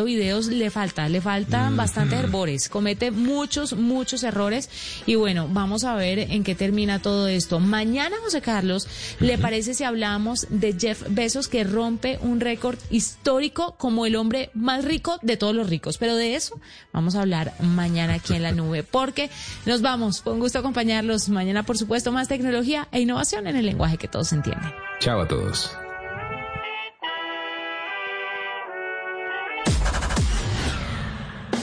videos 0.00 0.46
le 0.46 0.70
falta, 0.70 1.08
le 1.08 1.20
faltan 1.20 1.76
bastantes 1.76 2.20
errores, 2.20 2.68
comete 2.68 3.10
muchos, 3.10 3.74
muchos 3.74 4.22
errores 4.22 4.68
y 5.06 5.14
bueno, 5.14 5.48
vamos 5.50 5.84
a 5.84 5.94
ver 5.94 6.18
en 6.18 6.44
qué 6.44 6.54
termina 6.54 7.00
todo 7.00 7.28
esto. 7.28 7.60
Mañana, 7.60 8.16
José 8.22 8.40
Carlos, 8.40 8.88
¿le 9.20 9.38
parece 9.38 9.74
si 9.74 9.84
hablamos 9.84 10.46
de 10.50 10.74
Jeff 10.78 11.04
Bezos 11.08 11.48
que 11.48 11.64
rompe 11.64 12.18
un 12.22 12.40
récord 12.40 12.78
histórico 12.90 13.74
como 13.78 14.06
el 14.06 14.16
hombre 14.16 14.50
más 14.54 14.84
rico 14.84 15.18
de 15.22 15.36
todos 15.36 15.54
los 15.54 15.68
ricos? 15.68 15.98
Pero 15.98 16.16
de 16.16 16.34
eso 16.34 16.60
vamos 16.92 17.14
a 17.14 17.22
hablar 17.22 17.54
mañana 17.60 18.14
aquí 18.14 18.34
en 18.34 18.42
la 18.42 18.52
nube, 18.52 18.82
porque 18.90 19.30
nos 19.66 19.82
vamos, 19.82 20.20
con 20.22 20.38
gusto 20.38 20.58
acompañarlos 20.58 21.28
mañana, 21.28 21.62
por 21.62 21.78
supuesto, 21.78 22.12
más 22.12 22.28
tecnología 22.28 22.88
e 22.92 23.00
innovación 23.00 23.46
en 23.46 23.56
el 23.56 23.66
lenguaje 23.66 23.98
que 23.98 24.08
todos 24.08 24.32
entienden. 24.32 24.72
Chao 25.00 25.20
a 25.20 25.28
todos. 25.28 25.81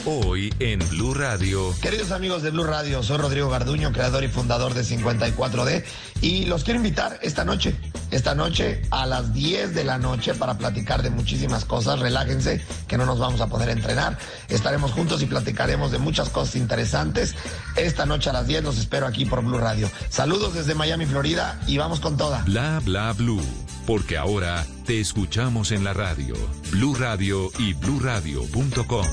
Hoy 0.06 0.52
en 0.60 0.78
Blue 0.88 1.12
Radio. 1.12 1.74
Queridos 1.82 2.10
amigos 2.10 2.42
de 2.42 2.50
Blue 2.50 2.64
Radio, 2.64 3.02
soy 3.02 3.18
Rodrigo 3.18 3.50
Garduño, 3.50 3.92
creador 3.92 4.24
y 4.24 4.28
fundador 4.28 4.72
de 4.72 4.82
54D 4.82 5.84
y 6.22 6.46
los 6.46 6.64
quiero 6.64 6.78
invitar 6.78 7.18
esta 7.22 7.44
noche, 7.44 7.76
esta 8.10 8.34
noche 8.34 8.80
a 8.90 9.04
las 9.04 9.34
10 9.34 9.74
de 9.74 9.84
la 9.84 9.98
noche 9.98 10.32
para 10.32 10.56
platicar 10.56 11.02
de 11.02 11.10
muchísimas 11.10 11.66
cosas. 11.66 11.98
Relájense, 11.98 12.64
que 12.88 12.96
no 12.96 13.04
nos 13.04 13.18
vamos 13.18 13.42
a 13.42 13.48
poder 13.48 13.68
entrenar. 13.68 14.16
Estaremos 14.48 14.92
juntos 14.92 15.20
y 15.22 15.26
platicaremos 15.26 15.92
de 15.92 15.98
muchas 15.98 16.30
cosas 16.30 16.56
interesantes. 16.56 17.34
Esta 17.76 18.06
noche 18.06 18.30
a 18.30 18.32
las 18.32 18.46
10 18.46 18.64
los 18.64 18.78
espero 18.78 19.06
aquí 19.06 19.26
por 19.26 19.44
Blue 19.44 19.58
Radio. 19.58 19.90
Saludos 20.08 20.54
desde 20.54 20.74
Miami, 20.74 21.04
Florida 21.04 21.60
y 21.66 21.76
vamos 21.76 22.00
con 22.00 22.16
toda. 22.16 22.42
Bla 22.44 22.80
bla 22.82 23.12
blue, 23.12 23.42
porque 23.86 24.16
ahora 24.16 24.64
te 24.90 24.98
escuchamos 24.98 25.70
en 25.70 25.84
la 25.84 25.92
radio. 25.92 26.34
Blue 26.72 26.96
Radio 26.96 27.48
y 27.60 27.74
bluradio.com. 27.74 29.06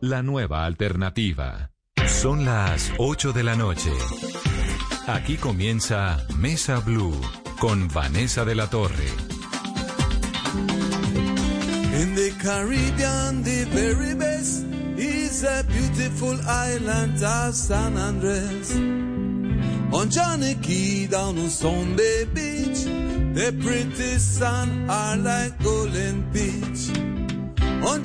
La 0.00 0.22
nueva 0.22 0.64
alternativa. 0.64 1.72
Son 2.06 2.46
las 2.46 2.90
8 2.96 3.34
de 3.34 3.42
la 3.42 3.54
noche. 3.54 3.90
Aquí 5.06 5.36
comienza 5.36 6.24
Mesa 6.38 6.80
Blue 6.80 7.12
con 7.58 7.86
Vanessa 7.88 8.46
de 8.46 8.54
la 8.54 8.70
Torre. 8.70 9.08
In 12.00 12.14
the 12.14 12.32
Caribbean, 12.42 13.42
the 13.44 13.66
very 13.74 14.14
best 14.14 14.64
is 14.96 15.44
a 15.44 15.62
beautiful 15.64 16.40
island 16.48 17.22
of 17.22 17.54
San 17.54 17.98
Andres. 17.98 18.74
On 19.92 20.08
Johnny 20.08 20.54
Key 20.62 21.08
down 21.08 21.38
on 21.38 21.50
Sunday 21.50 22.24
Beach, 22.32 22.86
the 23.32 23.52
pretty 23.62 24.18
sun 24.18 24.88
are 24.90 25.16
like 25.16 25.62
golden 25.62 26.24
peach. 26.32 26.96
On 27.86 28.02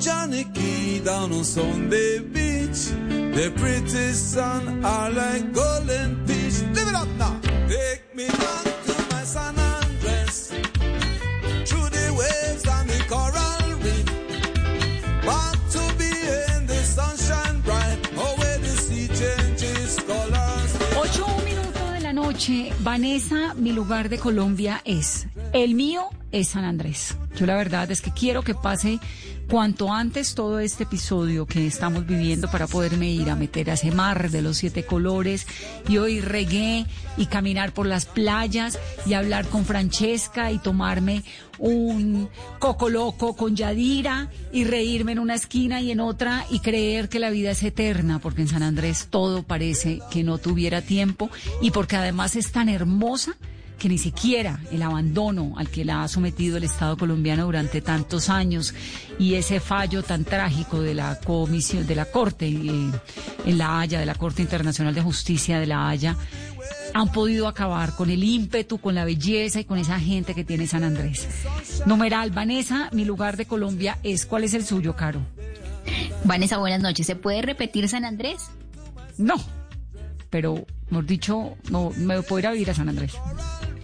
Key 0.54 1.00
down 1.00 1.32
on 1.32 1.44
Sunday 1.44 2.20
Beach, 2.20 2.90
the 3.34 3.52
pretty 3.56 4.12
sun 4.12 4.84
are 4.84 5.10
like 5.10 5.52
golden 5.52 6.24
peach. 6.26 6.62
Live 6.74 6.88
it 6.88 6.94
up 6.94 7.08
now. 7.18 7.40
Take 7.68 8.14
me 8.14 8.26
back 8.28 8.64
to 8.86 8.94
my 9.10 9.22
San 9.22 9.65
noche, 22.36 22.70
Vanessa, 22.80 23.54
mi 23.54 23.72
lugar 23.72 24.10
de 24.10 24.18
Colombia 24.18 24.82
es, 24.84 25.26
el 25.54 25.74
mío 25.74 26.02
es 26.32 26.48
San 26.48 26.64
Andrés. 26.64 27.16
Yo 27.34 27.46
la 27.46 27.56
verdad 27.56 27.90
es 27.90 28.02
que 28.02 28.10
quiero 28.10 28.42
que 28.42 28.54
pase 28.54 29.00
cuanto 29.48 29.92
antes 29.92 30.34
todo 30.34 30.58
este 30.58 30.84
episodio 30.84 31.46
que 31.46 31.66
estamos 31.66 32.06
viviendo 32.06 32.50
para 32.50 32.66
poderme 32.66 33.10
ir 33.10 33.30
a 33.30 33.36
meter 33.36 33.70
a 33.70 33.74
ese 33.74 33.92
mar 33.92 34.30
de 34.30 34.42
los 34.42 34.56
siete 34.56 34.84
colores 34.84 35.46
y 35.88 35.98
oír 35.98 36.24
reggae 36.24 36.86
y 37.16 37.26
caminar 37.26 37.72
por 37.72 37.86
las 37.86 38.06
playas 38.06 38.78
y 39.06 39.14
hablar 39.14 39.46
con 39.46 39.64
Francesca 39.64 40.50
y 40.50 40.58
tomarme 40.58 41.22
un 41.58 42.28
coco 42.58 42.88
loco 42.88 43.36
con 43.36 43.54
Yadira 43.54 44.30
y 44.52 44.64
reírme 44.64 45.12
en 45.12 45.20
una 45.20 45.34
esquina 45.34 45.80
y 45.80 45.92
en 45.92 46.00
otra 46.00 46.44
y 46.50 46.60
creer 46.60 47.08
que 47.08 47.20
la 47.20 47.30
vida 47.30 47.52
es 47.52 47.62
eterna 47.62 48.18
porque 48.18 48.42
en 48.42 48.48
San 48.48 48.62
Andrés 48.62 49.06
todo 49.10 49.42
parece 49.44 50.00
que 50.10 50.24
no 50.24 50.38
tuviera 50.38 50.82
tiempo 50.82 51.30
y 51.62 51.70
porque 51.70 51.96
además 51.96 52.36
es 52.36 52.50
tan 52.50 52.68
hermosa 52.68 53.36
que 53.78 53.88
ni 53.88 53.98
siquiera 53.98 54.60
el 54.70 54.82
abandono 54.82 55.54
al 55.56 55.68
que 55.68 55.84
la 55.84 56.02
ha 56.02 56.08
sometido 56.08 56.56
el 56.56 56.64
Estado 56.64 56.96
colombiano 56.96 57.44
durante 57.44 57.80
tantos 57.80 58.30
años 58.30 58.74
y 59.18 59.34
ese 59.34 59.60
fallo 59.60 60.02
tan 60.02 60.24
trágico 60.24 60.80
de 60.80 60.94
la 60.94 61.18
comisión 61.20 61.86
de 61.86 61.94
la 61.94 62.06
Corte 62.06 62.46
eh, 62.46 62.90
en 63.44 63.58
La 63.58 63.80
Haya, 63.80 64.00
de 64.00 64.06
la 64.06 64.14
Corte 64.14 64.42
Internacional 64.42 64.94
de 64.94 65.02
Justicia 65.02 65.60
de 65.60 65.66
La 65.66 65.88
Haya, 65.88 66.16
han 66.94 67.12
podido 67.12 67.48
acabar 67.48 67.94
con 67.94 68.10
el 68.10 68.24
ímpetu, 68.24 68.78
con 68.78 68.94
la 68.94 69.04
belleza 69.04 69.60
y 69.60 69.64
con 69.64 69.78
esa 69.78 70.00
gente 70.00 70.34
que 70.34 70.44
tiene 70.44 70.66
San 70.66 70.82
Andrés. 70.82 71.28
Numeral, 71.84 72.30
Vanessa, 72.30 72.88
mi 72.92 73.04
lugar 73.04 73.36
de 73.36 73.46
Colombia 73.46 73.98
es, 74.02 74.26
¿cuál 74.26 74.44
es 74.44 74.54
el 74.54 74.64
suyo, 74.64 74.96
Caro? 74.96 75.20
Vanessa, 76.24 76.58
buenas 76.58 76.80
noches. 76.80 77.06
¿Se 77.06 77.16
puede 77.16 77.42
repetir 77.42 77.88
San 77.88 78.04
Andrés? 78.04 78.50
No, 79.18 79.36
pero, 80.30 80.66
hemos 80.90 81.06
dicho, 81.06 81.56
no 81.70 81.90
me 81.96 82.20
puedo 82.22 82.40
ir 82.40 82.46
a 82.46 82.52
vivir 82.52 82.70
a 82.70 82.74
San 82.74 82.88
Andrés. 82.88 83.14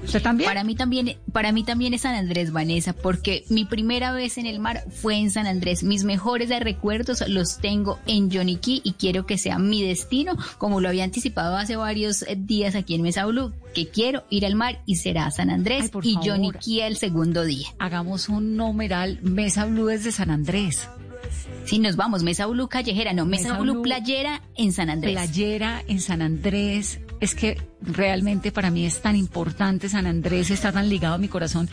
¿Usted 0.02 0.22
también? 0.22 0.48
Para 0.48 0.64
mí 0.64 0.74
también, 0.74 1.16
para 1.32 1.52
mí 1.52 1.64
también 1.64 1.94
es 1.94 2.02
San 2.02 2.14
Andrés, 2.14 2.52
Vanessa, 2.52 2.92
porque 2.92 3.44
mi 3.48 3.64
primera 3.64 4.12
vez 4.12 4.38
en 4.38 4.46
el 4.46 4.58
mar 4.58 4.84
fue 4.90 5.16
en 5.16 5.30
San 5.30 5.46
Andrés. 5.46 5.82
Mis 5.82 6.04
mejores 6.04 6.50
recuerdos 6.60 7.26
los 7.28 7.58
tengo 7.58 7.98
en 8.06 8.30
Johnny 8.30 8.56
Key 8.56 8.80
y 8.84 8.92
quiero 8.92 9.26
que 9.26 9.38
sea 9.38 9.58
mi 9.58 9.82
destino, 9.82 10.36
como 10.58 10.80
lo 10.80 10.88
había 10.88 11.04
anticipado 11.04 11.56
hace 11.56 11.76
varios 11.76 12.24
días 12.36 12.74
aquí 12.74 12.94
en 12.94 13.02
Mesa 13.02 13.26
Blue, 13.26 13.52
que 13.74 13.88
quiero 13.88 14.24
ir 14.30 14.44
al 14.44 14.54
mar 14.54 14.82
y 14.86 14.96
será 14.96 15.30
San 15.30 15.50
Andrés 15.50 15.90
Ay, 15.94 16.00
y 16.02 16.52
Key 16.58 16.80
el 16.80 16.96
segundo 16.96 17.44
día. 17.44 17.68
Hagamos 17.78 18.28
un 18.28 18.56
numeral 18.56 19.20
Mesa 19.22 19.66
Blue 19.66 19.86
desde 19.86 20.12
San 20.12 20.30
Andrés. 20.30 20.88
Si 21.64 21.78
nos 21.78 21.96
vamos, 21.96 22.22
Mesa 22.22 22.46
Blue 22.46 22.68
callejera, 22.68 23.12
no, 23.12 23.24
Mesa, 23.24 23.50
Mesa 23.50 23.58
Blue, 23.60 23.72
Blue 23.74 23.82
playera 23.82 24.42
en 24.56 24.72
San 24.72 24.90
Andrés. 24.90 25.12
Playera 25.12 25.82
en 25.86 26.00
San 26.00 26.22
Andrés. 26.22 27.00
Es 27.20 27.34
que 27.34 27.60
realmente 27.80 28.50
para 28.50 28.70
mí 28.70 28.84
es 28.84 29.00
tan 29.00 29.16
importante 29.16 29.88
San 29.88 30.06
Andrés, 30.06 30.50
está 30.50 30.72
tan 30.72 30.88
ligado 30.88 31.14
a 31.14 31.18
mi 31.18 31.28
corazón. 31.28 31.68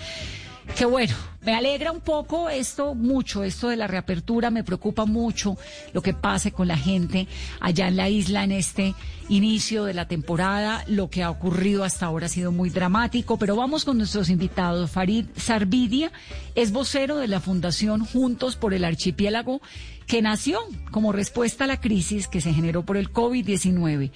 Que 0.75 0.85
bueno, 0.85 1.13
me 1.41 1.55
alegra 1.55 1.91
un 1.91 1.99
poco 1.99 2.49
esto, 2.49 2.95
mucho, 2.95 3.43
esto 3.43 3.69
de 3.69 3.75
la 3.75 3.87
reapertura, 3.87 4.49
me 4.49 4.63
preocupa 4.63 5.05
mucho 5.05 5.57
lo 5.93 6.01
que 6.01 6.13
pase 6.13 6.51
con 6.51 6.67
la 6.67 6.77
gente 6.77 7.27
allá 7.59 7.87
en 7.87 7.97
la 7.97 8.07
isla 8.07 8.43
en 8.43 8.51
este 8.51 8.95
inicio 9.29 9.85
de 9.85 9.93
la 9.93 10.07
temporada. 10.07 10.83
Lo 10.87 11.09
que 11.09 11.23
ha 11.23 11.29
ocurrido 11.29 11.83
hasta 11.83 12.05
ahora 12.05 12.27
ha 12.27 12.29
sido 12.29 12.51
muy 12.51 12.69
dramático, 12.69 13.37
pero 13.37 13.55
vamos 13.55 13.83
con 13.83 13.97
nuestros 13.97 14.29
invitados. 14.29 14.91
Farid 14.91 15.25
Sarvidia 15.35 16.11
es 16.55 16.71
vocero 16.71 17.17
de 17.17 17.27
la 17.27 17.39
Fundación 17.39 18.05
Juntos 18.05 18.55
por 18.55 18.73
el 18.73 18.85
Archipiélago, 18.85 19.61
que 20.07 20.21
nació 20.21 20.59
como 20.91 21.11
respuesta 21.11 21.65
a 21.65 21.67
la 21.67 21.81
crisis 21.81 22.27
que 22.27 22.41
se 22.41 22.53
generó 22.53 22.83
por 22.83 22.97
el 22.97 23.11
COVID-19. 23.11 24.11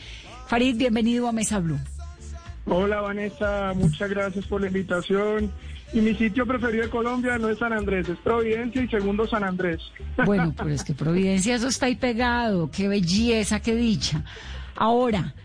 Farid, 0.48 0.78
bienvenido 0.78 1.28
a 1.28 1.32
Mesa 1.32 1.60
Blue. 1.60 1.80
Hola 2.66 3.02
Vanessa, 3.02 3.74
muchas 3.76 4.10
gracias 4.10 4.46
por 4.46 4.62
la 4.62 4.68
invitación. 4.68 5.52
Y 5.94 6.02
mi 6.02 6.16
sitio 6.16 6.48
preferido 6.48 6.84
de 6.86 6.90
Colombia 6.90 7.38
no 7.38 7.50
es 7.50 7.60
San 7.60 7.72
Andrés, 7.72 8.10
es 8.10 8.18
Providencia 8.18 8.82
y 8.82 8.88
segundo 8.88 9.28
San 9.28 9.44
Andrés. 9.44 9.80
Bueno, 10.26 10.54
pero 10.58 10.70
es 10.72 10.84
que 10.84 10.94
Providencia, 10.94 11.56
eso 11.56 11.68
está 11.68 11.86
ahí 11.86 11.96
pegado. 11.96 12.72
Qué 12.72 12.88
belleza, 12.88 13.60
qué 13.60 13.76
dicha. 13.76 14.24
Ahora, 14.76 15.36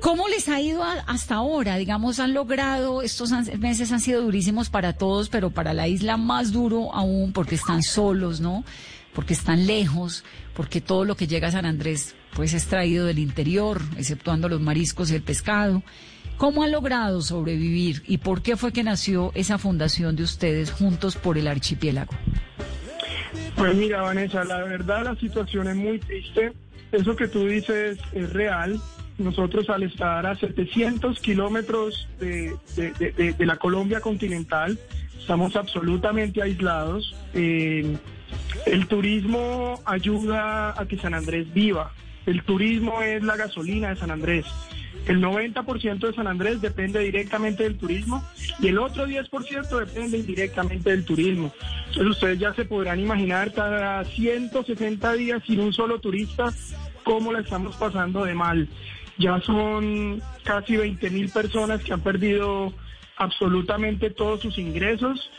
¿cómo 0.00 0.26
les 0.28 0.48
ha 0.48 0.60
ido 0.60 0.82
hasta 0.82 1.36
ahora? 1.36 1.76
Digamos, 1.76 2.18
han 2.18 2.34
logrado, 2.34 3.02
estos 3.02 3.30
meses 3.58 3.92
han 3.92 4.00
sido 4.00 4.22
durísimos 4.22 4.70
para 4.70 4.94
todos, 4.94 5.28
pero 5.28 5.50
para 5.50 5.72
la 5.72 5.86
isla 5.86 6.16
más 6.16 6.50
duro 6.50 6.92
aún, 6.92 7.32
porque 7.32 7.54
están 7.54 7.82
solos, 7.84 8.40
¿no? 8.40 8.64
Porque 9.12 9.34
están 9.34 9.66
lejos, 9.66 10.24
porque 10.54 10.80
todo 10.80 11.04
lo 11.04 11.16
que 11.16 11.28
llega 11.28 11.48
a 11.48 11.52
San 11.52 11.66
Andrés, 11.66 12.16
pues 12.34 12.54
es 12.54 12.66
traído 12.66 13.06
del 13.06 13.20
interior, 13.20 13.80
exceptuando 13.96 14.48
los 14.48 14.60
mariscos 14.60 15.12
y 15.12 15.14
el 15.14 15.22
pescado. 15.22 15.84
¿Cómo 16.36 16.62
han 16.62 16.72
logrado 16.72 17.20
sobrevivir 17.22 18.02
y 18.06 18.18
por 18.18 18.42
qué 18.42 18.56
fue 18.56 18.72
que 18.72 18.82
nació 18.82 19.30
esa 19.34 19.56
fundación 19.58 20.16
de 20.16 20.24
ustedes 20.24 20.70
juntos 20.72 21.16
por 21.16 21.38
el 21.38 21.46
archipiélago? 21.46 22.12
Pues 23.56 23.74
mira 23.76 24.02
Vanessa, 24.02 24.44
la 24.44 24.62
verdad 24.64 25.04
la 25.04 25.16
situación 25.16 25.68
es 25.68 25.76
muy 25.76 25.98
triste. 26.00 26.52
Eso 26.92 27.14
que 27.16 27.28
tú 27.28 27.46
dices 27.46 27.98
es 28.12 28.32
real. 28.32 28.80
Nosotros 29.16 29.70
al 29.70 29.84
estar 29.84 30.26
a 30.26 30.34
700 30.34 31.20
kilómetros 31.20 32.08
de, 32.18 32.56
de- 32.76 33.46
la 33.46 33.56
Colombia 33.56 34.00
continental, 34.00 34.76
estamos 35.18 35.54
absolutamente 35.54 36.42
aislados. 36.42 37.14
Eh, 37.32 37.96
el 38.66 38.86
turismo 38.88 39.80
ayuda 39.84 40.74
a 40.80 40.86
que 40.86 40.98
San 40.98 41.14
Andrés 41.14 41.52
viva. 41.54 41.92
El 42.26 42.42
turismo 42.42 43.02
es 43.02 43.22
la 43.22 43.36
gasolina 43.36 43.90
de 43.90 43.96
San 43.96 44.10
Andrés. 44.10 44.46
El 45.06 45.20
90% 45.22 45.98
de 45.98 46.14
San 46.14 46.26
Andrés 46.26 46.60
depende 46.60 47.00
directamente 47.00 47.64
del 47.64 47.76
turismo 47.76 48.24
y 48.58 48.68
el 48.68 48.78
otro 48.78 49.06
10% 49.06 49.78
depende 49.78 50.18
indirectamente 50.18 50.90
del 50.90 51.04
turismo. 51.04 51.52
Entonces 51.88 52.06
ustedes 52.06 52.38
ya 52.38 52.54
se 52.54 52.64
podrán 52.64 53.00
imaginar 53.00 53.52
cada 53.52 54.04
160 54.04 55.12
días 55.14 55.42
sin 55.46 55.60
un 55.60 55.72
solo 55.72 56.00
turista 56.00 56.52
cómo 57.04 57.32
la 57.32 57.40
estamos 57.40 57.76
pasando 57.76 58.24
de 58.24 58.34
mal. 58.34 58.68
Ya 59.18 59.40
son 59.40 60.22
casi 60.42 60.76
20 60.76 61.10
mil 61.10 61.30
personas 61.30 61.82
que 61.82 61.92
han 61.92 62.00
perdido 62.00 62.72
absolutamente 63.16 64.10
todos 64.10 64.40
sus 64.40 64.58
ingresos 64.58 65.30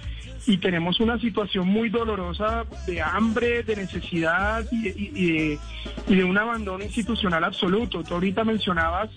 y 0.48 0.58
tenemos 0.58 1.00
una 1.00 1.20
situación 1.20 1.68
muy 1.68 1.90
dolorosa 1.90 2.66
de 2.86 3.02
hambre, 3.02 3.64
de 3.64 3.76
necesidad 3.76 4.66
y, 4.72 4.90
y, 4.90 5.60
de, 6.08 6.24
un 6.24 6.38
abandono 6.38 6.84
institucional 6.84 7.44
absoluto. 7.44 8.04
Tú 8.04 8.14
ahorita 8.14 8.44
mencionabas 8.44 9.10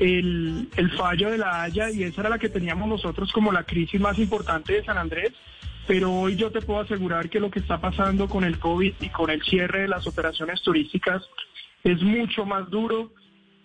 el, 0.00 0.68
el 0.76 0.90
fallo 0.92 1.30
de 1.30 1.38
la 1.38 1.62
Haya 1.62 1.90
y 1.90 2.02
esa 2.02 2.22
era 2.22 2.30
la 2.30 2.38
que 2.38 2.48
teníamos 2.48 2.88
nosotros 2.88 3.30
como 3.32 3.52
la 3.52 3.64
crisis 3.64 4.00
más 4.00 4.18
importante 4.18 4.72
de 4.72 4.84
San 4.84 4.96
Andrés, 4.96 5.32
pero 5.86 6.12
hoy 6.12 6.36
yo 6.36 6.50
te 6.50 6.62
puedo 6.62 6.80
asegurar 6.80 7.28
que 7.28 7.38
lo 7.38 7.50
que 7.50 7.58
está 7.60 7.80
pasando 7.80 8.26
con 8.26 8.42
el 8.42 8.58
COVID 8.58 8.94
y 8.98 9.08
con 9.10 9.30
el 9.30 9.42
cierre 9.42 9.82
de 9.82 9.88
las 9.88 10.06
operaciones 10.06 10.62
turísticas 10.62 11.22
es 11.84 12.02
mucho 12.02 12.46
más 12.46 12.68
duro. 12.70 13.12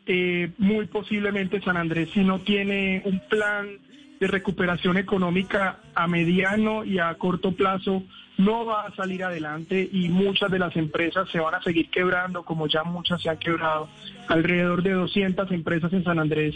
Eh, 0.07 0.51
muy 0.59 0.85
posiblemente 0.85 1.61
San 1.61 1.77
Andrés, 1.77 2.09
si 2.13 2.19
no 2.23 2.41
tiene 2.41 3.01
un 3.05 3.19
plan 3.27 3.79
de 4.19 4.27
recuperación 4.27 4.97
económica 4.97 5.79
a 5.95 6.07
mediano 6.07 6.83
y 6.83 6.99
a 6.99 7.15
corto 7.15 7.53
plazo 7.53 8.03
no 8.37 8.65
va 8.65 8.85
a 8.85 8.95
salir 8.95 9.23
adelante 9.23 9.87
y 9.91 10.09
muchas 10.09 10.51
de 10.51 10.59
las 10.59 10.75
empresas 10.75 11.29
se 11.29 11.39
van 11.39 11.55
a 11.55 11.61
seguir 11.61 11.89
quebrando, 11.89 12.43
como 12.43 12.67
ya 12.67 12.83
muchas 12.83 13.21
se 13.21 13.29
han 13.29 13.37
quebrado. 13.37 13.87
Alrededor 14.27 14.83
de 14.83 14.91
200 14.91 15.51
empresas 15.51 15.93
en 15.93 16.03
San 16.03 16.19
Andrés 16.19 16.55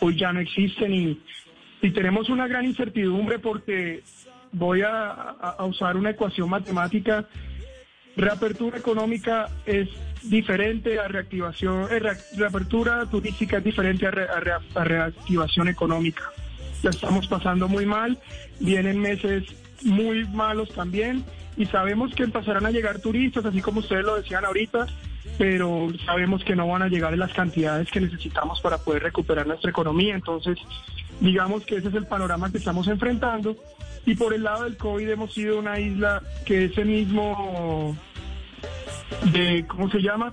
hoy 0.00 0.16
ya 0.18 0.32
no 0.32 0.40
existen 0.40 0.94
y, 0.94 1.20
y 1.82 1.90
tenemos 1.90 2.28
una 2.30 2.48
gran 2.48 2.64
incertidumbre 2.64 3.38
porque 3.38 4.02
voy 4.52 4.82
a, 4.82 5.56
usar 5.60 5.96
una 5.96 6.10
ecuación 6.10 6.48
matemática. 6.48 7.26
Reapertura 8.16 8.78
económica 8.78 9.48
es 9.64 9.88
diferente 10.24 10.98
a 10.98 11.08
reactivación, 11.08 11.86
eh, 11.90 12.00
reapertura 12.36 13.06
turística 13.06 13.58
es 13.58 13.64
diferente 13.64 14.06
a, 14.06 14.10
a 14.10 14.84
reactivación 14.84 15.68
económica 15.68 16.24
la 16.82 16.90
estamos 16.90 17.26
pasando 17.26 17.68
muy 17.68 17.86
mal, 17.86 18.18
vienen 18.58 18.98
meses 19.00 19.44
muy 19.82 20.26
malos 20.28 20.68
también 20.70 21.24
y 21.56 21.66
sabemos 21.66 22.14
que 22.14 22.22
empezarán 22.22 22.66
a 22.66 22.70
llegar 22.70 23.00
turistas, 23.00 23.44
así 23.44 23.60
como 23.60 23.80
ustedes 23.80 24.04
lo 24.04 24.16
decían 24.16 24.44
ahorita, 24.44 24.86
pero 25.36 25.88
sabemos 26.06 26.44
que 26.44 26.56
no 26.56 26.66
van 26.66 26.82
a 26.82 26.88
llegar 26.88 27.12
en 27.12 27.18
las 27.18 27.32
cantidades 27.32 27.90
que 27.90 28.00
necesitamos 28.00 28.60
para 28.60 28.78
poder 28.78 29.02
recuperar 29.02 29.46
nuestra 29.46 29.70
economía. 29.70 30.14
Entonces, 30.14 30.58
digamos 31.20 31.64
que 31.64 31.76
ese 31.76 31.88
es 31.88 31.94
el 31.94 32.06
panorama 32.06 32.50
que 32.50 32.58
estamos 32.58 32.88
enfrentando. 32.88 33.56
Y 34.06 34.14
por 34.14 34.32
el 34.32 34.42
lado 34.42 34.64
del 34.64 34.76
COVID 34.76 35.08
hemos 35.08 35.34
sido 35.34 35.58
una 35.58 35.78
isla 35.78 36.22
que 36.46 36.66
ese 36.66 36.84
mismo, 36.84 37.94
de, 39.32 39.66
¿cómo 39.68 39.90
se 39.90 40.00
llama? 40.00 40.32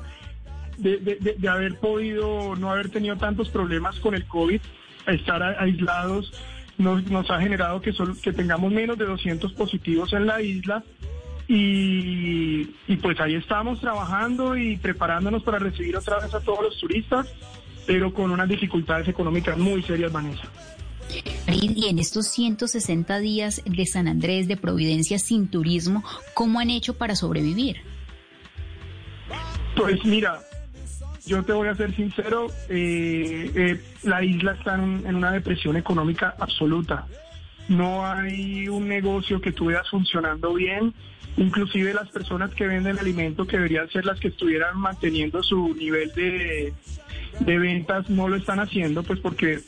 De, 0.78 0.98
de, 0.98 1.36
de 1.38 1.50
haber 1.50 1.78
podido 1.80 2.56
no 2.56 2.72
haber 2.72 2.90
tenido 2.90 3.18
tantos 3.18 3.50
problemas 3.50 4.00
con 4.00 4.16
el 4.16 4.26
COVID, 4.26 4.62
estar 5.08 5.44
aislados 5.44 6.32
nos, 6.77 7.03
nos 7.09 7.29
ha 7.29 7.39
generado 7.39 7.81
que, 7.81 7.94
que 8.21 8.33
tengamos 8.33 8.71
menos 8.71 8.97
de 8.97 9.06
200 9.06 9.53
positivos 9.53 10.13
en 10.13 10.25
la 10.27 10.41
isla 10.41 10.83
y, 11.47 12.69
y, 12.88 12.95
pues 13.01 13.19
ahí 13.21 13.35
estamos 13.35 13.79
trabajando 13.79 14.57
y 14.57 14.77
preparándonos 14.77 15.44
para 15.44 15.59
recibir 15.59 15.95
otra 15.95 16.19
vez 16.19 16.33
a 16.33 16.41
todos 16.41 16.62
los 16.62 16.77
turistas, 16.77 17.27
pero 17.85 18.13
con 18.13 18.31
unas 18.31 18.50
dificultades 18.50 19.07
económicas 19.07 19.57
muy 19.57 19.81
serias, 19.81 20.12
Vanessa. 20.12 20.44
Y 21.50 21.88
en 21.88 22.00
estos 22.00 22.27
160 22.27 23.19
días 23.19 23.62
de 23.65 23.85
San 23.85 24.09
Andrés, 24.09 24.50
de 24.50 24.57
Providencia 24.57 25.19
sin 25.19 25.47
turismo, 25.47 26.03
¿cómo 26.33 26.59
han 26.59 26.69
hecho 26.69 26.97
para 26.97 27.15
sobrevivir? 27.15 27.77
Pues 29.77 30.03
mira, 30.03 30.41
yo 31.27 31.44
te 31.44 31.53
voy 31.53 31.68
a 31.68 31.75
ser 31.75 31.95
sincero, 31.95 32.47
eh, 32.69 33.51
eh, 33.53 33.81
la 34.03 34.24
isla 34.24 34.53
está 34.53 34.75
en, 34.75 35.15
una 35.15 35.31
depresión 35.31 35.75
económica 35.77 36.35
absoluta. 36.39 37.06
No 37.68 38.06
hay 38.06 38.68
un 38.69 38.88
negocio 38.88 39.41
que 39.41 39.51
tú 39.51 39.65
veas 39.65 39.88
funcionando 39.89 40.53
bien. 40.53 40.94
Inclusive 41.35 41.94
las 41.94 42.09
personas 42.09 42.51
que 42.56 42.65
venden 42.65 42.97
alimento, 42.97 43.45
que 43.45 43.57
deberían 43.57 43.89
ser 43.89 44.06
las 44.06 44.19
que 44.19 44.29
estuvieran 44.29 44.79
manteniendo 44.79 45.44
su 45.44 45.75
nivel 45.75 46.12
de, 46.15 46.74
ventas, 47.41 48.09
no 48.09 48.27
lo 48.27 48.38
están 48.38 48.59
haciendo, 48.59 49.03
pues 49.03 49.19
porque 49.19 49.59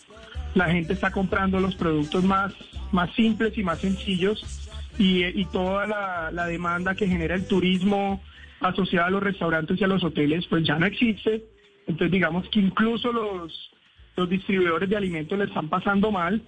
la 0.55 0.71
gente 0.71 0.93
está 0.93 1.11
comprando 1.11 1.59
los 1.59 1.75
productos 1.75 2.23
más, 2.23 2.53
más 2.91 3.13
simples 3.13 3.55
y 3.57 3.63
más 3.63 3.79
sencillos 3.79 4.69
y, 4.97 5.45
toda 5.45 5.85
la, 5.85 6.31
la 6.31 6.47
demanda 6.47 6.95
que 6.95 7.07
genera 7.07 7.35
el 7.35 7.45
turismo, 7.45 8.21
asociada 8.61 9.07
a 9.07 9.11
los 9.11 9.23
restaurantes 9.23 9.79
y 9.79 9.83
a 9.83 9.87
los 9.87 10.03
hoteles, 10.03 10.45
pues 10.47 10.65
ya 10.65 10.77
no 10.77 10.85
existe. 10.85 11.43
Entonces 11.87 12.11
digamos 12.11 12.47
que 12.49 12.59
incluso 12.59 13.11
los, 13.11 13.71
los 14.15 14.29
distribuidores 14.29 14.89
de 14.89 14.97
alimentos 14.97 15.37
le 15.37 15.45
están 15.45 15.69
pasando 15.69 16.11
mal. 16.11 16.41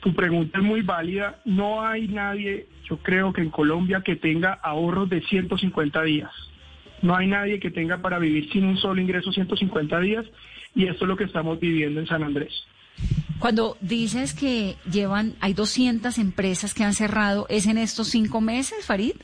Tu 0.00 0.12
pregunta 0.14 0.58
es 0.58 0.64
muy 0.64 0.82
válida. 0.82 1.40
No 1.44 1.86
hay 1.86 2.08
nadie, 2.08 2.66
yo 2.88 2.98
creo 2.98 3.32
que 3.32 3.40
en 3.40 3.50
Colombia, 3.50 4.02
que 4.04 4.16
tenga 4.16 4.52
ahorros 4.52 5.08
de 5.08 5.22
150 5.22 6.02
días. 6.02 6.30
No 7.02 7.16
hay 7.16 7.26
nadie 7.26 7.60
que 7.60 7.70
tenga 7.70 7.98
para 7.98 8.18
vivir 8.18 8.50
sin 8.52 8.64
un 8.64 8.76
solo 8.76 9.00
ingreso 9.00 9.32
150 9.32 10.00
días 10.00 10.26
y 10.74 10.86
esto 10.86 11.04
es 11.04 11.08
lo 11.08 11.16
que 11.16 11.24
estamos 11.24 11.58
viviendo 11.60 12.00
en 12.00 12.06
San 12.06 12.22
Andrés. 12.22 12.52
Cuando 13.38 13.76
dices 13.80 14.34
que 14.34 14.76
llevan, 14.90 15.34
hay 15.40 15.52
200 15.52 16.16
empresas 16.18 16.74
que 16.74 16.84
han 16.84 16.94
cerrado, 16.94 17.46
¿es 17.48 17.66
en 17.66 17.76
estos 17.76 18.08
cinco 18.08 18.40
meses, 18.40 18.86
Farid? 18.86 19.14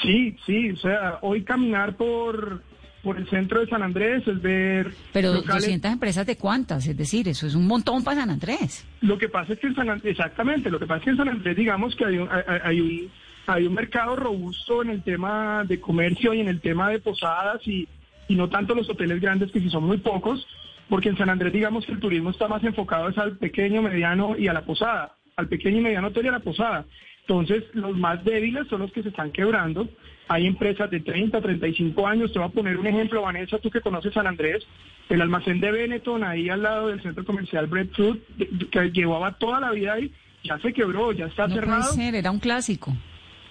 Sí, 0.00 0.36
sí, 0.46 0.70
o 0.70 0.76
sea, 0.76 1.18
hoy 1.22 1.42
caminar 1.44 1.96
por, 1.96 2.62
por 3.02 3.18
el 3.18 3.28
centro 3.28 3.60
de 3.60 3.66
San 3.66 3.82
Andrés 3.82 4.26
es 4.26 4.40
ver... 4.40 4.92
Pero 5.12 5.42
200 5.42 5.92
empresas 5.92 6.26
de 6.26 6.36
cuántas, 6.36 6.86
es 6.86 6.96
decir, 6.96 7.28
eso 7.28 7.46
es 7.46 7.54
un 7.54 7.66
montón 7.66 8.02
para 8.04 8.20
San 8.20 8.30
Andrés. 8.30 8.86
Lo 9.00 9.18
que 9.18 9.28
pasa 9.28 9.52
es 9.52 9.58
que 9.58 9.66
en 9.66 9.74
San 9.74 9.90
Andrés, 9.90 10.12
exactamente, 10.12 10.70
lo 10.70 10.78
que 10.78 10.86
pasa 10.86 10.98
es 10.98 11.04
que 11.04 11.10
en 11.10 11.16
San 11.16 11.28
Andrés 11.28 11.56
digamos 11.56 11.94
que 11.96 12.04
hay 12.04 12.18
un, 12.18 12.28
hay, 12.30 12.80
un, 12.80 13.10
hay 13.46 13.66
un 13.66 13.74
mercado 13.74 14.16
robusto 14.16 14.82
en 14.82 14.90
el 14.90 15.02
tema 15.02 15.64
de 15.64 15.80
comercio 15.80 16.32
y 16.32 16.40
en 16.40 16.48
el 16.48 16.60
tema 16.60 16.90
de 16.90 17.00
posadas 17.00 17.66
y, 17.66 17.88
y 18.28 18.34
no 18.34 18.48
tanto 18.48 18.74
los 18.74 18.88
hoteles 18.88 19.20
grandes 19.20 19.50
que 19.50 19.60
sí 19.60 19.68
son 19.68 19.84
muy 19.84 19.98
pocos, 19.98 20.46
porque 20.88 21.08
en 21.08 21.16
San 21.16 21.28
Andrés 21.28 21.52
digamos 21.52 21.84
que 21.84 21.92
el 21.92 22.00
turismo 22.00 22.30
está 22.30 22.48
más 22.48 22.62
enfocado 22.64 23.08
es 23.08 23.18
al 23.18 23.36
pequeño, 23.36 23.82
mediano 23.82 24.36
y 24.38 24.48
a 24.48 24.52
la 24.52 24.64
posada, 24.64 25.16
al 25.36 25.48
pequeño 25.48 25.78
y 25.78 25.82
mediano 25.82 26.08
hotel 26.08 26.26
y 26.26 26.28
a 26.28 26.32
la 26.32 26.40
posada. 26.40 26.86
Entonces, 27.22 27.64
los 27.72 27.96
más 27.96 28.24
débiles 28.24 28.66
son 28.68 28.80
los 28.80 28.92
que 28.92 29.02
se 29.02 29.10
están 29.10 29.30
quebrando. 29.30 29.88
Hay 30.28 30.46
empresas 30.46 30.90
de 30.90 31.00
30, 31.00 31.40
35 31.40 32.06
años. 32.06 32.32
Te 32.32 32.38
voy 32.38 32.48
a 32.48 32.52
poner 32.52 32.76
un 32.76 32.86
ejemplo, 32.86 33.22
Vanessa, 33.22 33.58
tú 33.58 33.70
que 33.70 33.80
conoces 33.80 34.12
San 34.12 34.26
Andrés. 34.26 34.64
El 35.08 35.20
almacén 35.20 35.60
de 35.60 35.70
Benetton, 35.70 36.24
ahí 36.24 36.48
al 36.48 36.62
lado 36.62 36.88
del 36.88 37.02
centro 37.02 37.24
comercial 37.24 37.66
Breadfruit, 37.66 38.22
que 38.70 38.90
llevaba 38.90 39.32
toda 39.32 39.60
la 39.60 39.70
vida 39.72 39.94
ahí, 39.94 40.12
ya 40.42 40.58
se 40.58 40.72
quebró, 40.72 41.12
ya 41.12 41.26
está 41.26 41.48
cerrado. 41.48 41.82
Puede 41.82 42.06
ser, 42.06 42.14
era 42.14 42.30
un 42.30 42.38
clásico. 42.38 42.92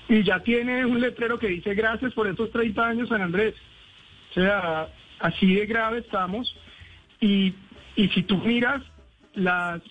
Y 0.09 0.23
ya 0.23 0.39
tiene 0.39 0.85
un 0.85 0.99
letrero 0.99 1.39
que 1.39 1.47
dice 1.47 1.73
gracias 1.73 2.13
por 2.13 2.27
estos 2.27 2.51
30 2.51 2.85
años, 2.85 3.09
San 3.09 3.21
Andrés. 3.21 3.55
O 4.31 4.33
sea, 4.33 4.87
así 5.19 5.53
de 5.53 5.65
grave 5.65 5.99
estamos. 5.99 6.53
Y, 7.19 7.53
y 7.95 8.09
si 8.09 8.23
tú 8.23 8.37
miras 8.37 8.81
las 9.35 9.81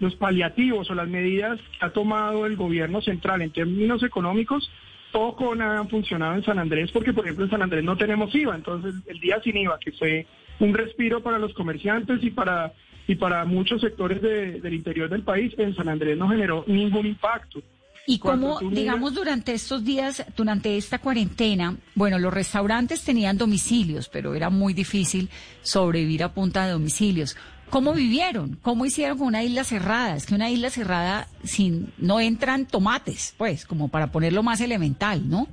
los 0.00 0.14
paliativos 0.16 0.90
o 0.90 0.94
las 0.94 1.08
medidas 1.08 1.60
que 1.78 1.86
ha 1.86 1.90
tomado 1.90 2.46
el 2.46 2.56
gobierno 2.56 3.00
central 3.00 3.42
en 3.42 3.50
términos 3.50 4.02
económicos, 4.02 4.70
poco 5.12 5.52
han 5.52 5.88
funcionado 5.88 6.34
en 6.34 6.44
San 6.44 6.58
Andrés, 6.58 6.90
porque 6.90 7.12
por 7.12 7.24
ejemplo 7.24 7.44
en 7.44 7.50
San 7.50 7.62
Andrés 7.62 7.84
no 7.84 7.96
tenemos 7.96 8.34
IVA, 8.34 8.56
entonces 8.56 8.94
el 9.06 9.20
día 9.20 9.40
sin 9.42 9.56
IVA, 9.56 9.78
que 9.78 9.92
fue 9.92 10.26
un 10.58 10.74
respiro 10.74 11.22
para 11.22 11.38
los 11.38 11.54
comerciantes 11.54 12.22
y 12.22 12.30
para, 12.30 12.72
y 13.06 13.14
para 13.14 13.44
muchos 13.44 13.80
sectores 13.80 14.20
del 14.20 14.74
interior 14.74 15.08
del 15.08 15.22
país, 15.22 15.54
en 15.56 15.74
San 15.74 15.88
Andrés 15.88 16.18
no 16.18 16.28
generó 16.28 16.64
ningún 16.66 17.06
impacto. 17.06 17.62
Y 18.06 18.18
como, 18.18 18.60
digamos, 18.60 19.14
durante 19.14 19.54
estos 19.54 19.82
días, 19.82 20.26
durante 20.36 20.76
esta 20.76 20.98
cuarentena, 20.98 21.76
bueno, 21.94 22.18
los 22.18 22.34
restaurantes 22.34 23.02
tenían 23.02 23.38
domicilios, 23.38 24.10
pero 24.10 24.34
era 24.34 24.50
muy 24.50 24.74
difícil 24.74 25.30
sobrevivir 25.62 26.22
a 26.22 26.34
punta 26.34 26.66
de 26.66 26.72
domicilios. 26.72 27.34
¿Cómo 27.74 27.92
vivieron? 27.92 28.56
¿Cómo 28.62 28.86
hicieron 28.86 29.18
con 29.18 29.26
una 29.26 29.42
isla 29.42 29.64
cerrada? 29.64 30.14
Es 30.14 30.26
que 30.26 30.36
una 30.36 30.48
isla 30.48 30.70
cerrada 30.70 31.26
sin 31.42 31.92
no 31.98 32.20
entran 32.20 32.68
tomates, 32.68 33.34
pues, 33.36 33.66
como 33.66 33.88
para 33.88 34.12
ponerlo 34.12 34.44
más 34.44 34.60
elemental, 34.60 35.28
¿no? 35.28 35.48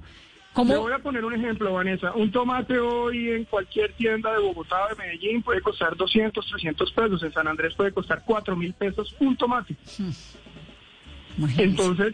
¿Cómo? 0.53 0.81
voy 0.81 0.93
a 0.93 0.99
poner 0.99 1.25
un 1.25 1.33
ejemplo, 1.33 1.73
Vanessa. 1.73 2.13
Un 2.13 2.31
tomate 2.31 2.77
hoy 2.77 3.31
en 3.31 3.45
cualquier 3.45 3.93
tienda 3.93 4.33
de 4.33 4.37
Bogotá 4.37 4.85
o 4.85 4.89
de 4.89 5.03
Medellín 5.03 5.41
puede 5.41 5.61
costar 5.61 5.97
200, 5.97 6.45
300 6.45 6.91
pesos. 6.91 7.23
En 7.23 7.33
San 7.33 7.47
Andrés 7.47 7.73
puede 7.73 7.91
costar 7.91 8.21
4 8.23 8.55
mil 8.55 8.73
pesos 8.73 9.15
un 9.19 9.35
tomate. 9.35 9.75
Hmm. 9.97 10.11
Entonces, 11.57 12.13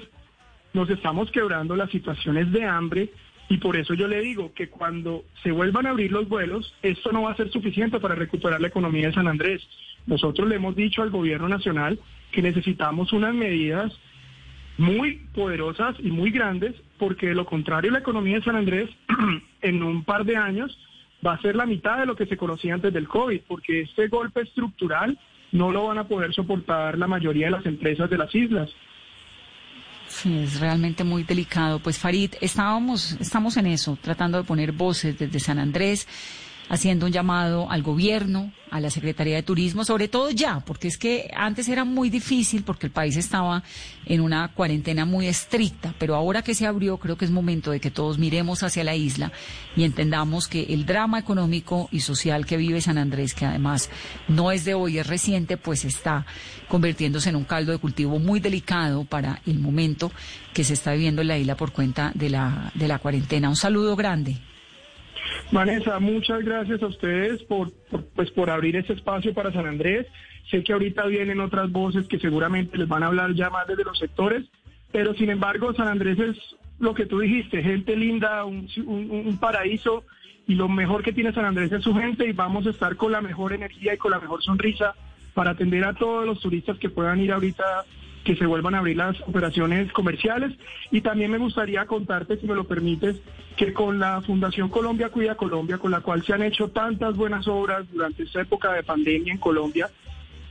nos 0.72 0.90
estamos 0.90 1.30
quebrando 1.32 1.76
las 1.76 1.92
situaciones 1.92 2.50
de 2.54 2.64
hambre 2.64 3.12
y 3.50 3.58
por 3.58 3.76
eso 3.76 3.94
yo 3.94 4.08
le 4.08 4.22
digo 4.22 4.54
que 4.54 4.70
cuando 4.70 5.26
se 5.44 5.52
vuelvan 5.52 5.86
a 5.86 5.90
abrir 5.90 6.14
los 6.14 6.30
vuelos, 6.30 6.74
esto 6.82 7.12
no 7.12 7.24
va 7.24 7.32
a 7.32 7.36
ser 7.36 7.52
suficiente 7.52 8.00
para 8.00 8.16
recuperar 8.16 8.62
la 8.62 8.70
economía 8.70 9.08
de 9.08 9.14
San 9.14 9.28
Andrés. 9.28 9.68
Nosotros 10.08 10.48
le 10.48 10.56
hemos 10.56 10.76
dicho 10.76 11.04
al 11.04 11.12
gobierno 11.12 11.48
nacional 11.48 12.00
que 12.32 12.42
necesitamos 12.42 13.14
unas 13.14 13.34
medidas 13.34 13.92
muy 14.78 15.18
poderosas 15.34 15.96
y 16.00 16.12
muy 16.12 16.32
grandes, 16.32 16.76
porque 16.98 17.28
de 17.28 17.36
lo 17.36 17.46
contrario 17.46 17.92
la 17.92 18.00
economía 18.00 18.38
de 18.38 18.44
San 18.44 18.56
Andrés 18.56 18.90
en 19.62 19.84
un 19.84 20.04
par 20.04 20.24
de 20.24 20.38
años 20.38 20.78
va 21.26 21.34
a 21.34 21.42
ser 21.42 21.56
la 21.56 21.66
mitad 21.66 22.00
de 22.00 22.06
lo 22.06 22.16
que 22.16 22.26
se 22.26 22.38
conocía 22.38 22.74
antes 22.74 22.94
del 22.94 23.08
COVID, 23.08 23.42
porque 23.48 23.82
este 23.82 24.08
golpe 24.08 24.42
estructural 24.42 25.18
no 25.52 25.72
lo 25.72 25.88
van 25.88 25.98
a 25.98 26.08
poder 26.08 26.34
soportar 26.34 26.98
la 26.98 27.08
mayoría 27.08 27.48
de 27.48 27.52
las 27.52 27.66
empresas 27.66 28.10
de 28.10 28.18
las 28.18 28.34
islas. 28.34 28.70
Sí, 30.08 30.40
es 30.40 30.60
realmente 30.60 31.04
muy 31.04 31.24
delicado. 31.24 31.80
Pues 31.80 31.98
Farid, 31.98 32.32
estábamos, 32.40 33.14
estamos 33.20 33.58
en 33.58 33.68
eso, 33.68 33.98
tratando 34.02 34.38
de 34.38 34.44
poner 34.46 34.72
voces 34.72 35.18
desde 35.18 35.40
San 35.40 35.60
Andrés 35.60 36.08
haciendo 36.70 37.06
un 37.06 37.12
llamado 37.12 37.70
al 37.70 37.84
gobierno, 37.84 38.52
a 38.70 38.82
la 38.82 38.90
Secretaría 38.90 39.36
de 39.36 39.44
Turismo, 39.44 39.86
sobre 39.86 40.08
todo 40.08 40.30
ya, 40.30 40.60
porque 40.60 40.88
es 40.88 40.98
que 40.98 41.32
antes 41.36 41.70
era 41.70 41.86
muy 41.86 42.10
difícil 42.10 42.64
porque 42.64 42.88
el 42.88 42.92
país 42.92 43.16
estaba 43.16 43.64
en 44.06 44.22
una 44.22 44.50
cuarentena 44.50 45.06
muy 45.06 45.28
estricta, 45.28 45.94
pero 45.98 46.16
ahora 46.16 46.42
que 46.42 46.54
se 46.54 46.68
abrió 46.68 46.98
creo 46.98 47.18
que 47.18 47.26
es 47.26 47.32
momento 47.32 47.72
de 47.72 47.80
que 47.80 47.92
todos 47.92 48.18
miremos 48.18 48.64
hacia 48.64 48.84
la 48.84 48.96
isla 48.96 49.32
y 49.76 49.84
entendamos 49.84 50.48
que 50.48 50.64
el 50.64 50.86
drama 50.86 51.20
económico 51.20 51.88
y 51.92 52.02
social 52.02 52.46
que 52.46 52.58
vive 52.58 52.82
San 52.82 52.98
Andrés, 52.98 53.34
que 53.34 53.46
además 53.46 53.90
no 54.28 54.52
es 54.52 54.66
de 54.66 54.74
hoy, 54.74 54.98
es 54.98 55.08
reciente, 55.08 55.58
pues 55.58 55.86
está 55.86 56.26
convirtiéndose 56.68 57.30
en 57.30 57.38
un 57.38 57.46
caldo 57.46 57.72
de 57.72 57.78
cultivo 57.78 58.20
muy 58.20 58.40
delicado 58.40 59.06
para 59.06 59.42
el 59.46 59.60
momento 59.60 60.12
que 60.54 60.64
se 60.64 60.74
está 60.74 60.92
viviendo 60.92 61.22
en 61.22 61.30
la 61.30 61.38
isla 61.38 61.56
por 61.56 61.72
cuenta 61.72 62.12
de 62.16 62.30
la, 62.30 62.72
de 62.76 62.88
la 62.88 63.00
cuarentena. 63.00 63.50
Un 63.50 63.56
saludo 63.56 63.96
grande. 63.96 64.38
Vanessa, 65.52 66.00
muchas 66.00 66.44
gracias 66.44 66.82
a 66.82 66.88
ustedes 66.88 67.44
por, 67.44 67.72
pues, 68.16 68.32
por 68.32 68.50
abrir 68.50 68.76
este 68.76 68.94
espacio 68.94 69.34
para 69.34 69.52
San 69.52 69.66
Andrés. 69.66 70.08
Sé 70.50 70.64
que 70.64 70.74
ahorita 70.74 71.06
vienen 71.06 71.40
otras 71.40 71.72
voces 71.72 72.08
que 72.08 72.20
seguramente 72.20 72.78
les 72.78 72.88
van 72.88 73.04
a 73.04 73.08
hablar 73.08 73.34
ya 73.34 73.50
más 73.50 73.68
desde 73.68 73.84
los 73.84 73.98
sectores, 73.98 74.46
pero 74.92 75.14
sin 75.14 75.30
embargo 75.30 75.74
San 75.74 75.88
Andrés 75.88 76.20
es 76.20 76.38
lo 76.80 76.94
que 76.94 77.06
tú 77.06 77.20
dijiste, 77.20 77.64
gente 77.64 77.96
linda, 77.96 78.46
un, 78.46 78.68
un 78.86 79.38
paraíso 79.40 80.04
y 80.48 80.56
lo 80.56 80.70
mejor 80.70 81.04
que 81.04 81.12
tiene 81.12 81.34
San 81.34 81.46
Andrés 81.46 81.72
es 81.72 81.84
su 81.84 81.94
gente 81.94 82.26
y 82.28 82.32
vamos 82.32 82.66
a 82.66 82.70
estar 82.70 82.96
con 82.96 83.12
la 83.12 83.22
mejor 83.22 83.52
energía 83.54 83.94
y 83.94 83.98
con 83.98 84.12
la 84.12 84.20
mejor 84.20 84.42
sonrisa 84.42 84.96
para 85.34 85.52
atender 85.52 85.84
a 85.84 85.94
todos 85.94 86.26
los 86.26 86.40
turistas 86.40 86.78
que 86.80 86.90
puedan 86.90 87.20
ir 87.20 87.32
ahorita 87.34 87.86
que 88.28 88.36
se 88.36 88.46
vuelvan 88.46 88.76
a 88.76 88.80
abrir 88.80 88.98
las 88.98 89.16
operaciones 89.22 89.90
comerciales. 89.94 90.52
Y 90.92 91.00
también 91.00 91.32
me 91.32 91.38
gustaría 91.38 91.86
contarte, 91.86 92.38
si 92.38 92.46
me 92.46 92.56
lo 92.56 92.66
permites, 92.66 93.16
que 93.56 93.72
con 93.72 94.00
la 94.00 94.22
Fundación 94.22 94.68
Colombia 94.68 95.10
Cuida 95.10 95.36
Colombia, 95.36 95.78
con 95.78 95.92
la 95.92 96.02
cual 96.02 96.26
se 96.26 96.34
han 96.34 96.44
hecho 96.44 96.68
tantas 96.68 97.16
buenas 97.16 97.48
obras 97.48 97.86
durante 97.90 98.24
esta 98.24 98.42
época 98.42 98.74
de 98.74 98.84
pandemia 98.84 99.32
en 99.32 99.40
Colombia, 99.40 99.90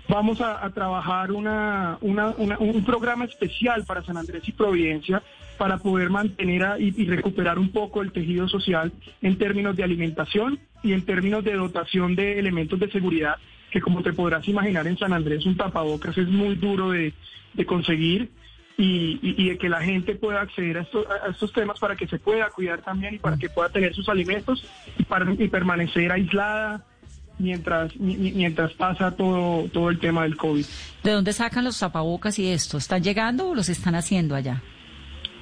vamos 0.09 0.41
a, 0.41 0.71
trabajar 0.71 1.33
una, 1.33 1.99
un 2.01 2.85
programa 2.87 3.27
especial 3.27 3.85
para 3.85 4.03
San 4.03 4.17
Andrés 4.17 4.43
y 4.47 4.53
Providencia 4.53 5.23
para 5.59 5.77
poder 5.77 6.09
mantener 6.09 6.81
y, 6.81 6.95
y, 6.97 7.07
recuperar 7.07 7.59
un 7.59 7.73
poco 7.73 8.01
el 8.01 8.11
tejido 8.11 8.49
social 8.49 8.91
en 9.21 9.37
términos 9.37 9.77
de 9.77 9.85
alimentación 9.85 10.61
y 10.83 10.95
en 10.95 11.05
términos 11.05 11.45
de 11.45 11.55
dotación 11.55 12.17
de 12.17 12.39
elementos 12.39 12.79
de 12.81 12.91
seguridad, 12.91 13.37
que 13.71 13.83
como 13.83 14.03
te 14.03 14.15
podrás 14.15 14.49
imaginar 14.49 14.87
en 14.87 14.97
San 14.97 15.13
Andrés 15.13 15.45
un 15.45 15.57
tapabocas 15.57 16.17
es 16.17 16.29
muy 16.29 16.55
duro 16.55 16.91
de, 16.91 17.13
de 17.57 17.67
conseguir 17.67 18.31
y, 18.79 19.19
y, 19.23 19.49
de 19.49 19.59
que 19.59 19.69
la 19.69 19.81
gente 19.81 20.15
pueda 20.15 20.43
acceder 20.43 20.79
a, 20.79 20.81
a, 20.83 21.31
estos 21.31 21.53
temas 21.53 21.79
para 21.79 21.97
que 21.97 22.07
se 22.07 22.19
pueda 22.19 22.51
cuidar 22.51 22.83
también 22.83 23.15
y 23.15 23.19
para 23.19 23.39
que 23.39 23.49
pueda 23.49 23.71
tener 23.71 23.95
sus 23.95 24.09
alimentos 24.09 24.65
y, 24.99 25.05
para, 25.05 25.33
y 25.33 25.49
permanecer 25.49 26.13
aislada 26.13 26.85
mientras 27.39 27.95
mientras 27.97 28.73
pasa 28.75 29.11
todo 29.13 29.69
todo 29.69 29.91
el 29.91 29.99
tema 29.99 30.25
del 30.25 30.37
COVID. 30.37 30.65
¿De 31.03 31.11
dónde 31.11 31.33
sacan 31.33 31.65
los 31.65 31.79
tapabocas 31.79 32.39
y 32.39 32.51
esto? 32.51 32.77
¿Están 32.77 33.03
llegando 33.03 33.49
o 33.49 33.55
los 33.55 33.69
están 33.71 33.95
haciendo 33.95 34.35
allá? 34.35 34.63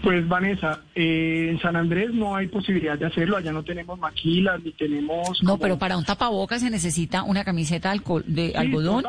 Pues 0.03 0.29
Vanessa, 0.29 0.83
eh, 0.95 1.49
en 1.51 1.59
San 1.61 1.77
Andrés 1.77 2.13
no 2.13 2.37
hay 2.37 2.47
posibilidad 2.49 2.99
de 2.99 3.07
hacerlo, 3.07 3.39
allá 3.39 3.53
no 3.53 3.63
tenemos 3.63 3.99
maquilas 3.99 4.63
ni 4.63 4.73
tenemos... 4.73 5.43
No, 5.43 5.57
pero 5.57 5.79
para 5.79 5.97
un 5.97 6.05
tapabocas 6.05 6.61
se 6.61 6.69
necesita 6.69 7.23
una 7.23 7.43
camiseta 7.43 7.91
de 8.27 8.53
algodón, 8.55 9.05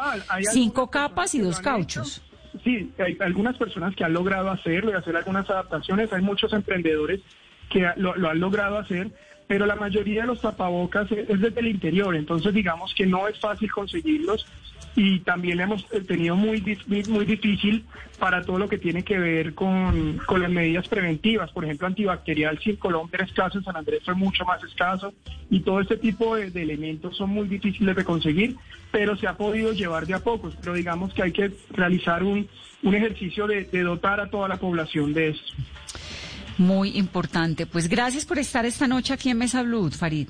cinco 0.54 0.90
capas 0.90 1.36
y 1.36 1.40
dos 1.40 1.60
cauchos 1.60 2.24
sí, 2.64 2.92
hay 2.98 3.18
algunas 3.20 3.58
personas 3.58 3.96
que 3.96 4.04
han 4.04 4.14
logrado 4.14 4.50
hacerlo 4.50 4.92
y 4.92 4.94
hacer 4.94 5.16
algunas 5.16 5.50
adaptaciones, 5.50 6.12
hay 6.14 6.22
muchos 6.22 6.54
emprendedores 6.54 7.22
que 7.70 7.88
lo, 7.98 8.30
han 8.30 8.40
logrado 8.40 8.78
hacer, 8.78 9.10
pero 9.48 9.66
la 9.66 9.76
mayoría 9.76 10.22
de 10.22 10.28
los 10.28 10.42
tapabocas 10.42 11.12
es, 11.12 11.28
desde 11.40 11.60
el 11.60 11.68
interior, 11.68 12.16
entonces 12.16 12.54
digamos 12.54 12.94
que 12.94 13.06
no 13.06 13.28
es 13.28 13.40
fácil 13.40 13.72
conseguirlos 13.72 14.46
y 14.96 15.20
también 15.20 15.60
hemos 15.60 15.86
tenido 16.08 16.36
muy, 16.36 16.64
muy 17.10 17.26
difícil 17.26 17.86
para 18.18 18.44
todo 18.44 18.58
lo 18.58 18.70
que 18.70 18.78
tiene 18.78 19.04
que 19.04 19.18
ver 19.20 19.54
con, 19.54 20.22
las 20.40 20.50
medidas 20.50 20.88
preventivas. 20.88 21.52
Por 21.52 21.66
ejemplo, 21.66 21.88
antibacterial, 21.88 22.58
si 22.60 22.72
en 22.72 22.76
Colombia 22.78 23.18
era 23.18 23.26
escaso, 23.26 23.58
en 23.58 23.66
San 23.66 23.76
Andrés 23.76 24.02
fue 24.06 24.16
mucho 24.16 24.46
más 24.46 24.64
escaso 24.64 25.14
y 25.50 25.60
todo 25.60 25.82
este 25.82 25.98
tipo 25.98 26.38
de, 26.38 26.48
elementos 26.56 27.18
son 27.18 27.32
muy 27.32 27.48
difíciles 27.48 27.96
de 27.96 28.06
conseguir, 28.06 28.56
pero 28.92 29.18
se 29.18 29.28
ha 29.28 29.36
podido 29.36 29.74
llevar 29.74 30.08
de 30.08 30.14
a 30.14 30.20
pocos. 30.20 30.56
Pero 30.56 30.74
digamos 30.74 31.14
que 31.14 31.24
hay 31.24 31.32
que 31.34 31.52
realizar 31.72 32.24
un, 32.24 32.48
un 32.84 32.96
ejercicio 32.96 33.48
de, 33.48 33.66
de 33.66 33.82
dotar 33.84 34.22
a 34.22 34.30
toda 34.30 34.48
la 34.48 34.58
población 34.58 35.14
de 35.14 35.30
esto. 35.30 35.54
Muy 36.58 36.98
importante. 36.98 37.66
Pues 37.66 37.90
gracias 37.90 38.26
por 38.26 38.40
estar 38.40 38.66
esta 38.66 38.88
noche 38.88 39.14
aquí 39.14 39.30
en 39.30 39.40
Mesa 39.40 39.62
Blue, 39.62 39.92
Farid. 39.92 40.30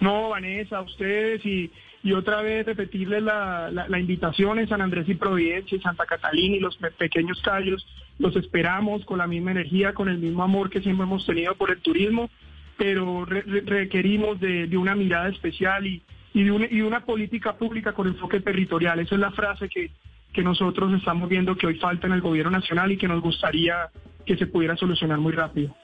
No, 0.00 0.30
Vanessa, 0.30 0.78
a 0.78 0.82
ustedes 0.82 1.46
y 1.46 1.70
y 2.02 2.12
otra 2.12 2.42
vez 2.42 2.66
repetirles 2.66 3.22
la, 3.22 3.70
la, 3.70 3.98
invitación 3.98 4.58
en 4.58 4.68
San 4.68 4.80
Andrés 4.80 5.08
y 5.08 5.14
Providencia, 5.14 5.78
y 5.78 5.80
Santa 5.80 6.04
Catalina 6.04 6.56
y 6.56 6.60
los 6.60 6.76
pequeños 6.98 7.40
callos. 7.42 7.86
Los 8.18 8.34
esperamos 8.34 9.04
con 9.04 9.18
la 9.18 9.28
misma 9.28 9.52
energía, 9.52 9.94
con 9.94 10.08
el 10.08 10.18
mismo 10.18 10.42
amor 10.42 10.68
que 10.68 10.80
siempre 10.80 11.04
hemos 11.04 11.24
tenido 11.24 11.54
por 11.54 11.70
el 11.70 11.80
turismo, 11.80 12.28
pero 12.76 13.24
requerimos 13.24 14.40
de, 14.40 14.66
de, 14.66 14.76
una 14.76 14.96
mirada 14.96 15.28
especial 15.28 15.86
y, 15.86 16.02
y, 16.34 16.42
de 16.42 16.50
una, 16.50 16.66
y 16.68 16.80
una 16.80 17.04
política 17.04 17.56
pública 17.56 17.92
con 17.92 18.08
enfoque 18.08 18.40
territorial. 18.40 18.98
Esa 18.98 19.14
es 19.14 19.20
la 19.20 19.30
frase 19.30 19.68
que, 19.68 19.92
que 20.32 20.42
nosotros 20.42 20.92
estamos 20.94 21.28
viendo 21.28 21.56
que 21.56 21.68
hoy 21.68 21.78
falta 21.78 22.08
en 22.08 22.14
el 22.14 22.20
gobierno 22.20 22.50
nacional 22.50 22.90
y 22.90 22.96
que 22.96 23.06
nos 23.06 23.22
gustaría 23.22 23.90
que 24.26 24.36
se 24.36 24.46
pudiera 24.46 24.76
solucionar 24.76 25.18
muy 25.18 25.32
rápido. 25.32 25.74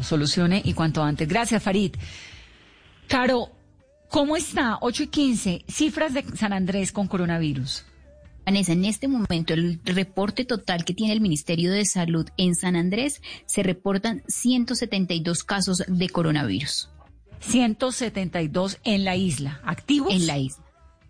Solucione 0.00 0.62
y 0.64 0.72
cuanto 0.72 1.02
antes. 1.02 1.28
Gracias, 1.28 1.62
Farid. 1.62 1.94
Caro, 3.08 3.48
¿Cómo 4.12 4.36
está? 4.36 4.76
8 4.82 5.04
y 5.04 5.06
15, 5.06 5.64
cifras 5.68 6.12
de 6.12 6.22
San 6.36 6.52
Andrés 6.52 6.92
con 6.92 7.08
coronavirus. 7.08 7.86
Vanessa, 8.44 8.72
en 8.72 8.84
este 8.84 9.08
momento 9.08 9.54
el 9.54 9.80
reporte 9.86 10.44
total 10.44 10.84
que 10.84 10.92
tiene 10.92 11.14
el 11.14 11.22
Ministerio 11.22 11.72
de 11.72 11.86
Salud 11.86 12.28
en 12.36 12.54
San 12.54 12.76
Andrés 12.76 13.22
se 13.46 13.62
reportan 13.62 14.22
172 14.28 15.44
casos 15.44 15.82
de 15.88 16.10
coronavirus. 16.10 16.90
172 17.40 18.80
en 18.84 19.04
la 19.04 19.16
isla, 19.16 19.62
activos. 19.64 20.12
En 20.12 20.26
la 20.26 20.36
isla. 20.36 20.62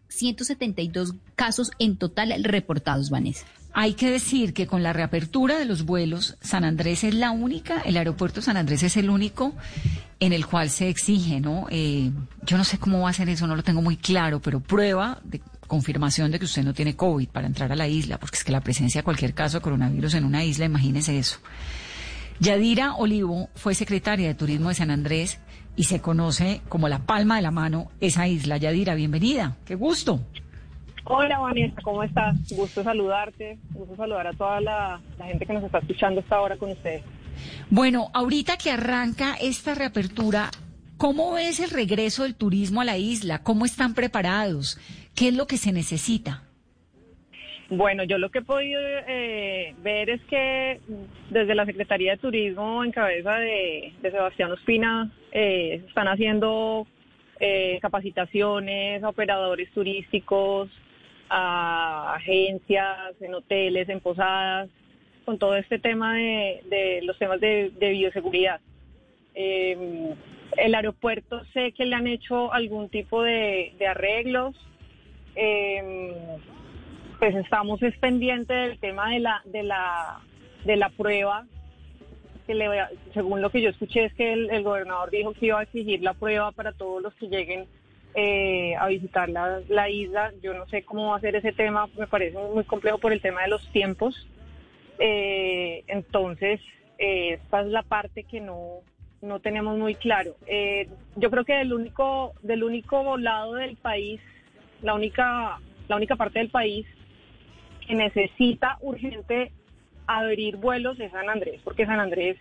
172 0.07 1.15
casos 1.35 1.73
en 1.81 1.97
total 1.97 2.33
reportados, 2.45 3.11
Vanessa. 3.11 3.47
Hay 3.75 3.95
que 3.95 4.11
decir 4.11 4.53
que 4.53 4.67
con 4.67 4.83
la 4.83 4.93
reapertura 4.93 5.59
de 5.59 5.65
los 5.65 5.85
vuelos, 5.85 6.37
San 6.43 6.65
Andrés 6.65 7.05
es 7.05 7.15
la 7.15 7.31
única, 7.31 7.81
el 7.81 7.97
aeropuerto 7.97 8.43
San 8.43 8.59
Andrés 8.59 8.83
es 8.83 8.99
el 8.99 9.09
único 9.09 9.55
en 10.21 10.35
el 10.35 10.47
cual 10.47 10.69
se 10.69 10.89
exige, 10.89 11.41
¿no? 11.41 11.67
Eh, 11.71 12.11
yo 12.45 12.59
no 12.59 12.65
sé 12.65 12.79
cómo 12.79 13.01
va 13.01 13.11
a 13.11 13.15
ser 13.15 13.31
eso, 13.31 13.47
no 13.47 13.57
lo 13.57 13.63
tengo 13.63 13.81
muy 13.81 13.97
claro, 13.97 14.41
pero 14.41 14.61
prueba 14.61 15.21
de 15.25 15.41
confirmación 15.67 16.31
de 16.31 16.39
que 16.39 16.45
usted 16.45 16.63
no 16.65 16.75
tiene 16.75 16.97
COVID 16.97 17.29
para 17.29 17.47
entrar 17.47 17.73
a 17.73 17.77
la 17.77 17.89
isla, 17.89 18.19
porque 18.19 18.37
es 18.37 18.45
que 18.45 18.53
la 18.53 18.61
presencia 18.61 19.01
de 19.01 19.05
cualquier 19.05 19.33
caso 19.33 19.59
de 19.59 19.63
coronavirus 19.63 20.15
en 20.15 20.25
una 20.25 20.45
isla, 20.45 20.67
imagínese 20.67 21.19
eso. 21.19 21.39
Yadira 22.41 22.95
Olivo 22.97 23.49
fue 23.55 23.75
secretaria 23.75 24.29
de 24.29 24.35
Turismo 24.35 24.69
de 24.69 24.75
San 24.75 24.91
Andrés 24.91 25.39
y 25.77 25.85
se 25.85 26.01
conoce 26.01 26.61
como 26.69 26.89
la 26.89 26.99
palma 26.99 27.37
de 27.37 27.43
la 27.43 27.51
mano 27.51 27.91
esa 28.01 28.29
isla. 28.29 28.59
Yadira, 28.59 28.95
bienvenida, 28.95 29.57
qué 29.65 29.77
gusto. 29.77 30.21
Hola 31.05 31.39
Vanessa, 31.41 31.81
¿cómo 31.83 32.03
estás? 32.05 32.37
Gusto 32.51 32.83
saludarte, 32.85 33.59
gusto 33.73 33.97
saludar 33.97 34.29
a 34.29 34.33
toda 34.33 34.61
la, 34.61 35.01
gente 35.19 35.47
que 35.47 35.53
nos 35.53 35.65
está 35.65 35.79
escuchando 35.79 36.21
esta 36.21 36.41
hora 36.41 36.57
con 36.57 36.71
ustedes. 36.71 37.03
Bueno, 37.71 38.09
ahorita 38.15 38.57
que 38.57 38.71
arranca 38.71 39.35
esta 39.41 39.75
reapertura, 39.75 40.51
¿cómo 40.99 41.33
ves 41.33 41.59
el 41.59 41.71
regreso 41.71 42.23
del 42.23 42.37
turismo 42.37 42.83
a 42.83 42.85
la 42.85 42.99
isla? 42.99 43.43
¿Cómo 43.43 43.65
están 43.65 43.95
preparados? 43.95 44.79
¿Qué 45.17 45.29
es 45.29 45.37
lo 45.37 45.47
que 45.47 45.57
se 45.57 45.73
necesita? 45.73 46.45
Bueno, 47.69 48.05
yo 48.05 48.19
lo 48.19 48.31
que 48.31 48.41
he 48.41 48.43
podido 48.43 48.81
eh, 49.09 49.75
ver 49.83 50.11
es 50.11 50.21
que 50.25 50.79
desde 51.31 51.55
la 51.55 51.65
Secretaría 51.65 52.13
de 52.13 52.19
Turismo, 52.19 52.85
en 52.85 52.93
cabeza 52.93 53.37
de, 53.37 53.93
Sebastián 54.03 54.53
Ospina, 54.53 55.11
eh, 55.33 55.83
están 55.89 56.07
haciendo 56.07 56.87
eh, 57.41 57.79
capacitaciones 57.81 59.03
a 59.03 59.09
operadores 59.09 59.71
turísticos, 59.73 60.69
a 61.33 62.15
agencias, 62.15 63.15
en 63.21 63.35
hoteles, 63.35 63.89
en 63.89 64.01
posadas, 64.01 64.69
con 65.25 65.39
todo 65.39 65.57
este 65.57 65.79
tema 65.79 66.15
de, 66.15 67.01
los 67.03 67.19
temas 67.19 67.41
de, 67.41 67.73
bioseguridad. 67.79 68.61
Eh, 69.35 70.15
el 70.59 70.75
aeropuerto 70.75 71.43
sé 71.55 71.73
que 71.73 71.87
le 71.87 71.95
han 71.97 72.07
hecho 72.07 72.53
algún 72.53 72.89
tipo 72.91 73.23
de, 73.23 73.75
arreglos. 73.89 74.55
Eh, 75.35 76.17
pues 77.19 77.35
estamos 77.37 77.81
pendientes 78.01 78.69
del 78.69 78.79
tema 78.79 79.11
de 79.11 79.21
la, 79.21 79.43
de 79.47 79.63
la 79.63 80.21
de 80.65 80.77
la 80.77 80.91
prueba 80.91 81.47
que 82.47 82.55
le, 82.55 82.67
según 83.15 83.41
lo 83.41 83.51
que 83.51 83.63
yo 83.63 83.71
escuché 83.71 84.07
es 84.07 84.15
que 84.15 84.33
el, 84.33 84.63
gobernador 84.63 85.11
dijo 85.11 85.33
que 85.33 85.47
iba 85.47 85.61
a 85.61 85.63
exigir 85.63 86.03
la 86.03 86.15
prueba 86.15 86.51
para 86.53 86.73
todos 86.73 87.03
los 87.03 87.15
que 87.15 87.29
lleguen 87.29 87.67
eh, 88.15 88.75
a 88.79 88.89
visitar 88.89 89.29
la, 89.29 89.89
isla. 89.89 90.33
Yo 90.43 90.55
no 90.55 90.67
sé 90.67 90.83
cómo 90.83 91.11
va 91.11 91.17
a 91.17 91.21
ser 91.21 91.37
ese 91.37 91.53
tema, 91.53 91.89
me 91.99 92.07
parece 92.07 92.39
muy 92.39 92.65
complejo 92.65 92.99
por 92.99 93.13
el 93.13 93.21
tema 93.21 93.43
de 93.43 93.49
los 93.49 93.67
tiempos. 93.73 94.29
Eh, 94.99 95.85
entonces, 95.87 96.61
eh, 96.99 97.35
esta 97.43 97.63
es 97.63 97.69
la 97.69 97.83
parte 97.83 98.25
que 98.25 98.41
no, 98.41 98.81
no 99.23 99.41
tenemos 99.41 99.79
muy 99.79 99.95
claro. 99.95 100.37
yo 101.17 101.31
creo 101.31 101.45
que 101.45 101.55
del 101.55 101.73
único, 101.73 102.35
del 102.43 102.65
único 102.65 103.17
lado 103.17 103.55
del 103.55 103.77
país, 103.77 104.21
la 104.83 104.95
única, 104.95 105.59
la 105.89 105.97
única 105.97 106.17
parte 106.17 106.39
del 106.39 106.51
país 106.51 106.87
que 107.87 107.95
necesita 107.95 108.79
urgente 108.81 109.53
abrir 110.07 110.57
vuelos 110.57 111.01
es 111.01 111.11
San 111.13 111.31
Andrés, 111.31 111.61
porque 111.65 111.87
San 111.87 112.01
Andrés 112.01 112.37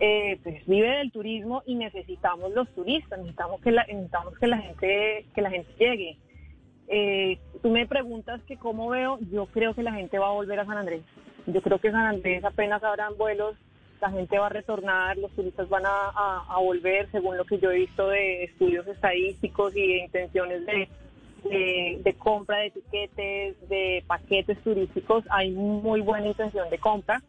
eh, 0.00 0.38
pues 0.42 0.64
vive 0.66 0.88
del 0.98 1.12
turismo 1.12 1.62
y 1.66 1.74
necesitamos 1.76 2.52
los 2.52 2.68
turistas, 2.74 3.18
necesitamos 3.18 3.60
que 3.60 3.72
la, 3.72 3.84
necesitamos 3.86 4.38
que 4.38 4.46
la 4.46 4.58
gente 4.58 5.26
que 5.34 5.42
la 5.42 5.50
gente 5.50 5.72
llegue. 5.78 6.18
Eh, 6.88 7.38
tú 7.62 7.70
me 7.70 7.86
preguntas 7.86 8.42
que 8.42 8.56
cómo 8.56 8.88
veo, 8.88 9.18
yo 9.30 9.46
creo 9.46 9.74
que 9.74 9.82
la 9.82 9.92
gente 9.92 10.18
va 10.18 10.28
a 10.28 10.32
volver 10.32 10.60
a 10.60 10.66
San 10.66 10.78
Andrés. 10.78 11.02
Yo 11.46 11.62
creo 11.62 11.78
que 11.78 11.90
San 11.90 12.06
Andrés 12.06 12.44
apenas 12.44 12.82
habrán 12.82 13.16
vuelos, 13.16 13.56
la 14.00 14.10
gente 14.10 14.38
va 14.38 14.46
a 14.46 14.50
retornar, 14.50 15.16
los 15.16 15.30
turistas 15.32 15.68
van 15.68 15.84
a, 15.86 16.44
a 16.48 16.58
volver, 16.60 17.10
según 17.10 17.36
lo 17.36 17.44
que 17.44 17.58
yo 17.58 17.70
he 17.70 17.78
visto 17.78 18.08
de 18.08 18.44
estudios 18.44 18.86
estadísticos 18.86 19.74
y 19.76 19.86
de 19.86 20.04
intenciones 20.04 20.66
de, 20.66 20.88
de, 21.50 22.14
compra 22.18 22.58
de 22.58 22.66
etiquetes, 22.66 23.68
de 23.68 24.04
paquetes 24.06 24.58
turísticos, 24.62 25.24
hay 25.30 25.50
muy 25.50 26.00
buena 26.00 26.28
intención 26.28 26.68
de 26.70 26.78
compra. 26.78 27.22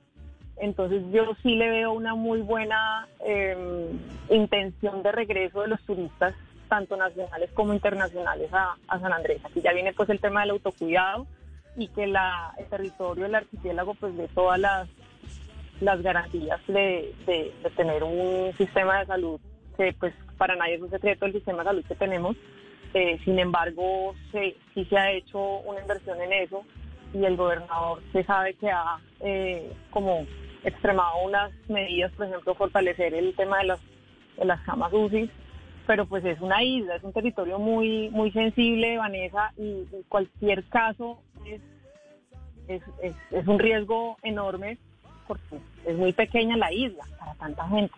Entonces 0.58 1.04
yo 1.12 1.36
sí 1.44 1.56
le 1.56 1.70
veo 1.70 1.94
una 1.94 2.16
muy 2.16 2.42
buena 2.42 3.08
em, 3.20 4.00
intención 4.30 5.04
de 5.04 5.12
regreso 5.12 5.62
de 5.62 5.68
los 5.68 5.82
turistas, 5.82 6.34
tanto 6.70 6.96
nacionales 6.96 7.52
como 7.54 7.74
internacionales, 7.74 8.50
a, 8.54 8.78
San 9.00 9.12
Andrés. 9.12 9.42
Aquí 9.44 9.62
ya 9.62 9.74
viene 9.74 9.94
pues 9.94 10.10
el 10.10 10.20
tema 10.20 10.42
del 10.42 10.52
autocuidado 10.52 11.28
y 11.76 11.90
que 11.90 12.08
la, 12.08 12.54
el 12.58 12.66
territorio 12.68 13.26
del 13.26 13.36
archipiélago 13.36 13.96
pues 13.96 14.16
de 14.16 14.28
todas 14.30 14.60
las, 14.60 14.88
las 15.82 16.02
garantías 16.02 16.62
de, 16.68 17.14
de, 17.26 17.52
tener 17.76 18.04
un 18.04 18.54
sistema 18.58 19.00
de 19.00 19.06
salud 19.08 19.40
que 19.78 19.94
pues 20.00 20.14
para 20.38 20.56
nadie 20.56 20.76
es 20.76 20.82
un 20.82 20.90
secreto 20.90 21.26
el 21.26 21.34
sistema 21.34 21.60
de 21.60 21.70
salud 21.70 21.86
que 21.86 21.96
tenemos 21.96 22.38
eh, 22.96 23.20
sin 23.26 23.38
embargo, 23.40 24.16
sí 24.32 24.86
se 24.86 24.98
ha 24.98 25.12
hecho 25.12 25.38
una 25.66 25.82
inversión 25.82 26.22
en 26.22 26.32
eso 26.32 26.64
y 27.16 27.24
el 27.24 27.38
gobernador 27.38 28.04
se 28.12 28.24
sabe 28.26 28.56
que 28.56 28.70
ha 28.70 29.00
eh, 29.22 29.72
como 29.90 30.26
extremado 30.66 31.24
unas 31.24 31.52
medidas, 31.70 32.12
por 32.14 32.28
ejemplo, 32.28 32.56
fortalecer 32.56 33.14
el 33.14 33.34
tema 33.36 33.60
de 33.60 33.66
las, 33.66 33.80
de 34.38 34.46
las 34.46 34.60
camas 34.62 34.92
UCI, 34.92 35.30
pero 35.88 36.06
pues 36.08 36.26
es 36.26 36.42
una 36.42 36.62
isla, 36.62 36.96
es 36.96 37.04
un 37.04 37.14
territorio 37.14 37.58
muy, 37.58 38.10
muy 38.10 38.32
sensible, 38.32 38.98
Vanessa, 38.98 39.54
y, 39.58 39.86
cualquier 40.10 40.66
caso 40.66 41.20
es, 41.46 41.62
es, 42.68 42.82
es, 43.02 43.16
es 43.32 43.48
un 43.48 43.60
riesgo 43.60 44.18
enorme 44.22 44.78
porque 45.26 45.58
es 45.86 45.96
muy 45.96 46.12
pequeña 46.12 46.58
la 46.58 46.72
isla 46.74 47.04
para 47.18 47.34
tanta 47.36 47.68
gente. 47.70 47.94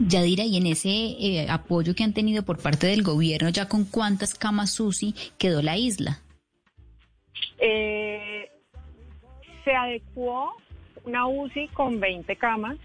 Yadira, 0.00 0.44
y 0.44 0.58
en 0.58 0.66
ese 0.66 0.90
eh, 0.90 1.46
apoyo 1.48 1.94
que 1.94 2.04
han 2.04 2.12
tenido 2.12 2.44
por 2.44 2.58
parte 2.58 2.86
del 2.86 3.02
gobierno, 3.02 3.48
¿ya 3.48 3.66
con 3.66 3.84
cuántas 3.84 4.34
camas 4.34 4.78
UCI 4.78 5.14
quedó 5.38 5.62
la 5.62 5.76
isla? 5.76 6.20
Eh, 7.58 8.50
se 9.64 9.74
adecuó 9.74 10.56
una 11.04 11.26
UCI 11.26 11.68
con 11.68 12.00
20 12.00 12.36
camas. 12.36 12.76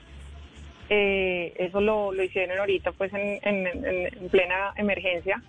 Eh, 0.89 1.53
eso 1.57 1.81
lo, 1.81 2.13
hicieron 2.21 2.59
ahorita 2.59 2.91
pues 2.91 3.11
en, 3.13 4.29
plena 4.29 4.73
emergencia. 4.75 5.41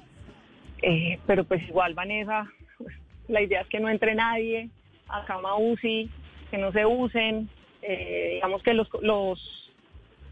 pero 1.26 1.44
pues 1.44 1.62
igual, 1.68 1.94
Vanessa, 1.94 2.46
la 3.28 3.42
idea 3.42 3.62
es 3.62 3.68
que 3.68 3.80
no 3.80 3.88
entre 3.88 4.14
nadie 4.14 4.70
a 5.08 5.24
cama 5.24 5.56
UCI, 5.56 6.10
que 6.50 6.58
no 6.58 6.72
se 6.72 6.86
usen. 6.86 7.48
digamos 7.80 8.62
que 8.62 8.74
los, 8.74 8.88
los 9.02 9.64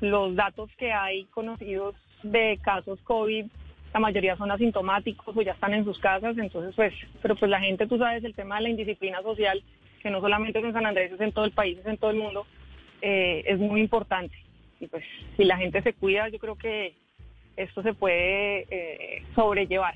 los 0.02 0.34
datos 0.34 0.68
que 0.76 0.92
hay 0.92 1.24
conocidos 1.26 1.94
de 2.24 2.58
casos 2.62 3.00
COVID, 3.04 3.46
la 3.92 4.00
mayoría 4.00 4.36
son 4.36 4.50
asintomáticos 4.50 5.36
o 5.36 5.42
ya 5.42 5.52
están 5.52 5.74
en 5.74 5.84
sus 5.84 5.98
casas, 5.98 6.36
entonces 6.38 6.74
pues, 6.74 6.94
pero 7.20 7.36
pues 7.36 7.50
la 7.50 7.60
gente, 7.60 7.86
tú 7.86 7.98
sabes, 7.98 8.24
el 8.24 8.34
tema 8.34 8.56
de 8.56 8.62
la 8.62 8.68
indisciplina 8.70 9.22
social, 9.22 9.62
que 10.02 10.10
no 10.10 10.20
solamente 10.20 10.58
es 10.58 10.64
en 10.64 10.72
San 10.72 10.86
Andrés, 10.86 11.12
es 11.12 11.20
en 11.20 11.32
todo 11.32 11.44
el 11.44 11.52
país, 11.52 11.78
es 11.78 11.86
en 11.86 11.98
todo 11.98 12.10
el 12.10 12.16
mundo, 12.16 12.46
eh, 13.00 13.44
es 13.46 13.58
muy 13.58 13.80
importante. 13.80 14.36
Y 14.80 14.86
pues 14.86 15.04
si 15.36 15.44
la 15.44 15.56
gente 15.56 15.82
se 15.82 15.92
cuida, 15.92 16.28
yo 16.28 16.38
creo 16.38 16.56
que 16.56 16.94
esto 17.56 17.82
se 17.82 17.92
puede 17.92 18.66
eh, 18.70 19.22
sobrellevar. 19.34 19.94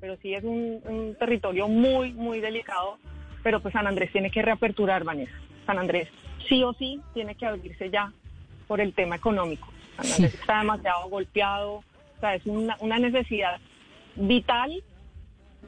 Pero 0.00 0.16
sí 0.16 0.34
es 0.34 0.42
un, 0.42 0.80
un 0.84 1.14
territorio 1.16 1.68
muy, 1.68 2.12
muy 2.14 2.40
delicado, 2.40 2.98
pero 3.42 3.60
pues 3.60 3.72
San 3.72 3.86
Andrés 3.86 4.10
tiene 4.10 4.30
que 4.30 4.42
reaperturar, 4.42 5.04
Vanessa. 5.04 5.38
San 5.66 5.78
Andrés 5.78 6.08
sí 6.48 6.62
o 6.64 6.72
sí 6.74 7.00
tiene 7.14 7.34
que 7.34 7.46
abrirse 7.46 7.90
ya 7.90 8.12
por 8.66 8.80
el 8.80 8.92
tema 8.92 9.16
económico. 9.16 9.68
está 9.98 10.58
demasiado 10.58 11.08
golpeado, 11.08 11.82
sea, 12.20 12.34
es 12.34 12.46
una, 12.46 12.98
necesidad 12.98 13.58
vital 14.16 14.82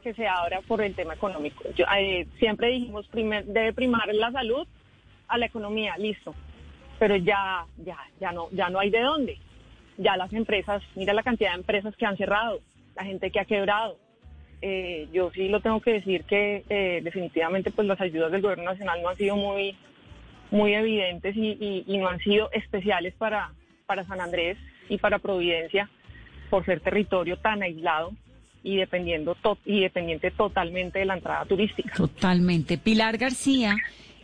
que 0.03 0.15
se 0.15 0.27
abra 0.27 0.61
por 0.63 0.83
el 0.83 0.95
tema 0.95 1.15
económico. 1.15 1.65
Eh, 1.99 2.27
siempre 2.39 2.69
dijimos, 2.69 3.07
primer, 3.09 3.45
debe 3.45 3.73
primar 3.73 4.13
la 4.15 4.33
salud 4.33 4.67
a 5.29 5.39
la 5.39 5.47
economía, 5.47 5.97
listo, 5.97 6.35
pero 6.99 7.17
ya, 7.17 7.67
ya, 7.79 7.99
ya 8.21 8.33
no, 8.33 8.49
ya 8.51 8.69
no 8.69 8.81
hay 8.81 8.91
de 8.91 9.01
dónde. 9.01 9.39
Ya 9.99 10.17
las 10.17 10.33
empresas, 10.33 10.83
mira 10.95 11.13
la 11.13 11.23
cantidad 11.23 11.51
de 11.51 11.59
empresas 11.59 11.95
que 11.97 12.07
han 12.07 12.17
cerrado, 12.17 12.61
la 12.97 13.05
gente 13.05 13.31
que 13.31 13.41
ha 13.41 13.45
quebrado. 13.45 13.97
Eh, 14.61 15.09
yo 15.13 15.31
sí 15.33 15.49
lo 15.49 15.61
tengo 15.61 15.81
que 15.81 15.95
decir 15.95 16.25
que 16.25 16.65
eh, 16.69 17.01
definitivamente 17.03 17.73
pues 17.73 17.87
las 17.89 18.01
ayudas 18.01 18.31
del 18.31 18.43
gobierno 18.43 18.65
nacional 18.65 19.03
no 19.03 19.09
han 19.09 19.17
sido 19.17 19.35
muy 19.37 19.77
muy 20.53 20.75
evidentes 20.75 21.35
y, 21.35 21.85
no 21.99 22.09
han 22.09 22.21
sido 22.21 22.51
especiales 22.53 23.15
para, 23.15 23.53
para 23.87 24.05
San 24.05 24.21
Andrés 24.21 24.59
y 24.89 24.99
para 24.99 25.19
Providencia 25.19 25.89
por 26.53 26.67
ser 26.67 26.81
territorio 26.81 27.39
tan 27.39 27.63
aislado 27.63 28.13
y 28.63 28.77
dependiendo 28.77 29.35
y 29.65 29.81
dependiente 29.81 30.31
totalmente 30.33 30.99
de 30.99 31.07
la 31.07 31.15
entrada 31.15 31.47
turística. 31.47 31.95
Totalmente. 31.95 32.77
Pilar 32.77 33.17
García 33.17 33.75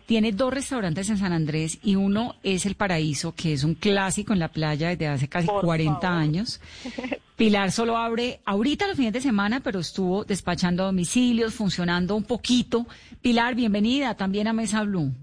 tiene 0.05 0.33
dos 0.33 0.53
restaurantes 0.53 1.09
en 1.09 1.17
San 1.17 1.33
Andrés 1.33 1.79
y 1.83 1.97
uno 1.97 2.35
es 2.43 2.67
El 2.67 2.75
Paraíso, 2.75 3.35
que 3.35 3.55
es 3.55 3.65
un 3.65 3.73
clásico 3.73 4.35
en 4.35 4.41
la 4.41 4.49
playa 4.49 4.91
desde 4.91 5.07
hace 5.07 5.27
casi 5.27 5.47
40 5.47 6.07
años. 6.07 6.61
Pilar 7.37 7.71
solo 7.71 7.97
abre 7.97 8.41
ahorita 8.45 8.87
los 8.89 8.99
fines 8.99 9.15
de 9.15 9.23
semana, 9.23 9.61
pero 9.61 9.81
estuvo 9.81 10.23
despachando 10.27 10.85
domicilios, 10.85 11.55
funcionando 11.55 12.15
un 12.15 12.25
poquito. 12.25 12.87
Pilar, 13.23 13.55
bienvenida 13.55 14.15
también 14.19 14.49
a 14.49 14.53
Mesa 14.53 14.83
Blue. 14.83 15.15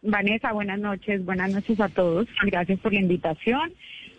Vanessa, 0.00 0.50
buenas 0.54 0.78
noches, 0.78 1.22
buenas 1.26 1.52
noches 1.52 1.78
a 1.78 1.90
todos. 1.90 2.26
Gracias 2.46 2.80
por 2.80 2.94
la 2.94 3.00
invitación, 3.00 3.70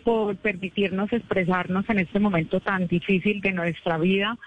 por 0.08 0.38
permitirnos 0.38 1.12
expresarnos 1.12 1.84
en 1.90 1.98
este 1.98 2.18
momento 2.18 2.60
tan 2.60 2.86
difícil 2.86 3.42
de 3.42 3.52
nuestra 3.52 3.98
vida. 3.98 4.38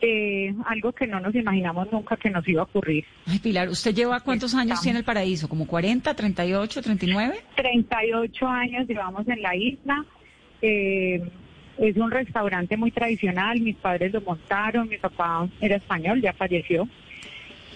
Eh, 0.00 0.54
algo 0.64 0.92
que 0.92 1.06
no 1.06 1.20
nos 1.20 1.34
imaginamos 1.34 1.92
nunca 1.92 2.16
que 2.16 2.30
nos 2.30 2.48
iba 2.48 2.62
a 2.62 2.64
ocurrir. 2.64 3.04
Ay, 3.26 3.40
Pilar, 3.40 3.68
¿usted 3.68 3.94
lleva 3.94 4.20
cuántos 4.20 4.54
años 4.54 4.80
tiene 4.80 5.00
el 5.00 5.04
paraíso? 5.04 5.50
¿Como 5.50 5.66
40, 5.66 6.14
38, 6.14 6.80
39? 6.80 7.40
38 7.56 8.48
años 8.48 8.88
llevamos 8.88 9.28
en 9.28 9.42
la 9.42 9.54
isla. 9.54 10.02
Eh, 10.62 11.28
es 11.76 11.96
un 11.98 12.10
restaurante 12.10 12.78
muy 12.78 12.90
tradicional, 12.90 13.60
mis 13.60 13.76
padres 13.76 14.14
lo 14.14 14.22
montaron, 14.22 14.88
mi 14.88 14.96
papá 14.96 15.46
era 15.60 15.76
español, 15.76 16.22
ya 16.22 16.32
falleció. 16.32 16.88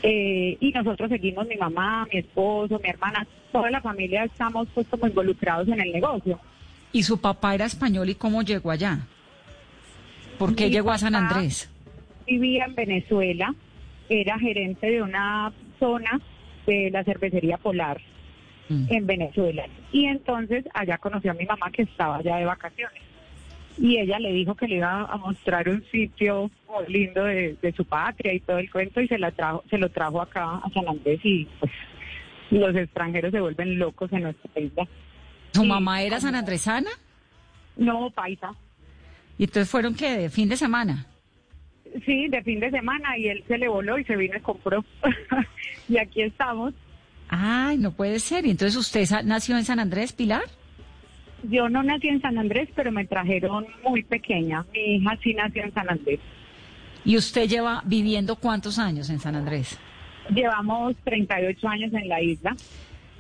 Eh, 0.03 0.57
y 0.59 0.71
nosotros 0.73 1.11
seguimos, 1.11 1.47
mi 1.49 1.57
mamá, 1.57 2.09
mi 2.11 2.21
esposo, 2.21 2.81
mi 2.83 2.89
hermana, 2.89 3.27
toda 3.53 3.71
la 3.71 3.83
familia 3.83 4.25
estamos 4.25 4.69
pues 4.73 4.87
como 4.89 5.07
involucrados 5.07 5.69
en 5.69 5.83
el 5.83 5.93
negocio. 5.93 6.41
¿Y 6.95 7.03
su 7.03 7.21
papá 7.21 7.57
era 7.57 7.67
español 7.67 8.09
y 8.09 8.15
cómo 8.15 8.43
llegó 8.43 8.71
allá? 8.71 9.01
¿Por 10.39 10.55
qué 10.55 10.71
llegó 10.71 10.93
a 10.93 10.99
San 10.99 11.15
Andrés? 11.15 11.69
Vivía 12.27 12.65
en 12.65 12.75
Venezuela, 12.75 13.55
era 14.09 14.39
gerente 14.39 14.87
de 14.87 15.03
una 15.03 15.53
zona 15.79 16.21
de 16.67 16.91
la 16.93 17.03
cervecería 17.05 17.59
Polar 17.59 18.01
mm. 18.69 18.87
en 18.89 19.07
Venezuela. 19.07 19.65
Y 19.91 20.07
entonces 20.07 20.65
allá 20.73 20.97
conoció 20.99 21.33
a 21.33 21.35
mi 21.35 21.45
mamá 21.45 21.71
que 21.73 21.83
estaba 21.83 22.19
allá 22.19 22.37
de 22.37 22.45
vacaciones 22.45 23.03
y 23.77 23.99
ella 23.99 24.21
le 24.21 24.33
dijo 24.33 24.55
que 24.55 24.69
le 24.69 24.77
iba 24.77 25.03
a 25.03 25.17
mostrar 25.17 25.69
un 25.69 25.85
sitio 25.91 26.49
muy 26.69 26.93
lindo 26.93 27.25
de, 27.25 27.75
su 27.77 27.85
patria 27.85 28.33
y 28.33 28.41
todo 28.41 28.59
el 28.59 28.71
cuento 28.71 29.01
y 29.01 29.09
se 29.09 29.19
la 29.19 29.33
trajo 29.33 29.65
se 29.69 29.79
lo 29.79 29.89
trajo 29.89 30.23
acá 30.23 30.61
a 30.63 30.71
San 30.73 30.87
Andrés 30.87 31.19
y 31.25 31.49
pues 31.59 31.73
los 32.51 32.77
extranjeros 32.77 33.33
se 33.33 33.41
vuelven 33.41 33.79
locos 33.81 34.13
en 34.13 34.23
nuestra 34.23 34.61
isla. 34.61 34.87
¿Su 35.55 35.65
mamá 35.65 36.03
era 36.03 36.21
sanandresana? 36.21 36.91
No, 37.77 38.11
paisa. 38.11 38.53
¿Y 39.39 39.45
entonces 39.45 39.71
fueron 39.71 39.95
qué, 39.95 40.17
de 40.17 40.31
fin 40.31 40.49
de 40.49 40.57
semana? 40.57 41.07
Sí, 42.05 42.29
de 42.29 42.43
fin 42.43 42.59
de 42.59 42.71
semana 42.71 43.17
y 43.17 43.29
él 43.29 43.45
se 43.47 43.57
le 43.57 43.69
voló 43.69 43.99
y 43.99 44.05
se 44.05 44.17
vino 44.17 44.37
y 44.37 44.41
compró. 44.41 44.85
y 45.89 45.97
aquí 45.99 46.23
estamos. 46.23 46.75
Ay, 47.29 47.79
no 47.79 47.93
puede 47.93 48.19
ser. 48.19 48.47
¿Y 48.47 48.51
entonces 48.51 48.77
usted 48.77 49.09
nació 49.25 49.57
en 49.57 49.65
San 49.65 49.79
Andrés, 49.79 50.13
Pilar? 50.13 50.43
Yo 51.45 51.69
no 51.69 51.83
nací 51.83 52.09
en 52.09 52.21
San 52.21 52.39
Andrés, 52.39 52.69
pero 52.75 52.91
me 52.91 53.05
trajeron 53.05 53.67
muy 53.85 54.03
pequeña. 54.03 54.65
Mi 54.73 54.97
hija 54.97 55.19
sí 55.23 55.35
nació 55.35 55.63
en 55.65 55.75
San 55.75 55.89
Andrés. 55.89 56.21
¿Y 57.05 57.17
usted 57.17 57.49
lleva 57.49 57.83
viviendo 57.85 58.37
cuántos 58.37 58.79
años 58.79 59.11
en 59.11 59.21
San 59.21 59.37
Andrés? 59.37 59.79
Llevamos 60.31 60.97
38 61.05 61.69
años 61.69 61.93
en 61.93 62.09
la 62.09 62.23
isla. 62.23 62.57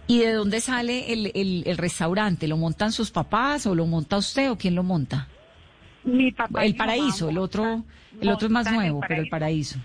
¿Y 0.07 0.19
de 0.19 0.33
dónde 0.33 0.61
sale 0.61 1.13
el, 1.13 1.31
el- 1.35 1.63
el 1.67 1.77
restaurante? 1.79 2.47
¿Lo 2.49 2.57
montan 2.57 2.93
sus 2.93 3.11
papás 3.11 3.67
o 3.67 3.75
lo 3.75 3.87
monta 3.87 4.19
usted 4.19 4.51
o 4.51 4.57
quién 4.59 4.75
lo 4.75 4.83
monta? 4.83 5.29
Mi 6.05 6.31
papá 6.33 6.65
El 6.65 6.77
paraíso, 6.77 7.31
el 7.31 7.39
otro, 7.39 7.83
el 8.21 8.29
otro 8.29 8.47
es 8.47 8.53
más 8.53 8.67
el 8.67 8.75
nuevo, 8.75 9.01
pero 9.09 9.23
el 9.23 9.29
paraíso. 9.31 9.79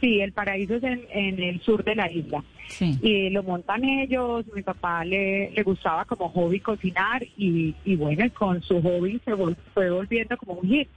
Sí, 0.00 0.20
el 0.20 0.32
paraíso 0.32 0.74
es 0.76 0.82
en, 0.84 1.02
en 1.10 1.42
el 1.42 1.60
sur 1.62 1.82
de 1.82 1.94
la 1.96 2.12
isla. 2.12 2.44
Sí. 2.68 2.98
Y 3.02 3.30
lo 3.30 3.42
montan 3.42 3.82
ellos, 3.84 4.44
mi 4.54 4.62
papá 4.62 5.02
le, 5.04 5.50
le 5.50 5.62
gustaba 5.62 6.04
como 6.04 6.28
hobby 6.28 6.60
cocinar 6.60 7.22
y, 7.38 7.74
y 7.86 7.96
bueno, 7.96 8.24
con 8.34 8.62
su 8.62 8.80
hobby 8.82 9.18
se 9.24 9.32
vol- 9.32 9.56
fue 9.72 9.90
volviendo 9.90 10.36
como 10.36 10.52
un 10.52 10.68
hit, 10.68 10.88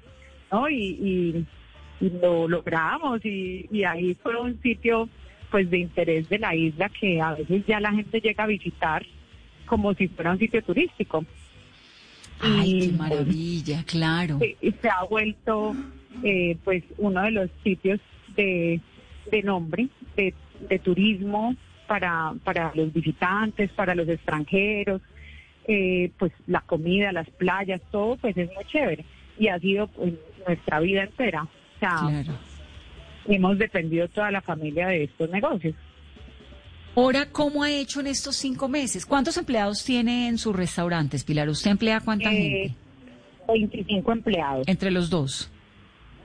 ¿no? 0.52 0.70
Y, 0.70 0.76
y, 0.76 1.46
y 2.06 2.10
lo 2.22 2.48
logramos 2.50 3.24
y, 3.26 3.66
y 3.72 3.86
ahí 3.86 4.14
fue 4.22 4.36
un 4.40 4.62
sitio 4.62 5.08
pues 5.52 5.70
de 5.70 5.80
interés 5.80 6.30
de 6.30 6.40
la 6.40 6.56
isla 6.56 6.90
que 6.90 7.22
a 7.22 7.34
veces 7.34 7.66
ya 7.68 7.80
la 7.80 7.92
gente 7.92 8.22
llega 8.22 8.46
a 8.46 8.48
visitar 8.48 9.06
como 9.66 9.94
si 9.94 10.08
fuera 10.08 10.32
un 10.32 10.40
sitio 10.40 10.64
turístico. 10.64 11.24
Ay, 12.40 12.72
Y, 12.72 12.88
qué 12.88 12.98
maravilla, 12.98 13.84
claro. 13.86 14.40
Y 14.62 14.72
se 14.72 14.90
ha 14.90 15.04
vuelto 15.04 15.76
eh, 16.24 16.58
pues 16.64 16.84
uno 16.98 17.22
de 17.22 17.32
los 17.32 17.50
sitios 17.64 18.00
de, 18.36 18.80
de 19.30 19.44
nombre 19.44 19.90
de, 20.16 20.34
de 20.68 20.80
turismo 20.80 21.56
para, 21.88 22.34
para 22.44 22.72
los 22.74 22.92
visitantes, 22.94 23.70
para 23.72 23.94
los 23.94 24.08
extranjeros, 24.08 25.02
eh, 25.68 26.12
pues 26.18 26.32
la 26.48 26.62
comida, 26.62 27.12
las 27.12 27.30
playas, 27.30 27.82
todo 27.92 28.16
pues 28.16 28.36
es 28.38 28.50
muy 28.56 28.64
chévere 28.66 29.06
y 29.38 29.50
ha 29.50 29.60
sido 29.60 29.88
pues, 29.88 30.14
nuestra 30.48 30.80
vida 30.80 31.04
entera. 31.04 31.44
O 31.44 31.80
sea, 31.80 31.98
Claro. 32.00 32.34
Hemos 33.28 33.58
dependido 33.58 34.08
toda 34.10 34.32
la 34.32 34.42
familia 34.42 34.88
de 34.88 35.04
estos 35.06 35.30
negocios. 35.30 35.76
Ahora, 36.96 37.26
¿cómo 37.32 37.64
ha 37.64 37.72
hecho 37.72 38.02
en 38.02 38.08
estos 38.08 38.36
cinco 38.36 38.68
meses? 38.68 39.06
¿Cuántos 39.06 39.38
empleados 39.38 39.84
tiene 39.86 40.28
en 40.28 40.38
sus 40.38 40.54
restaurantes, 40.56 41.24
Pilar? 41.24 41.48
¿Usted 41.48 41.72
emplea 41.72 42.02
cuánta 42.02 42.32
Eh, 42.32 42.36
gente? 42.68 42.76
25 43.48 44.12
empleados 44.12 44.68
Entre 44.68 44.92
los 44.92 45.10
dos. 45.10 45.50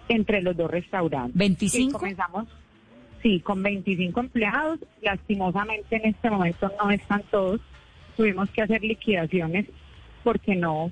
entre 0.08 0.42
los 0.42 0.56
dos 0.56 0.70
restaurantes. 0.70 1.36
¿25? 1.36 1.68
Sí, 1.70 1.88
comenzamos, 1.90 2.46
sí, 3.22 3.40
con 3.40 3.62
25 3.62 4.20
empleados. 4.20 4.78
Lastimosamente 5.02 5.96
en 5.96 6.06
este 6.06 6.30
momento 6.30 6.70
no 6.82 6.90
están 6.90 7.22
todos. 7.30 7.60
Tuvimos 8.16 8.48
que 8.50 8.62
hacer 8.62 8.82
liquidaciones 8.82 9.66
porque 10.24 10.54
no, 10.56 10.90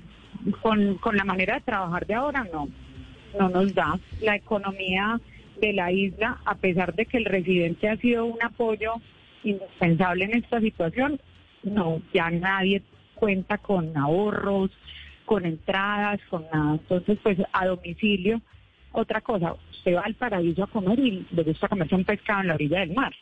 con, 0.61 0.95
con 0.95 1.15
la 1.17 1.23
manera 1.25 1.55
de 1.55 1.61
trabajar 1.61 2.05
de 2.05 2.13
ahora 2.13 2.45
no, 2.51 2.67
no 3.39 3.49
nos 3.49 3.73
da. 3.73 3.97
La 4.21 4.35
economía 4.35 5.19
de 5.59 5.73
la 5.73 5.91
isla, 5.91 6.39
a 6.45 6.55
pesar 6.55 6.93
de 6.93 7.05
que 7.05 7.17
el 7.17 7.25
residente 7.25 7.89
ha 7.89 7.97
sido 7.97 8.25
un 8.25 8.41
apoyo 8.41 8.93
indispensable 9.43 10.25
en 10.25 10.37
esta 10.37 10.59
situación, 10.59 11.19
no, 11.63 12.01
ya 12.13 12.29
nadie 12.29 12.81
cuenta 13.15 13.57
con 13.57 13.95
ahorros, 13.97 14.71
con 15.25 15.45
entradas, 15.45 16.19
con 16.29 16.45
nada. 16.53 16.73
Entonces, 16.73 17.17
pues 17.23 17.37
a 17.51 17.65
domicilio, 17.65 18.41
otra 18.91 19.21
cosa, 19.21 19.55
usted 19.71 19.95
va 19.95 20.01
al 20.01 20.15
paraíso 20.15 20.63
a 20.63 20.67
comer 20.67 20.99
y 20.99 21.25
le 21.31 21.43
gusta 21.43 21.67
comerse 21.67 21.95
un 21.95 22.05
pescado 22.05 22.41
en 22.41 22.47
la 22.47 22.55
orilla 22.55 22.79
del 22.79 22.93
mar. 22.93 23.13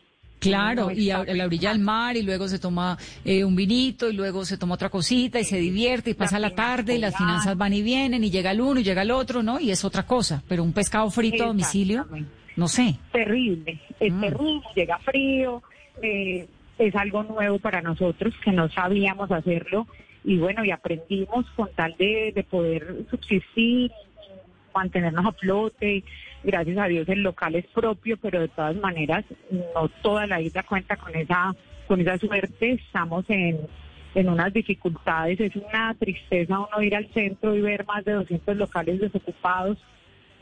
Claro, 0.50 0.92
y 0.92 1.10
a, 1.10 1.24
la 1.24 1.46
orilla 1.46 1.70
del 1.72 1.80
mar, 1.80 2.16
y 2.18 2.24
luego 2.24 2.48
se 2.48 2.60
toma 2.60 2.98
eh, 3.26 3.44
un 3.44 3.56
vinito, 3.56 4.10
y 4.10 4.14
luego 4.14 4.46
se 4.46 4.58
toma 4.58 4.76
otra 4.76 4.90
cosita, 4.90 5.40
y 5.40 5.44
se 5.44 5.58
divierte, 5.58 6.12
y 6.12 6.14
pasa 6.14 6.40
la 6.40 6.52
tarde, 6.56 6.96
y 6.96 7.00
las 7.00 7.16
finanzas 7.16 7.58
van 7.58 7.74
y 7.74 7.82
vienen, 7.82 8.24
y 8.24 8.30
llega 8.32 8.52
el 8.52 8.62
uno, 8.62 8.80
y 8.80 8.84
llega 8.84 9.02
el 9.02 9.12
otro, 9.12 9.44
¿no? 9.44 9.60
Y 9.60 9.72
es 9.72 9.84
otra 9.84 10.04
cosa. 10.04 10.44
Pero 10.48 10.64
un 10.64 10.74
pescado 10.74 11.10
frito 11.10 11.44
a 11.44 11.48
domicilio, 11.48 12.08
no 12.56 12.68
sé. 12.68 12.96
terrible, 13.12 13.80
es 14.00 14.14
Mm. 14.14 14.22
terrible, 14.22 14.62
llega 14.76 14.98
frío, 15.00 15.64
eh, 16.02 16.48
es 16.78 16.96
algo 16.96 17.24
nuevo 17.24 17.60
para 17.60 17.82
nosotros 17.82 18.34
que 18.44 18.52
no 18.52 18.70
sabíamos 18.70 19.32
hacerlo 19.32 19.88
y 20.24 20.38
bueno, 20.38 20.64
y 20.64 20.72
aprendimos 20.72 21.46
con 21.56 21.70
tal 21.76 21.96
de, 21.98 22.32
de 22.34 22.44
poder 22.44 23.06
subsistir, 23.10 23.92
mantenernos 24.74 25.26
a 25.26 25.32
flote. 25.34 26.04
Gracias 26.44 26.78
a 26.78 26.88
Dios 26.88 27.08
el 27.10 27.24
local 27.24 27.56
es 27.56 27.66
propio, 27.68 28.18
pero 28.18 28.42
de 28.42 28.50
todas 28.50 28.76
maneras 28.76 29.24
no 29.50 29.88
toda 30.02 30.28
la 30.28 30.42
isla 30.42 30.64
cuenta 30.64 30.96
con 30.98 31.16
esa 31.16 31.56
con 31.88 32.02
esa 32.02 32.18
suerte. 32.18 32.74
Estamos 32.74 33.26
en, 33.30 33.60
en 34.16 34.30
unas 34.30 34.54
dificultades, 34.54 35.40
es 35.40 35.56
una 35.56 35.94
tristeza 35.96 36.60
uno 36.60 36.82
ir 36.82 36.96
al 36.96 37.08
centro 37.14 37.56
y 37.56 37.62
ver 37.62 37.86
más 37.86 38.04
de 38.06 38.14
200 38.14 38.58
locales 38.58 39.00
desocupados 39.00 39.78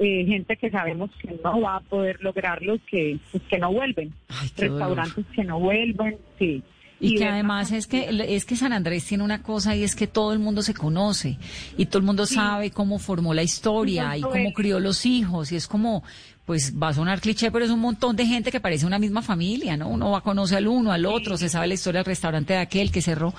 eh, 0.03 0.25
gente 0.25 0.57
que 0.57 0.71
sabemos 0.71 1.11
que 1.21 1.37
no 1.43 1.61
va 1.61 1.75
a 1.75 1.79
poder 1.81 2.17
lograrlo, 2.23 2.77
que, 2.87 3.19
pues, 3.31 3.43
que 3.43 3.59
no 3.59 3.71
vuelven, 3.71 4.11
Ay, 4.29 4.49
qué 4.55 4.67
dolor. 4.67 4.97
restaurantes 4.97 5.25
que 5.35 5.43
no 5.43 5.59
vuelven, 5.59 6.17
sí. 6.39 6.63
Y, 7.03 7.15
que 7.15 7.25
además 7.25 7.71
es 7.71 7.87
que 7.87 8.25
es 8.29 8.45
que 8.45 8.55
San 8.55 8.73
Andrés 8.73 9.05
tiene 9.05 9.23
una 9.23 9.41
cosa 9.41 9.75
y 9.75 9.83
es 9.83 9.95
que 9.95 10.05
todo 10.05 10.33
el 10.33 10.39
mundo 10.39 10.61
se 10.61 10.75
conoce 10.75 11.39
y 11.75 11.87
todo 11.87 11.97
el 11.97 12.05
mundo 12.05 12.27
sabe 12.27 12.69
cómo 12.69 12.99
formó 12.99 13.33
la 13.33 13.41
historia 13.41 14.15
y 14.15 14.21
cómo 14.21 14.35
es. 14.49 14.53
crió 14.53 14.79
los 14.79 15.07
hijos 15.07 15.51
y 15.51 15.55
es 15.55 15.67
como 15.67 16.03
pues 16.45 16.75
va 16.77 16.89
a 16.89 16.93
sonar 16.93 17.19
cliché 17.19 17.49
pero 17.49 17.65
es 17.65 17.71
un 17.71 17.79
montón 17.79 18.15
de 18.15 18.27
gente 18.27 18.51
que 18.51 18.59
parece 18.59 18.85
una 18.85 18.99
misma 18.99 19.23
familia, 19.23 19.75
¿no? 19.77 19.89
Uno 19.89 20.11
va 20.11 20.19
a 20.19 20.21
conocer 20.21 20.59
al 20.59 20.67
uno, 20.67 20.91
al 20.91 21.07
otro, 21.07 21.37
se 21.37 21.49
sabe 21.49 21.67
la 21.67 21.73
historia 21.73 22.01
del 22.01 22.05
restaurante 22.05 22.53
de 22.53 22.59
aquel 22.59 22.91
que 22.91 23.01
cerró. 23.01 23.33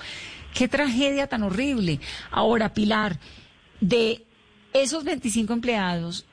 Qué 0.53 0.67
tragedia 0.67 1.27
tan 1.27 1.43
horrible. 1.43 2.01
Ahora, 2.31 2.73
Pilar, 2.73 3.17
de 3.79 4.25
esos 4.73 5.05
25 5.05 5.53
empleados, 5.53 6.25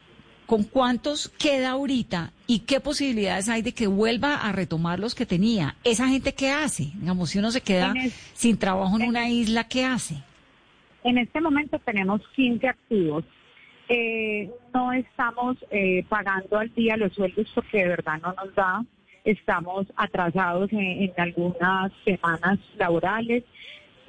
¿con 0.50 0.64
cuántos 0.64 1.28
queda 1.28 1.70
ahorita 1.70 2.32
y 2.48 2.60
qué 2.60 2.80
posibilidades 2.80 3.48
hay 3.48 3.62
de 3.62 3.72
que 3.72 3.86
vuelva 3.86 4.34
a 4.34 4.50
retomar 4.50 4.98
los 4.98 5.14
que 5.14 5.24
tenía? 5.24 5.76
¿Esa 5.84 6.08
gente 6.08 6.34
qué 6.34 6.50
hace? 6.50 6.88
Digamos, 6.96 7.30
si 7.30 7.38
uno 7.38 7.52
se 7.52 7.60
queda 7.60 7.92
el- 7.96 8.10
sin 8.34 8.58
trabajo 8.58 8.96
en 8.96 9.02
en 9.02 9.08
una 9.10 9.28
isla, 9.30 9.62
¿qué 9.68 9.84
hace? 9.84 10.16
En 11.04 11.18
este 11.18 11.40
momento 11.40 11.78
tenemos 11.78 12.20
15 12.34 12.66
activos. 12.66 13.24
Eh, 13.88 14.50
no 14.74 14.92
estamos 14.92 15.56
eh, 15.70 16.04
pagando 16.08 16.58
al 16.58 16.74
día 16.74 16.96
los 16.96 17.12
sueldos 17.12 17.46
porque 17.54 17.78
de 17.78 17.88
verdad 17.88 18.20
no 18.20 18.32
nos 18.32 18.52
da. 18.56 18.84
Estamos 19.24 19.86
atrasados 19.94 20.72
en, 20.72 20.80
en 20.80 21.12
algunas 21.16 21.92
semanas 22.04 22.58
laborales, 22.76 23.44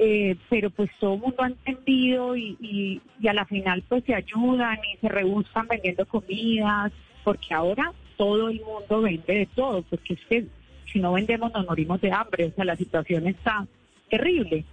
eh, 0.04 0.36
pero 0.50 0.72
pues 0.72 0.90
todo 1.00 1.14
el 1.14 1.22
mundo 1.22 1.44
ha 1.44 1.48
entendido 1.48 2.36
y, 2.36 2.58
y, 2.60 3.02
y 3.20 3.28
a 3.28 3.34
la 3.34 3.46
final 3.46 3.84
pues 3.88 4.04
se 4.04 4.16
ayudan 4.16 4.80
y 4.92 4.98
se 4.98 5.08
rebuscan 5.08 5.68
vendiendo 5.68 6.08
comidas, 6.08 6.92
porque 7.24 7.54
ahora 7.54 7.94
todo 8.18 8.50
el 8.50 8.62
mundo 8.62 9.02
vende 9.02 9.32
de 9.32 9.46
todo, 9.46 9.84
porque 9.84 10.16
es 10.16 10.20
que 10.28 10.46
si 10.92 11.00
no 11.00 11.14
vendemos 11.14 11.54
nos 11.54 11.68
morimos 11.68 12.02
de 12.02 12.12
hambre, 12.12 12.46
o 12.46 12.52
sea, 12.52 12.66
la 12.66 12.76
situación 12.76 13.28
está 13.28 13.68
terrible. 14.10 14.66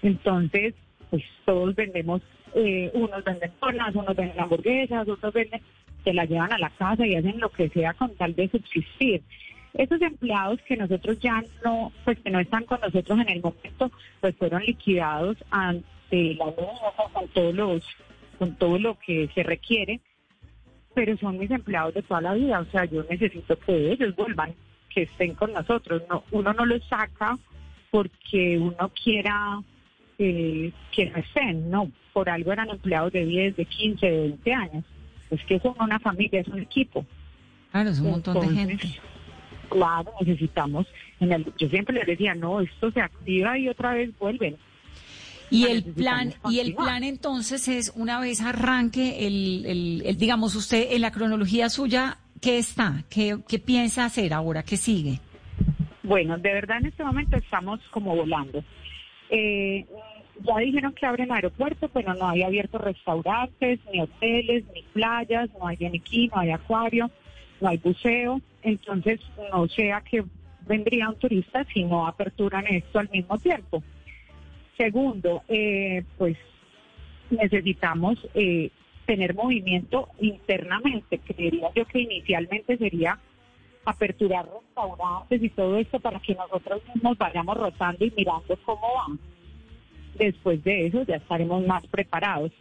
Entonces, 0.00 0.72
pues 1.10 1.24
todos 1.44 1.74
vendemos, 1.74 2.22
eh, 2.54 2.90
unos 2.94 3.22
venden 3.22 3.52
donas, 3.60 3.94
unos 3.94 4.16
venden 4.16 4.40
hamburguesas, 4.40 5.06
otros 5.06 5.34
venden, 5.34 5.60
se 6.04 6.14
las 6.14 6.26
llevan 6.26 6.54
a 6.54 6.58
la 6.58 6.70
casa 6.70 7.06
y 7.06 7.16
hacen 7.16 7.38
lo 7.38 7.50
que 7.50 7.68
sea 7.68 7.92
con 7.92 8.14
tal 8.14 8.34
de 8.34 8.48
subsistir. 8.48 9.20
Esos 9.74 10.00
empleados 10.02 10.60
que 10.62 10.76
nosotros 10.76 11.18
ya 11.20 11.42
no, 11.64 11.92
pues 12.04 12.18
que 12.20 12.30
no 12.30 12.40
están 12.40 12.64
con 12.64 12.80
nosotros 12.80 13.18
en 13.20 13.28
el 13.28 13.40
momento, 13.40 13.90
pues 14.20 14.36
fueron 14.36 14.62
liquidados 14.62 15.36
ante 15.50 16.34
la 16.34 16.46
ley 16.46 16.56
con 17.12 17.28
todos 17.28 17.54
los, 17.54 17.84
con 18.38 18.56
todo 18.56 18.78
lo 18.78 18.98
que 18.98 19.28
se 19.34 19.42
requiere, 19.42 20.00
pero 20.94 21.16
son 21.18 21.38
mis 21.38 21.50
empleados 21.50 21.94
de 21.94 22.02
toda 22.02 22.20
la 22.20 22.34
vida, 22.34 22.60
o 22.60 22.64
sea, 22.66 22.84
yo 22.84 23.04
necesito 23.08 23.58
que 23.58 23.92
ellos 23.92 24.14
vuelvan, 24.16 24.54
que 24.92 25.02
estén 25.02 25.34
con 25.34 25.52
nosotros, 25.52 26.02
no, 26.08 26.24
uno 26.32 26.52
no 26.52 26.66
los 26.66 26.82
saca 26.88 27.38
porque 27.90 28.58
uno 28.58 28.90
quiera 29.02 29.62
eh, 30.18 30.72
que 30.92 31.06
no 31.06 31.16
estén, 31.16 31.70
no, 31.70 31.90
por 32.12 32.28
algo 32.28 32.52
eran 32.52 32.70
empleados 32.70 33.12
de 33.12 33.24
10, 33.24 33.56
de 33.56 33.64
15, 33.64 34.06
de 34.06 34.20
20 34.20 34.52
años. 34.52 34.84
Es 35.30 35.42
que 35.44 35.60
son 35.60 35.74
una 35.78 35.98
familia, 36.00 36.40
es 36.40 36.48
un 36.48 36.58
equipo. 36.58 37.06
Claro, 37.70 37.90
es 37.90 38.00
un 38.00 38.10
montón 38.10 38.40
de 38.40 38.54
gente. 38.54 38.88
Claro, 39.70 40.12
necesitamos. 40.20 40.86
En 41.20 41.32
el, 41.32 41.44
yo 41.58 41.68
siempre 41.68 41.94
les 41.94 42.06
decía, 42.06 42.34
no, 42.34 42.60
esto 42.60 42.90
se 42.90 43.00
activa 43.00 43.56
y 43.58 43.68
otra 43.68 43.94
vez 43.94 44.10
vuelven. 44.18 44.56
Y 45.50 45.64
el 45.66 45.82
plan, 45.82 46.32
y 46.48 46.60
el 46.60 46.74
plan 46.74 47.02
entonces 47.02 47.66
es 47.66 47.92
una 47.96 48.20
vez 48.20 48.40
arranque 48.40 49.26
el, 49.26 49.64
el, 49.66 50.02
el- 50.06 50.16
digamos 50.18 50.54
usted 50.54 50.92
en 50.92 51.00
la 51.00 51.10
cronología 51.10 51.68
suya, 51.68 52.18
¿qué 52.40 52.58
está? 52.58 53.02
¿Qué, 53.10 53.36
qué 53.48 53.58
piensa 53.58 54.04
hacer 54.04 54.32
ahora? 54.32 54.62
¿Qué 54.62 54.76
sigue? 54.76 55.18
Bueno, 56.04 56.38
de 56.38 56.52
verdad 56.52 56.78
en 56.78 56.86
este 56.86 57.02
momento 57.04 57.36
estamos 57.36 57.80
como 57.90 58.14
volando. 58.14 58.62
Eh, 59.28 59.86
ya 60.42 60.56
dijeron 60.58 60.92
que 60.94 61.04
abren 61.06 61.30
aeropuerto, 61.32 61.88
pero 61.88 62.14
no 62.14 62.28
hay 62.28 62.42
abiertos 62.42 62.80
restaurantes, 62.80 63.80
ni 63.92 64.00
hoteles, 64.00 64.64
ni 64.72 64.82
playas, 64.94 65.50
no 65.58 65.66
hay 65.66 65.76
beniquí, 65.76 66.28
no 66.28 66.38
hay 66.40 66.50
acuario, 66.52 67.10
no 67.60 67.68
hay 67.68 67.76
buceo. 67.78 68.40
Entonces, 68.62 69.20
no 69.52 69.66
sé 69.68 69.92
a 69.92 70.02
qué 70.02 70.24
vendría 70.66 71.08
un 71.08 71.16
turista 71.16 71.64
si 71.72 71.84
no 71.84 72.06
aperturan 72.06 72.66
esto 72.66 72.98
al 72.98 73.08
mismo 73.10 73.38
tiempo. 73.38 73.82
Segundo, 74.76 75.42
eh, 75.48 76.04
pues 76.16 76.36
necesitamos 77.30 78.18
eh, 78.34 78.70
tener 79.06 79.34
movimiento 79.34 80.08
internamente. 80.20 81.18
Creería 81.18 81.68
yo 81.74 81.84
que 81.86 82.00
inicialmente 82.00 82.76
sería 82.76 83.18
aperturar 83.84 84.46
restaurantes 84.46 85.42
y 85.42 85.48
todo 85.50 85.76
esto 85.78 85.98
para 86.00 86.20
que 86.20 86.34
nosotros 86.34 86.82
mismos 86.94 87.18
vayamos 87.18 87.56
rotando 87.56 88.04
y 88.04 88.12
mirando 88.16 88.56
cómo 88.64 88.86
van. 88.94 89.18
Después 90.16 90.62
de 90.64 90.86
eso 90.86 91.02
ya 91.02 91.16
estaremos 91.16 91.66
más 91.66 91.86
preparados. 91.86 92.52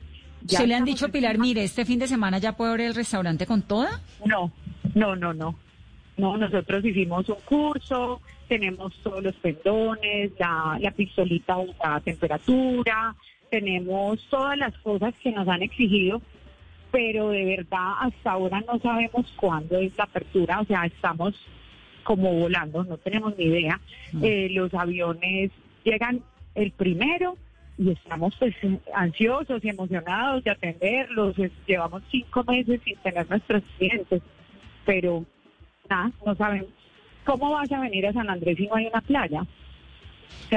¿Se 0.45 0.65
le 0.65 0.75
han 0.75 0.85
dicho, 0.85 1.09
Pilar, 1.09 1.37
mire, 1.37 1.63
este 1.63 1.83
fin 1.83 1.99
de 1.99 2.07
semana 2.07 2.37
ya 2.37 2.53
puede 2.53 2.71
abrir 2.71 2.87
el 2.87 2.95
restaurante 2.95 3.45
con 3.45 3.61
toda? 3.61 4.01
No, 4.25 4.51
no, 4.95 5.15
no, 5.15 5.33
no. 5.33 5.55
No, 6.19 6.35
nosotros 6.35 6.83
hicimos 6.83 7.29
un 7.29 7.39
curso, 7.45 8.21
tenemos 8.49 8.93
todos 9.01 9.23
los 9.23 9.35
pendones, 9.35 10.31
la, 10.37 10.77
la 10.79 10.91
pistolita 10.91 11.55
a 11.81 12.01
temperatura, 12.01 13.15
tenemos 13.49 14.21
todas 14.29 14.57
las 14.57 14.77
cosas 14.79 15.13
que 15.23 15.31
nos 15.31 15.47
han 15.47 15.61
exigido, 15.61 16.21
pero 16.91 17.29
de 17.29 17.45
verdad 17.45 17.93
hasta 18.01 18.31
ahora 18.31 18.61
no 18.67 18.79
sabemos 18.79 19.31
cuándo 19.37 19.77
es 19.77 19.97
la 19.97 20.03
apertura, 20.03 20.59
o 20.59 20.65
sea, 20.65 20.85
estamos 20.85 21.33
como 22.03 22.33
volando, 22.33 22.83
no 22.83 22.97
tenemos 22.97 23.37
ni 23.37 23.45
idea. 23.45 23.79
Mm. 24.11 24.23
Eh, 24.23 24.49
los 24.51 24.73
aviones 24.73 25.51
llegan 25.85 26.21
el 26.53 26.71
primero 26.71 27.37
y 27.77 27.91
estamos 27.91 28.35
pues 28.37 28.55
ansiosos 28.93 29.63
y 29.63 29.69
emocionados 29.69 30.43
de 30.43 30.51
atenderlos. 30.51 31.35
Llevamos 31.65 32.03
cinco 32.11 32.43
meses 32.43 32.81
sin 32.83 32.97
tener 32.97 33.29
nuestros 33.29 33.63
clientes, 33.77 34.21
pero 34.85 35.23
nada, 35.89 36.11
no 36.25 36.35
sabemos. 36.35 36.69
¿Cómo 37.25 37.51
vas 37.51 37.71
a 37.71 37.79
venir 37.79 38.07
a 38.07 38.13
San 38.13 38.29
Andrés 38.29 38.57
si 38.57 38.67
no 38.67 38.75
hay 38.75 38.87
una 38.87 39.01
playa? 39.01 39.45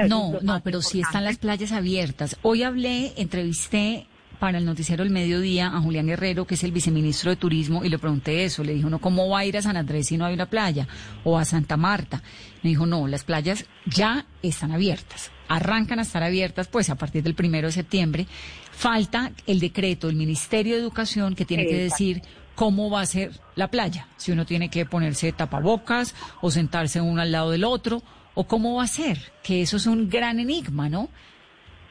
no, 0.07 0.39
no, 0.41 0.61
pero 0.63 0.81
sí 0.81 1.01
están 1.01 1.23
las 1.23 1.37
playas 1.37 1.71
abiertas. 1.71 2.37
Hoy 2.41 2.63
hablé, 2.63 3.13
entrevisté 3.17 4.07
para 4.39 4.57
el 4.57 4.65
noticiero 4.65 5.03
El 5.03 5.09
Mediodía 5.09 5.67
a 5.67 5.79
Julián 5.79 6.07
Guerrero, 6.07 6.45
que 6.45 6.55
es 6.55 6.63
el 6.63 6.71
viceministro 6.71 7.29
de 7.29 7.37
Turismo, 7.37 7.85
y 7.85 7.89
le 7.89 7.97
pregunté 7.97 8.43
eso. 8.43 8.63
Le 8.63 8.73
dijo, 8.73 8.89
no, 8.89 8.99
¿cómo 8.99 9.29
va 9.29 9.39
a 9.39 9.45
ir 9.45 9.55
a 9.57 9.61
San 9.61 9.77
Andrés 9.77 10.07
si 10.07 10.17
no 10.17 10.25
hay 10.25 10.33
una 10.33 10.47
playa? 10.47 10.87
O 11.23 11.37
a 11.37 11.45
Santa 11.45 11.77
Marta. 11.77 12.21
Me 12.61 12.71
dijo, 12.71 12.85
no, 12.85 13.07
las 13.07 13.23
playas 13.23 13.65
ya 13.85 14.25
están 14.41 14.71
abiertas. 14.71 15.31
Arrancan 15.47 15.99
a 15.99 16.01
estar 16.01 16.23
abiertas, 16.23 16.67
pues, 16.67 16.89
a 16.89 16.95
partir 16.95 17.23
del 17.23 17.35
primero 17.35 17.67
de 17.67 17.71
septiembre. 17.71 18.27
Falta 18.71 19.31
el 19.47 19.59
decreto 19.59 20.07
del 20.07 20.15
Ministerio 20.15 20.75
de 20.75 20.81
Educación 20.81 21.35
que 21.35 21.45
tiene 21.45 21.65
que 21.65 21.77
decir 21.77 22.21
cómo 22.55 22.89
va 22.89 23.01
a 23.01 23.05
ser 23.05 23.31
la 23.55 23.69
playa. 23.69 24.07
Si 24.17 24.31
uno 24.31 24.45
tiene 24.45 24.69
que 24.69 24.85
ponerse 24.85 25.31
tapabocas 25.31 26.15
o 26.41 26.51
sentarse 26.51 27.01
uno 27.01 27.21
al 27.21 27.31
lado 27.31 27.51
del 27.51 27.63
otro 27.63 28.01
o 28.35 28.45
cómo 28.45 28.75
va 28.75 28.83
a 28.83 28.87
ser, 28.87 29.17
que 29.43 29.61
eso 29.61 29.77
es 29.77 29.85
un 29.85 30.09
gran 30.09 30.39
enigma, 30.39 30.89
¿no? 30.89 31.09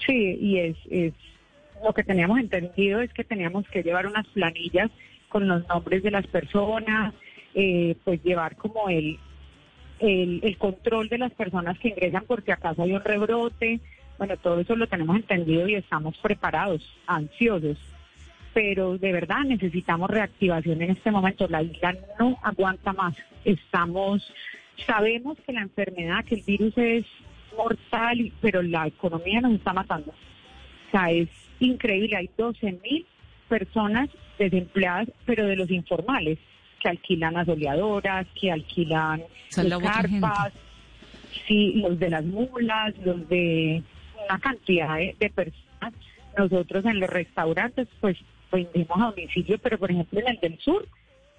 Sí, 0.07 0.38
y 0.40 0.59
es, 0.59 0.77
es 0.90 1.14
lo 1.85 1.92
que 1.92 2.05
teníamos 2.05 2.38
entendido 2.38 3.01
es 3.01 3.12
que 3.12 3.25
teníamos 3.25 3.66
que 3.68 3.83
llevar 3.83 4.07
unas 4.07 4.27
planillas 4.29 4.90
con 5.29 5.48
los 5.48 5.66
nombres 5.68 6.03
de 6.03 6.11
las 6.11 6.27
personas, 6.27 7.14
eh, 7.55 7.96
pues 8.05 8.22
llevar 8.22 8.57
como 8.57 8.88
el, 8.88 9.18
el, 9.98 10.40
el, 10.42 10.59
control 10.59 11.09
de 11.09 11.18
las 11.18 11.33
personas 11.33 11.79
que 11.79 11.88
ingresan 11.88 12.25
porque 12.27 12.53
acaso 12.53 12.83
hay 12.83 12.92
un 12.92 13.03
rebrote. 13.03 13.81
Bueno, 14.18 14.37
todo 14.37 14.61
eso 14.61 14.77
lo 14.77 14.87
tenemos 14.87 15.16
entendido 15.16 15.66
y 15.68 15.75
estamos 15.75 16.16
preparados, 16.18 16.83
ansiosos. 17.07 17.79
Pero 18.55 18.99
de 18.99 19.12
verdad 19.12 19.45
necesitamos 19.47 20.11
reactivación 20.11 20.83
en 20.83 20.91
este 20.91 21.11
momento. 21.11 21.49
La 21.49 21.62
isla 21.62 21.97
no 22.19 22.38
aguanta 22.43 22.93
más. 22.93 23.15
Estamos 23.45 24.23
Sabemos 24.87 25.38
que 25.47 25.53
la 25.53 25.62
enfermedad, 25.62 26.25
que 26.25 26.37
el 26.37 26.43
virus 26.43 26.77
es 26.77 27.05
mortal, 27.57 28.33
pero 28.41 28.62
la 28.62 28.87
economía 28.87 29.41
nos 29.41 29.55
está 29.55 29.73
matando. 29.73 30.11
O 30.11 30.91
sea, 30.91 31.11
es 31.11 31.29
increíble. 31.61 32.17
Hay 32.17 32.31
12 32.37 32.81
mil 32.83 33.07
personas 33.49 34.09
desempleadas, 34.38 35.09
pero 35.27 35.47
de 35.47 35.57
los 35.57 35.71
informales, 35.71 36.38
que 36.81 36.88
alquilan 36.88 37.37
asoleadoras, 37.37 38.27
que 38.41 38.51
alquilan 38.51 39.23
carpas, 39.55 40.53
sí, 41.47 41.75
los 41.75 41.99
de 41.99 42.11
las 42.11 42.25
mulas, 42.25 42.95
los 43.05 43.29
de 43.29 43.83
una 44.25 44.38
cantidad 44.41 44.97
de, 44.97 45.31
personas. 45.31 45.95
Nosotros 46.37 46.85
en 46.87 46.99
los 46.99 47.11
restaurantes, 47.11 47.87
pues 48.01 48.17
vendimos 48.53 49.01
a 49.01 49.07
domicilio, 49.07 49.59
pero 49.59 49.79
por 49.79 49.91
ejemplo 49.91 50.21
en 50.21 50.29
el 50.29 50.41
del 50.41 50.59
sur, 50.61 50.87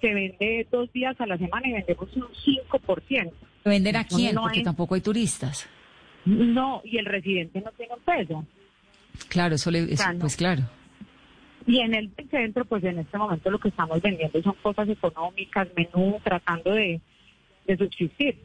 se 0.00 0.12
vende 0.12 0.66
dos 0.70 0.92
días 0.92 1.18
a 1.20 1.26
la 1.26 1.38
semana 1.38 1.66
y 1.66 1.72
vendemos 1.72 2.14
un 2.14 2.24
5%. 2.24 3.32
¿Vender 3.64 3.96
a 3.96 4.04
quién? 4.04 4.34
Porque 4.34 4.62
tampoco 4.62 4.94
hay 4.94 5.00
turistas. 5.00 5.66
No, 6.26 6.82
y 6.84 6.98
el 6.98 7.06
residente 7.06 7.60
no 7.60 7.70
tiene 7.72 7.94
un 7.94 8.00
peso. 8.00 8.46
Claro, 9.28 9.54
eso 9.54 9.70
le, 9.70 9.96
pues 10.20 10.36
claro. 10.36 10.64
Y 11.66 11.80
en 11.80 11.94
el 11.94 12.10
centro, 12.30 12.64
pues 12.66 12.84
en 12.84 12.98
este 12.98 13.16
momento 13.16 13.50
lo 13.50 13.58
que 13.58 13.68
estamos 13.68 14.02
vendiendo 14.02 14.42
son 14.42 14.54
cosas 14.62 14.88
económicas, 14.88 15.68
menú, 15.74 16.20
tratando 16.22 16.72
de, 16.72 17.00
de 17.66 17.76
subsistir. 17.78 18.38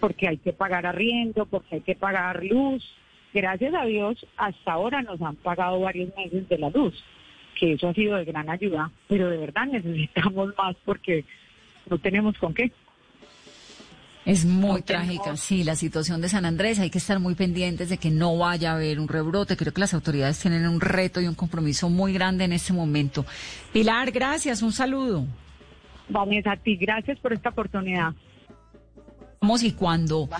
Porque 0.00 0.28
hay 0.28 0.36
que 0.36 0.52
pagar 0.52 0.84
arriendo, 0.84 1.46
porque 1.46 1.76
hay 1.76 1.80
que 1.80 1.94
pagar 1.94 2.44
luz. 2.44 2.84
Gracias 3.32 3.72
a 3.74 3.86
Dios, 3.86 4.26
hasta 4.36 4.72
ahora 4.72 5.00
nos 5.00 5.20
han 5.22 5.36
pagado 5.36 5.80
varios 5.80 6.14
meses 6.16 6.46
de 6.48 6.58
la 6.58 6.68
luz 6.68 7.02
que 7.54 7.72
eso 7.74 7.88
ha 7.88 7.94
sido 7.94 8.16
de 8.16 8.24
gran 8.24 8.48
ayuda, 8.50 8.90
pero 9.08 9.28
de 9.30 9.38
verdad 9.38 9.66
necesitamos 9.66 10.54
más 10.56 10.76
porque 10.84 11.24
no 11.88 11.98
tenemos 11.98 12.36
con 12.38 12.54
qué. 12.54 12.70
Es 14.24 14.46
muy 14.46 14.80
trágica, 14.80 15.36
sí, 15.36 15.64
la 15.64 15.76
situación 15.76 16.22
de 16.22 16.30
San 16.30 16.46
Andrés. 16.46 16.78
Hay 16.78 16.88
que 16.88 16.96
estar 16.96 17.20
muy 17.20 17.34
pendientes 17.34 17.90
de 17.90 17.98
que 17.98 18.10
no 18.10 18.38
vaya 18.38 18.72
a 18.72 18.76
haber 18.76 18.98
un 18.98 19.06
rebrote. 19.06 19.54
Creo 19.54 19.74
que 19.74 19.80
las 19.80 19.92
autoridades 19.92 20.38
tienen 20.38 20.66
un 20.66 20.80
reto 20.80 21.20
y 21.20 21.26
un 21.26 21.34
compromiso 21.34 21.90
muy 21.90 22.14
grande 22.14 22.44
en 22.44 22.54
este 22.54 22.72
momento. 22.72 23.26
Pilar, 23.72 24.10
gracias, 24.12 24.62
un 24.62 24.72
saludo. 24.72 25.26
Vamos 26.08 26.46
a 26.46 26.56
ti, 26.56 26.76
gracias 26.76 27.18
por 27.18 27.34
esta 27.34 27.50
oportunidad. 27.50 28.14
Vamos 29.42 29.62
y 29.62 29.72
cuando 29.72 30.30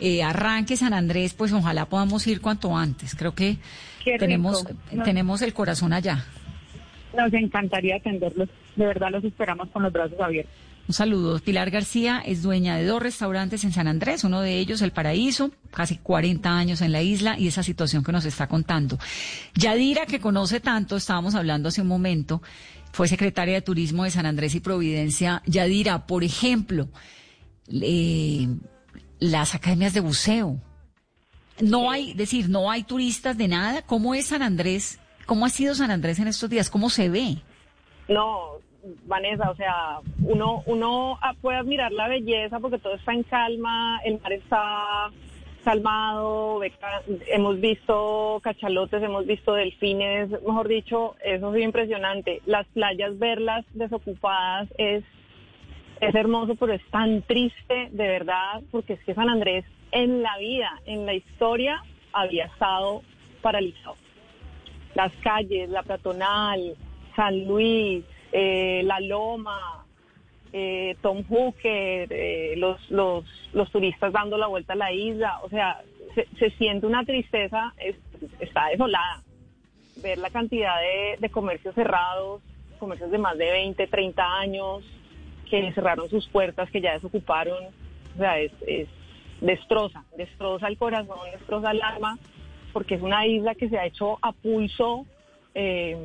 eh, 0.00 0.22
arranque 0.22 0.74
San 0.78 0.94
Andrés, 0.94 1.34
pues 1.34 1.52
ojalá 1.52 1.86
podamos 1.86 2.26
ir 2.26 2.40
cuanto 2.40 2.74
antes. 2.74 3.14
Creo 3.14 3.34
que 3.34 3.58
tenemos, 4.18 4.66
tenemos 5.04 5.42
el 5.42 5.52
corazón 5.52 5.92
allá. 5.92 6.24
Nos 7.16 7.32
encantaría 7.32 7.96
atenderlos. 7.96 8.48
De 8.76 8.86
verdad 8.86 9.10
los 9.10 9.24
esperamos 9.24 9.68
con 9.70 9.82
los 9.82 9.92
brazos 9.92 10.20
abiertos. 10.20 10.54
Un 10.86 10.94
saludo. 10.94 11.38
Pilar 11.38 11.70
García 11.70 12.22
es 12.26 12.42
dueña 12.42 12.76
de 12.76 12.84
dos 12.84 13.02
restaurantes 13.02 13.64
en 13.64 13.72
San 13.72 13.88
Andrés, 13.88 14.22
uno 14.22 14.42
de 14.42 14.58
ellos 14.58 14.82
El 14.82 14.92
Paraíso, 14.92 15.50
casi 15.70 15.96
40 15.96 16.50
años 16.50 16.82
en 16.82 16.92
la 16.92 17.00
isla 17.00 17.38
y 17.38 17.46
esa 17.46 17.62
situación 17.62 18.04
que 18.04 18.12
nos 18.12 18.26
está 18.26 18.48
contando. 18.48 18.98
Yadira, 19.54 20.04
que 20.04 20.20
conoce 20.20 20.60
tanto, 20.60 20.96
estábamos 20.96 21.34
hablando 21.34 21.70
hace 21.70 21.80
un 21.80 21.88
momento, 21.88 22.42
fue 22.92 23.08
secretaria 23.08 23.54
de 23.54 23.62
Turismo 23.62 24.04
de 24.04 24.10
San 24.10 24.26
Andrés 24.26 24.54
y 24.54 24.60
Providencia. 24.60 25.42
Yadira, 25.46 26.06
por 26.06 26.22
ejemplo, 26.22 26.88
las 29.18 29.54
academias 29.54 29.94
de 29.94 30.00
buceo. 30.00 30.60
No 31.62 31.90
hay, 31.90 32.12
decir, 32.12 32.50
no 32.50 32.70
hay 32.70 32.82
turistas 32.82 33.38
de 33.38 33.48
nada. 33.48 33.82
¿Cómo 33.82 34.14
es 34.14 34.26
San 34.26 34.42
Andrés 34.42 34.98
¿Cómo 35.26 35.46
ha 35.46 35.48
sido 35.48 35.74
San 35.74 35.90
Andrés 35.90 36.18
en 36.18 36.28
estos 36.28 36.50
días? 36.50 36.70
¿Cómo 36.70 36.90
se 36.90 37.08
ve? 37.08 37.36
No, 38.08 38.58
Vanessa, 39.06 39.50
o 39.50 39.56
sea, 39.56 40.00
uno, 40.22 40.62
uno 40.66 41.18
puede 41.40 41.58
admirar 41.58 41.92
la 41.92 42.08
belleza 42.08 42.60
porque 42.60 42.78
todo 42.78 42.94
está 42.94 43.12
en 43.12 43.22
calma, 43.22 44.00
el 44.04 44.20
mar 44.20 44.32
está 44.32 45.10
calmado, 45.64 46.60
hemos 47.28 47.58
visto 47.60 48.40
cachalotes, 48.42 49.02
hemos 49.02 49.26
visto 49.26 49.54
delfines, 49.54 50.30
mejor 50.30 50.68
dicho, 50.68 51.16
eso 51.24 51.54
es 51.54 51.62
impresionante. 51.62 52.42
Las 52.44 52.66
playas, 52.68 53.18
verlas 53.18 53.64
desocupadas 53.72 54.68
es, 54.76 55.04
es 56.00 56.14
hermoso, 56.14 56.54
pero 56.56 56.74
es 56.74 56.84
tan 56.90 57.22
triste, 57.22 57.88
de 57.90 58.08
verdad, 58.08 58.62
porque 58.70 58.92
es 58.94 59.04
que 59.04 59.14
San 59.14 59.30
Andrés 59.30 59.64
en 59.90 60.22
la 60.22 60.36
vida, 60.38 60.70
en 60.86 61.06
la 61.06 61.14
historia, 61.14 61.82
había 62.12 62.46
estado 62.46 63.02
paralizado 63.40 63.96
las 64.94 65.12
calles, 65.22 65.68
la 65.68 65.82
Platonal, 65.82 66.76
San 67.14 67.46
Luis, 67.46 68.04
eh, 68.32 68.82
La 68.84 69.00
Loma, 69.00 69.84
eh, 70.52 70.96
Tom 71.02 71.24
Hooker, 71.28 72.08
eh, 72.10 72.54
los, 72.56 72.90
los, 72.90 73.24
los 73.52 73.70
turistas 73.70 74.12
dando 74.12 74.38
la 74.38 74.46
vuelta 74.46 74.74
a 74.74 74.76
la 74.76 74.92
isla, 74.92 75.40
o 75.42 75.48
sea, 75.48 75.82
se, 76.38 76.50
siente 76.50 76.86
una 76.86 77.04
tristeza, 77.04 77.74
está 78.40 78.68
desolada. 78.68 79.22
Ver 80.02 80.18
la 80.18 80.30
cantidad 80.30 80.76
de, 80.80 81.16
de 81.18 81.30
comercios 81.30 81.74
cerrados, 81.74 82.42
comercios 82.78 83.10
de 83.10 83.18
más 83.18 83.36
de 83.38 83.50
20, 83.50 83.86
30 83.86 84.38
años, 84.38 84.84
que 85.48 85.72
cerraron 85.72 86.08
sus 86.08 86.28
puertas, 86.28 86.70
que 86.70 86.80
ya 86.80 86.94
desocuparon, 86.94 87.64
o 88.14 88.18
sea, 88.18 88.38
es, 88.38 88.52
es 88.66 88.88
destroza, 89.40 90.04
destroza 90.16 90.68
el 90.68 90.78
corazón, 90.78 91.18
destroza 91.32 91.70
el 91.70 91.82
alma 91.82 92.18
porque 92.74 92.96
es 92.96 93.02
una 93.02 93.24
isla 93.24 93.54
que 93.54 93.70
se 93.70 93.78
ha 93.78 93.86
hecho 93.86 94.18
a 94.20 94.32
pulso, 94.32 95.06
eh, 95.54 95.96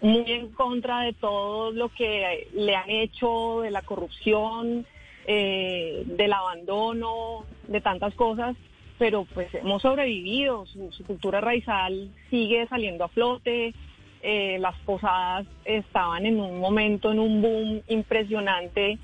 muy 0.00 0.24
en 0.30 0.48
contra 0.52 1.00
de 1.00 1.12
todo 1.12 1.72
lo 1.72 1.88
que 1.90 2.48
le 2.54 2.76
han 2.76 2.88
hecho, 2.88 3.60
de 3.60 3.72
la 3.72 3.82
corrupción, 3.82 4.86
eh, 5.26 6.04
del 6.06 6.32
abandono, 6.32 7.44
de 7.66 7.80
tantas 7.80 8.14
cosas, 8.14 8.56
pero 8.98 9.26
pues 9.34 9.52
hemos 9.54 9.82
sobrevivido, 9.82 10.64
su, 10.66 11.04
cultura 11.04 11.40
raizal 11.40 12.08
sigue 12.30 12.66
saliendo 12.68 13.04
a 13.04 13.08
flote, 13.08 13.74
eh, 14.22 14.58
las 14.60 14.76
posadas 14.80 15.44
estaban 15.64 16.24
en 16.24 16.40
un 16.40 16.60
momento, 16.60 17.10
en 17.10 17.18
un 17.18 17.42
boom 17.42 17.82
impresionante, 17.88 18.98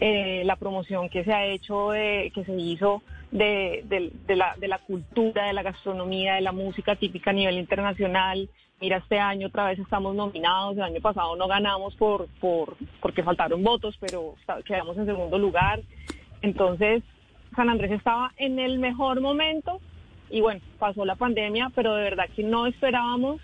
la 0.00 0.56
promoción 0.56 1.08
que 1.08 1.24
se 1.24 1.32
ha 1.32 1.46
hecho, 1.46 1.90
que 1.92 2.42
se 2.44 2.60
hizo 2.60 3.00
de, 3.34 3.82
de- 3.88 4.12
de 4.28 4.36
la, 4.36 4.54
de 4.56 4.68
la 4.68 4.78
cultura, 4.78 5.46
de 5.46 5.52
la 5.52 5.62
gastronomía, 5.62 6.34
de 6.36 6.40
la 6.40 6.52
música 6.52 6.94
típica 6.96 7.30
a 7.30 7.34
nivel 7.34 7.58
internacional. 7.58 8.48
Mira, 8.80 8.98
este 8.98 9.18
año 9.18 9.48
otra 9.48 9.66
vez 9.66 9.78
estamos 9.78 10.14
nominados, 10.14 10.76
el 10.76 10.82
año 10.84 11.00
pasado 11.00 11.34
no 11.36 11.48
ganamos 11.48 11.94
por, 11.96 12.28
por 12.40 12.76
porque 13.00 13.22
faltaron 13.24 13.62
votos, 13.62 13.96
pero 14.00 14.34
quedamos 14.64 14.96
en 14.98 15.06
segundo 15.06 15.36
lugar. 15.38 15.80
Entonces, 16.42 17.02
San 17.56 17.68
Andrés 17.68 17.90
estaba 17.90 18.32
en 18.36 18.58
el 18.58 18.78
mejor 18.78 19.20
momento 19.20 19.80
y 20.30 20.40
bueno, 20.40 20.60
pasó 20.78 21.04
la 21.04 21.16
pandemia, 21.16 21.70
pero 21.74 21.94
de 21.94 22.04
verdad 22.04 22.28
que 22.36 22.42
no 22.44 22.66
esperábamos, 22.66 23.40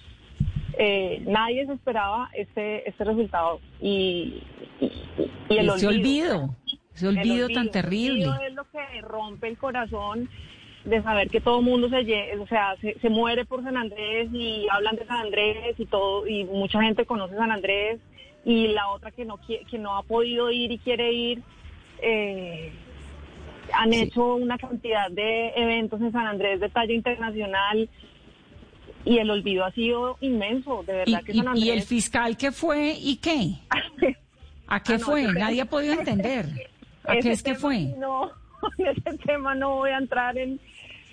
eh, 0.79 1.23
nadie 1.27 1.67
se 1.67 1.73
esperaba 1.73 2.31
este, 2.35 2.89
este 2.89 3.05
resultado 3.05 3.61
y, 3.81 4.43
y, 4.81 4.93
y 5.49 5.57
el 5.59 5.69
ese 5.71 5.87
olvido, 5.89 6.55
ese 6.95 7.09
el 7.09 7.19
olvido 7.19 7.49
tan 7.49 7.67
el 7.67 7.71
terrible. 7.73 8.27
olvido 8.29 8.47
es 8.47 8.55
lo 8.55 8.65
que 8.71 9.01
rompe 9.03 9.49
el 9.49 9.59
corazón 9.59 10.29
de 10.85 11.03
saber 11.03 11.29
que 11.29 11.41
todo 11.41 11.59
el 11.59 11.65
mundo 11.65 11.89
se, 11.91 12.37
o 12.39 12.47
sea, 12.47 12.75
se, 12.81 12.99
se 13.01 13.11
muere 13.11 13.45
por 13.45 13.63
San 13.63 13.77
Andrés 13.77 14.31
y 14.33 14.67
hablan 14.71 14.97
de 14.97 15.07
San 15.07 15.21
Andrés 15.27 15.75
y 15.79 15.87
todo 15.87 16.27
y 16.27 16.45
mucha 16.45 16.81
gente 16.83 17.05
conoce 17.05 17.35
San 17.37 17.51
Andrés 17.53 18.01
y 18.45 18.69
la 18.69 18.89
otra 18.89 19.11
que 19.11 19.25
no 19.27 19.39
que 19.47 19.79
no 19.79 19.97
ha 19.99 20.03
podido 20.03 20.51
ir 20.51 20.73
y 20.73 20.79
quiere 20.79 21.13
ir 21.13 21.43
eh, 22.01 22.73
han 23.75 23.93
hecho 23.93 24.35
una 24.37 24.57
cantidad 24.57 25.11
de 25.11 25.51
eventos 25.55 26.01
en 26.01 26.13
San 26.13 26.27
Andrés 26.27 26.59
de 26.61 26.71
talla 26.71 26.95
internacional 26.95 27.89
y 29.05 29.19
el 29.19 29.31
olvido 29.31 29.65
ha 29.67 29.73
sido 29.73 30.17
inmenso, 30.23 30.83
de 30.87 30.93
Y, 30.93 30.97
verdad 31.13 31.25
que 31.25 31.33
y- 31.33 31.37
San 31.37 31.49
Andrés 31.49 31.65
y 31.67 31.71
el 31.71 31.83
fiscal 31.83 32.37
qué 32.39 32.53
fue 32.53 32.95
y 32.99 33.17
qué? 33.17 33.53
¿A 34.67 34.83
qué 34.83 34.95
Ah, 34.95 34.99
no, 34.99 35.05
fue? 35.07 35.23
Nadie 35.33 35.61
ha 35.61 35.67
podido 35.67 35.93
entender. 35.95 36.47
¿A 37.11 37.17
qué 37.19 37.33
es 37.33 37.43
que 37.43 37.55
fue? 37.55 37.95
No, 37.99 38.31
en 38.79 38.87
ese 38.89 39.19
tema 39.19 39.55
no 39.55 39.77
voy 39.77 39.91
a 39.91 39.99
entrar 39.99 40.37
en, 40.39 40.61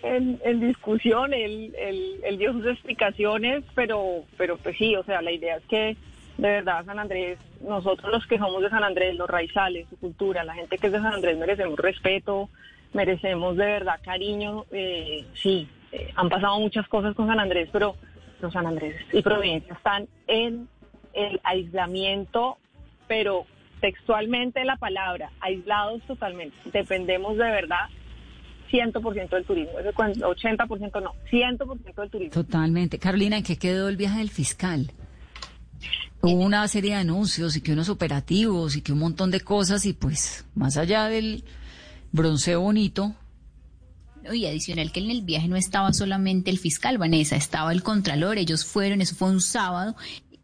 en, 0.04 0.40
en 0.44 0.60
discusión. 0.60 1.34
Él, 1.34 1.74
él, 1.78 2.20
él 2.24 2.38
dio 2.38 2.54
sus 2.54 2.66
explicaciones, 2.66 3.64
pero, 3.76 4.24
pero 4.38 4.58
pues 4.58 4.78
sí, 4.78 4.96
o 4.96 5.04
sea, 5.04 5.22
la 5.22 5.32
idea 5.32 5.58
es 5.58 5.66
que 5.66 5.98
de 6.38 6.50
verdad 6.50 6.86
San 6.86 7.00
Andrés, 7.00 7.40
nosotros 7.62 8.12
los 8.12 8.26
que 8.28 8.38
somos 8.38 8.62
de 8.62 8.70
San 8.70 8.84
Andrés, 8.84 9.16
los 9.16 9.30
raizales, 9.30 9.88
su 9.90 9.98
cultura, 9.98 10.44
la 10.44 10.54
gente 10.54 10.78
que 10.78 10.88
es 10.88 10.94
de 10.94 11.00
San 11.00 11.14
Andrés 11.14 11.38
merecemos 11.38 11.80
respeto, 11.80 12.50
merecemos 12.94 13.58
de 13.58 13.66
verdad 13.66 14.00
cariño. 14.04 14.66
Eh, 14.72 15.26
sí, 15.34 15.68
eh, 15.92 16.12
han 16.16 16.30
pasado 16.30 16.60
muchas 16.60 16.88
cosas 16.88 17.16
con 17.16 17.28
San 17.28 17.40
Andrés, 17.40 17.70
pero 17.72 17.96
los 18.42 18.54
San 18.54 18.68
Andrés 18.68 18.96
y 19.12 19.22
Providencia 19.22 19.74
están 19.74 20.08
en 20.28 20.68
el 21.14 21.42
aislamiento, 21.44 22.58
pero 23.08 23.46
textualmente 23.82 24.64
la 24.66 24.78
palabra, 24.78 25.32
aislados 25.40 26.02
totalmente. 26.08 26.56
Dependemos 26.72 27.38
de 27.38 27.44
verdad 27.44 27.86
100% 28.72 29.30
del 29.36 29.46
turismo. 29.46 29.80
Ese 29.80 29.94
cuando- 29.94 30.28
80% 30.30 31.00
no, 31.02 31.14
100% 31.30 32.02
del 32.02 32.10
turismo. 32.12 32.34
Totalmente. 32.34 33.00
Carolina, 33.00 33.38
¿en 33.38 33.44
qué 33.44 33.58
quedó 33.58 33.88
el 33.90 33.98
viaje 33.98 34.20
del 34.20 34.30
fiscal? 34.30 34.92
Hubo 36.22 36.42
una 36.44 36.68
serie 36.68 36.92
de 36.92 36.98
anuncios 36.98 37.56
y 37.56 37.62
que 37.62 37.72
unos 37.74 37.90
operativos 37.90 38.76
y 38.76 38.82
que 38.82 38.92
un 38.92 39.00
montón 39.00 39.30
de 39.32 39.40
cosas 39.42 39.86
y 39.86 39.94
pues 39.94 40.46
más 40.56 40.76
allá 40.78 41.06
del 41.06 41.44
bronceo 42.12 42.62
bonito, 42.62 43.16
Y 44.34 44.46
adicional 44.46 44.92
que 44.92 45.00
en 45.00 45.10
el 45.12 45.22
viaje 45.22 45.48
no 45.48 45.56
estaba 45.56 45.94
solamente 45.94 46.50
el 46.52 46.58
fiscal, 46.60 46.98
Vanessa, 46.98 47.38
estaba 47.38 47.72
el 47.72 47.82
contralor, 47.82 48.38
ellos 48.38 48.66
fueron, 48.66 49.00
eso 49.00 49.16
fue 49.16 49.30
un 49.30 49.40
sábado, 49.40 49.96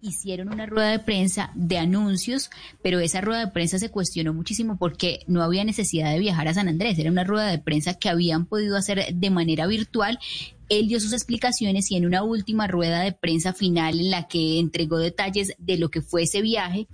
hicieron 0.04 0.50
una 0.50 0.66
rueda 0.66 0.90
de 0.90 1.00
prensa 1.00 1.52
de 1.56 1.78
anuncios, 1.78 2.50
pero 2.82 3.00
esa 3.00 3.22
rueda 3.22 3.46
de 3.46 3.52
prensa 3.52 3.80
se 3.80 3.90
cuestionó 3.90 4.34
muchísimo 4.34 4.78
porque 4.78 5.22
no 5.28 5.42
había 5.42 5.64
necesidad 5.64 6.12
de 6.12 6.20
viajar 6.20 6.50
a 6.50 6.54
San 6.54 6.68
Andrés, 6.68 7.00
era 7.00 7.10
una 7.10 7.24
rueda 7.24 7.48
de 7.48 7.58
prensa 7.58 7.94
que 7.94 8.10
habían 8.10 8.46
podido 8.46 8.76
hacer 8.76 9.16
de 9.16 9.30
manera 9.30 9.66
virtual. 9.66 10.20
Él 10.68 10.88
dio 10.88 11.00
sus 11.00 11.14
explicaciones 11.14 11.90
y 11.90 11.96
en 11.96 12.06
una 12.06 12.24
última 12.24 12.68
rueda 12.68 13.02
de 13.02 13.14
prensa 13.14 13.54
final 13.54 14.00
en 14.00 14.12
la 14.12 14.28
que 14.28 14.60
entregó 14.60 14.98
detalles 14.98 15.54
de 15.58 15.78
lo 15.78 15.90
que 15.90 16.02
fue 16.02 16.24
ese 16.24 16.42
viaje, 16.42 16.88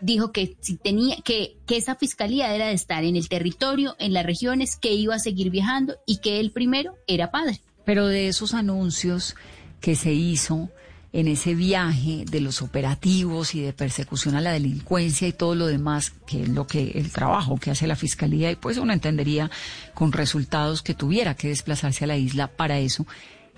dijo 0.00 0.30
que 0.30 0.56
si 0.60 0.76
tenía 0.76 1.16
que, 1.24 1.56
que 1.66 1.76
esa 1.76 1.96
fiscalía 1.96 2.54
era 2.54 2.68
de 2.68 2.74
estar 2.74 3.04
en 3.04 3.16
el 3.16 3.28
territorio, 3.28 3.96
en 3.98 4.12
las 4.12 4.26
regiones, 4.26 4.76
que 4.76 4.92
iba 4.92 5.16
a 5.16 5.18
seguir 5.18 5.50
viajando 5.50 5.96
y 6.06 6.18
que 6.18 6.38
él 6.38 6.52
primero 6.52 6.94
era 7.06 7.30
padre. 7.30 7.60
pero 7.84 8.06
de 8.06 8.28
esos 8.28 8.54
anuncios 8.54 9.34
que 9.80 9.96
se 9.96 10.12
hizo 10.12 10.70
en 11.16 11.28
ese 11.28 11.54
viaje 11.54 12.24
de 12.28 12.40
los 12.40 12.60
operativos 12.60 13.54
y 13.54 13.60
de 13.60 13.72
persecución 13.72 14.34
a 14.34 14.40
la 14.40 14.50
delincuencia 14.50 15.28
y 15.28 15.32
todo 15.32 15.54
lo 15.54 15.66
demás, 15.66 16.12
que 16.26 16.42
es 16.42 16.48
lo 16.48 16.66
que 16.66 16.90
el 16.96 17.12
trabajo 17.12 17.56
que 17.56 17.70
hace 17.70 17.86
la 17.86 17.94
fiscalía 17.94 18.50
y 18.50 18.56
pues 18.56 18.78
uno 18.78 18.92
entendería 18.92 19.48
con 19.94 20.10
resultados 20.10 20.82
que 20.82 20.92
tuviera 20.94 21.36
que 21.36 21.48
desplazarse 21.48 22.02
a 22.02 22.08
la 22.08 22.16
isla 22.16 22.48
para 22.48 22.80
eso. 22.80 23.06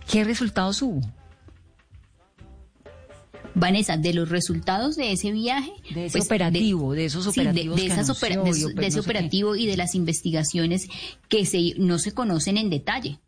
¿Qué 0.06 0.22
resultados 0.22 0.82
hubo? 0.82 1.00
Vanessa, 3.54 3.96
de 3.96 4.12
los 4.12 4.28
resultados 4.28 4.96
de 4.96 5.12
ese 5.12 5.32
viaje, 5.32 5.72
De 5.94 6.06
ese 6.06 6.18
pues, 6.18 6.26
operativo, 6.26 6.92
de 6.92 7.06
esos 7.06 7.24
sí, 7.24 7.40
de- 7.40 7.48
operativos 7.48 7.76
de, 7.76 7.82
que 7.82 7.86
esas 7.88 8.04
anunció 8.10 8.26
opera- 8.28 8.42
de, 8.42 8.48
y 8.48 8.52
esos- 8.52 8.70
oper- 8.70 8.74
de 8.74 8.86
ese 8.86 8.96
no 8.98 9.02
sé 9.02 9.06
qué. 9.06 9.10
operativo 9.16 9.56
y 9.56 9.66
de 9.66 9.76
las 9.78 9.94
investigaciones 9.94 10.88
que 11.30 11.46
se, 11.46 11.72
no 11.78 11.98
se 11.98 12.12
conocen 12.12 12.58
en 12.58 12.68
detalle. 12.68 13.18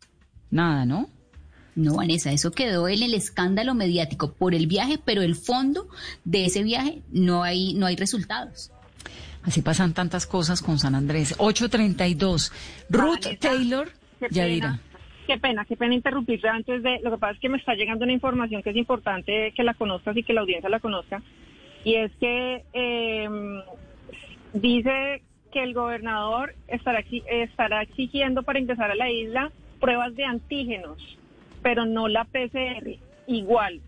Nada, 0.51 0.85
¿no? 0.85 1.09
No, 1.75 1.95
Vanessa, 1.95 2.31
eso 2.31 2.51
quedó 2.51 2.87
en 2.87 3.03
el 3.03 3.13
escándalo 3.13 3.73
mediático 3.73 4.33
por 4.33 4.53
el 4.53 4.67
viaje, 4.67 4.99
pero 5.03 5.21
el 5.21 5.35
fondo 5.35 5.87
de 6.25 6.45
ese 6.45 6.63
viaje 6.63 7.01
no 7.11 7.43
hay, 7.43 7.73
no 7.73 7.85
hay 7.85 7.95
resultados. 7.95 8.71
Así 9.43 9.61
pasan 9.61 9.93
tantas 9.93 10.25
cosas 10.25 10.61
con 10.61 10.79
San 10.79 10.95
Andrés. 10.95 11.35
832. 11.37 12.51
Ruth 12.89 13.23
Vanessa, 13.23 13.39
Taylor, 13.39 13.89
Yadira. 14.29 14.67
pena, 14.67 14.81
qué 15.27 15.37
pena, 15.37 15.65
qué 15.65 15.75
pena 15.77 15.95
interrumpirte 15.95 16.49
antes 16.49 16.83
de... 16.83 16.99
Lo 17.01 17.11
que 17.11 17.17
pasa 17.17 17.33
es 17.33 17.39
que 17.39 17.49
me 17.49 17.57
está 17.57 17.73
llegando 17.75 18.03
una 18.03 18.13
información 18.13 18.61
que 18.61 18.71
es 18.71 18.75
importante 18.75 19.53
que 19.55 19.63
la 19.63 19.73
conozcas 19.73 20.17
y 20.17 20.23
que 20.23 20.33
la 20.33 20.41
audiencia 20.41 20.69
la 20.69 20.79
conozca. 20.79 21.21
Y 21.85 21.95
es 21.95 22.11
que 22.19 22.65
eh, 22.73 23.29
dice 24.53 25.21
que 25.51 25.63
el 25.63 25.73
gobernador 25.73 26.53
estará, 26.67 27.03
estará 27.29 27.81
exigiendo 27.81 28.43
para 28.43 28.59
ingresar 28.59 28.91
a 28.91 28.95
la 28.95 29.09
isla 29.09 29.51
pruebas 29.79 30.15
de 30.15 30.25
antígenos, 30.25 31.17
pero 31.61 31.85
no 31.85 32.07
la 32.07 32.25
PCR. 32.25 32.97
Igual, 33.27 33.81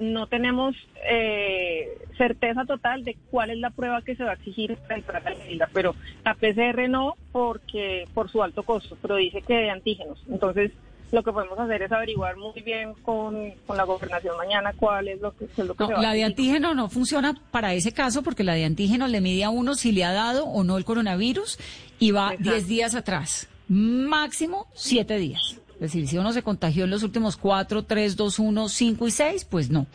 no 0.00 0.26
tenemos 0.26 0.74
eh, 1.08 1.98
certeza 2.16 2.64
total 2.64 3.04
de 3.04 3.16
cuál 3.30 3.50
es 3.50 3.58
la 3.58 3.70
prueba 3.70 4.02
que 4.02 4.16
se 4.16 4.24
va 4.24 4.30
a 4.30 4.34
exigir 4.34 4.76
para 4.76 4.96
entrar 4.96 5.26
a 5.26 5.30
la 5.30 5.50
isla, 5.50 5.68
pero 5.72 5.94
la 6.24 6.34
PCR 6.34 6.88
no 6.88 7.14
porque 7.32 8.08
por 8.14 8.30
su 8.30 8.42
alto 8.42 8.62
costo, 8.62 8.96
pero 9.00 9.16
dice 9.16 9.42
que 9.42 9.54
de 9.54 9.70
antígenos. 9.70 10.18
Entonces, 10.28 10.72
lo 11.12 11.22
que 11.22 11.32
podemos 11.32 11.58
hacer 11.58 11.82
es 11.82 11.92
averiguar 11.92 12.36
muy 12.36 12.62
bien 12.62 12.94
con, 13.02 13.52
con 13.66 13.76
la 13.76 13.84
gobernación 13.84 14.36
mañana 14.36 14.72
cuál 14.76 15.08
es 15.08 15.20
lo 15.20 15.36
que, 15.36 15.44
es 15.44 15.58
lo 15.58 15.74
que 15.74 15.82
No, 15.82 15.88
se 15.88 15.94
va 15.94 16.02
la 16.02 16.10
a 16.10 16.14
de 16.14 16.24
antígeno 16.24 16.74
no 16.74 16.88
funciona 16.88 17.34
para 17.50 17.74
ese 17.74 17.92
caso 17.92 18.22
porque 18.22 18.44
la 18.44 18.54
de 18.54 18.64
antígeno 18.64 19.08
le 19.08 19.20
mide 19.20 19.44
a 19.44 19.50
uno 19.50 19.74
si 19.74 19.92
le 19.92 20.04
ha 20.04 20.12
dado 20.12 20.46
o 20.46 20.64
no 20.64 20.78
el 20.78 20.84
coronavirus 20.84 21.58
y 21.98 22.12
va 22.12 22.32
Exacto. 22.32 22.50
10 22.50 22.68
días 22.68 22.94
atrás, 22.94 23.48
máximo 23.68 24.66
7 24.74 25.18
días. 25.18 25.59
Es 25.80 25.92
decir, 25.92 26.06
si 26.06 26.18
uno 26.18 26.32
se 26.34 26.42
contagió 26.42 26.84
en 26.84 26.90
los 26.90 27.02
últimos 27.02 27.38
4, 27.38 27.84
3, 27.84 28.14
2, 28.14 28.38
1, 28.38 28.68
5 28.68 29.08
y 29.08 29.10
6, 29.10 29.46
pues 29.46 29.70
no. 29.70 29.86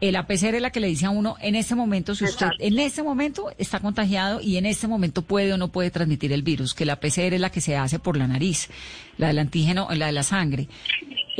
El 0.00 0.14
APCR 0.14 0.54
es 0.54 0.62
la 0.62 0.70
que 0.70 0.78
le 0.78 0.86
dice 0.86 1.06
a 1.06 1.10
uno 1.10 1.34
en 1.40 1.56
este 1.56 1.74
momento, 1.74 2.14
si 2.14 2.22
usted 2.22 2.46
Exacto. 2.46 2.64
en 2.64 2.78
este 2.78 3.02
momento 3.02 3.50
está 3.58 3.80
contagiado 3.80 4.40
y 4.40 4.56
en 4.56 4.64
este 4.64 4.86
momento 4.86 5.22
puede 5.22 5.52
o 5.52 5.56
no 5.56 5.72
puede 5.72 5.90
transmitir 5.90 6.32
el 6.32 6.44
virus, 6.44 6.72
que 6.72 6.84
la 6.84 7.00
PCR 7.00 7.34
es 7.34 7.40
la 7.40 7.50
que 7.50 7.60
se 7.60 7.76
hace 7.76 7.98
por 7.98 8.16
la 8.16 8.28
nariz, 8.28 8.70
la 9.18 9.28
del 9.28 9.38
antígeno, 9.38 9.88
la 9.92 10.06
de 10.06 10.12
la 10.12 10.22
sangre. 10.22 10.68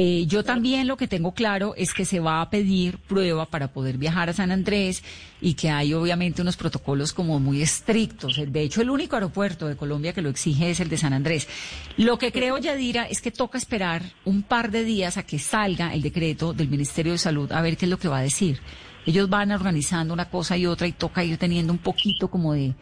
Eh, 0.00 0.26
yo 0.28 0.44
también 0.44 0.86
lo 0.86 0.96
que 0.96 1.08
tengo 1.08 1.32
claro 1.32 1.74
es 1.76 1.92
que 1.92 2.04
se 2.04 2.20
va 2.20 2.40
a 2.40 2.50
pedir 2.50 2.98
prueba 2.98 3.46
para 3.46 3.72
poder 3.72 3.98
viajar 3.98 4.28
a 4.28 4.32
San 4.32 4.52
Andrés 4.52 5.02
y 5.40 5.54
que 5.54 5.70
hay 5.70 5.92
obviamente 5.92 6.40
unos 6.40 6.56
protocolos 6.56 7.12
como 7.12 7.40
muy 7.40 7.62
estrictos. 7.62 8.40
De 8.46 8.62
hecho, 8.62 8.80
el 8.80 8.90
único 8.90 9.16
aeropuerto 9.16 9.66
de 9.66 9.74
Colombia 9.74 10.12
que 10.12 10.22
lo 10.22 10.28
exige 10.28 10.70
es 10.70 10.78
el 10.78 10.88
de 10.88 10.98
San 10.98 11.14
Andrés. 11.14 11.48
Lo 11.96 12.16
que 12.16 12.30
creo, 12.30 12.58
Yadira, 12.58 13.08
es 13.08 13.20
que 13.20 13.32
toca 13.32 13.58
esperar 13.58 14.02
un 14.24 14.44
par 14.44 14.70
de 14.70 14.84
días 14.84 15.16
a 15.16 15.24
que 15.24 15.40
salga 15.40 15.92
el 15.92 16.02
decreto 16.02 16.52
del 16.52 16.68
Ministerio 16.68 17.10
de 17.10 17.18
Salud 17.18 17.50
a 17.50 17.60
ver 17.60 17.76
qué 17.76 17.86
es 17.86 17.90
lo 17.90 17.98
que 17.98 18.06
va 18.06 18.18
a 18.18 18.22
decir. 18.22 18.60
Ellos 19.04 19.28
van 19.28 19.50
organizando 19.50 20.14
una 20.14 20.30
cosa 20.30 20.56
y 20.56 20.66
otra 20.66 20.86
y 20.86 20.92
toca 20.92 21.24
ir 21.24 21.38
teniendo 21.38 21.72
un 21.72 21.78
poquito 21.80 22.28
como 22.28 22.52
de, 22.52 22.74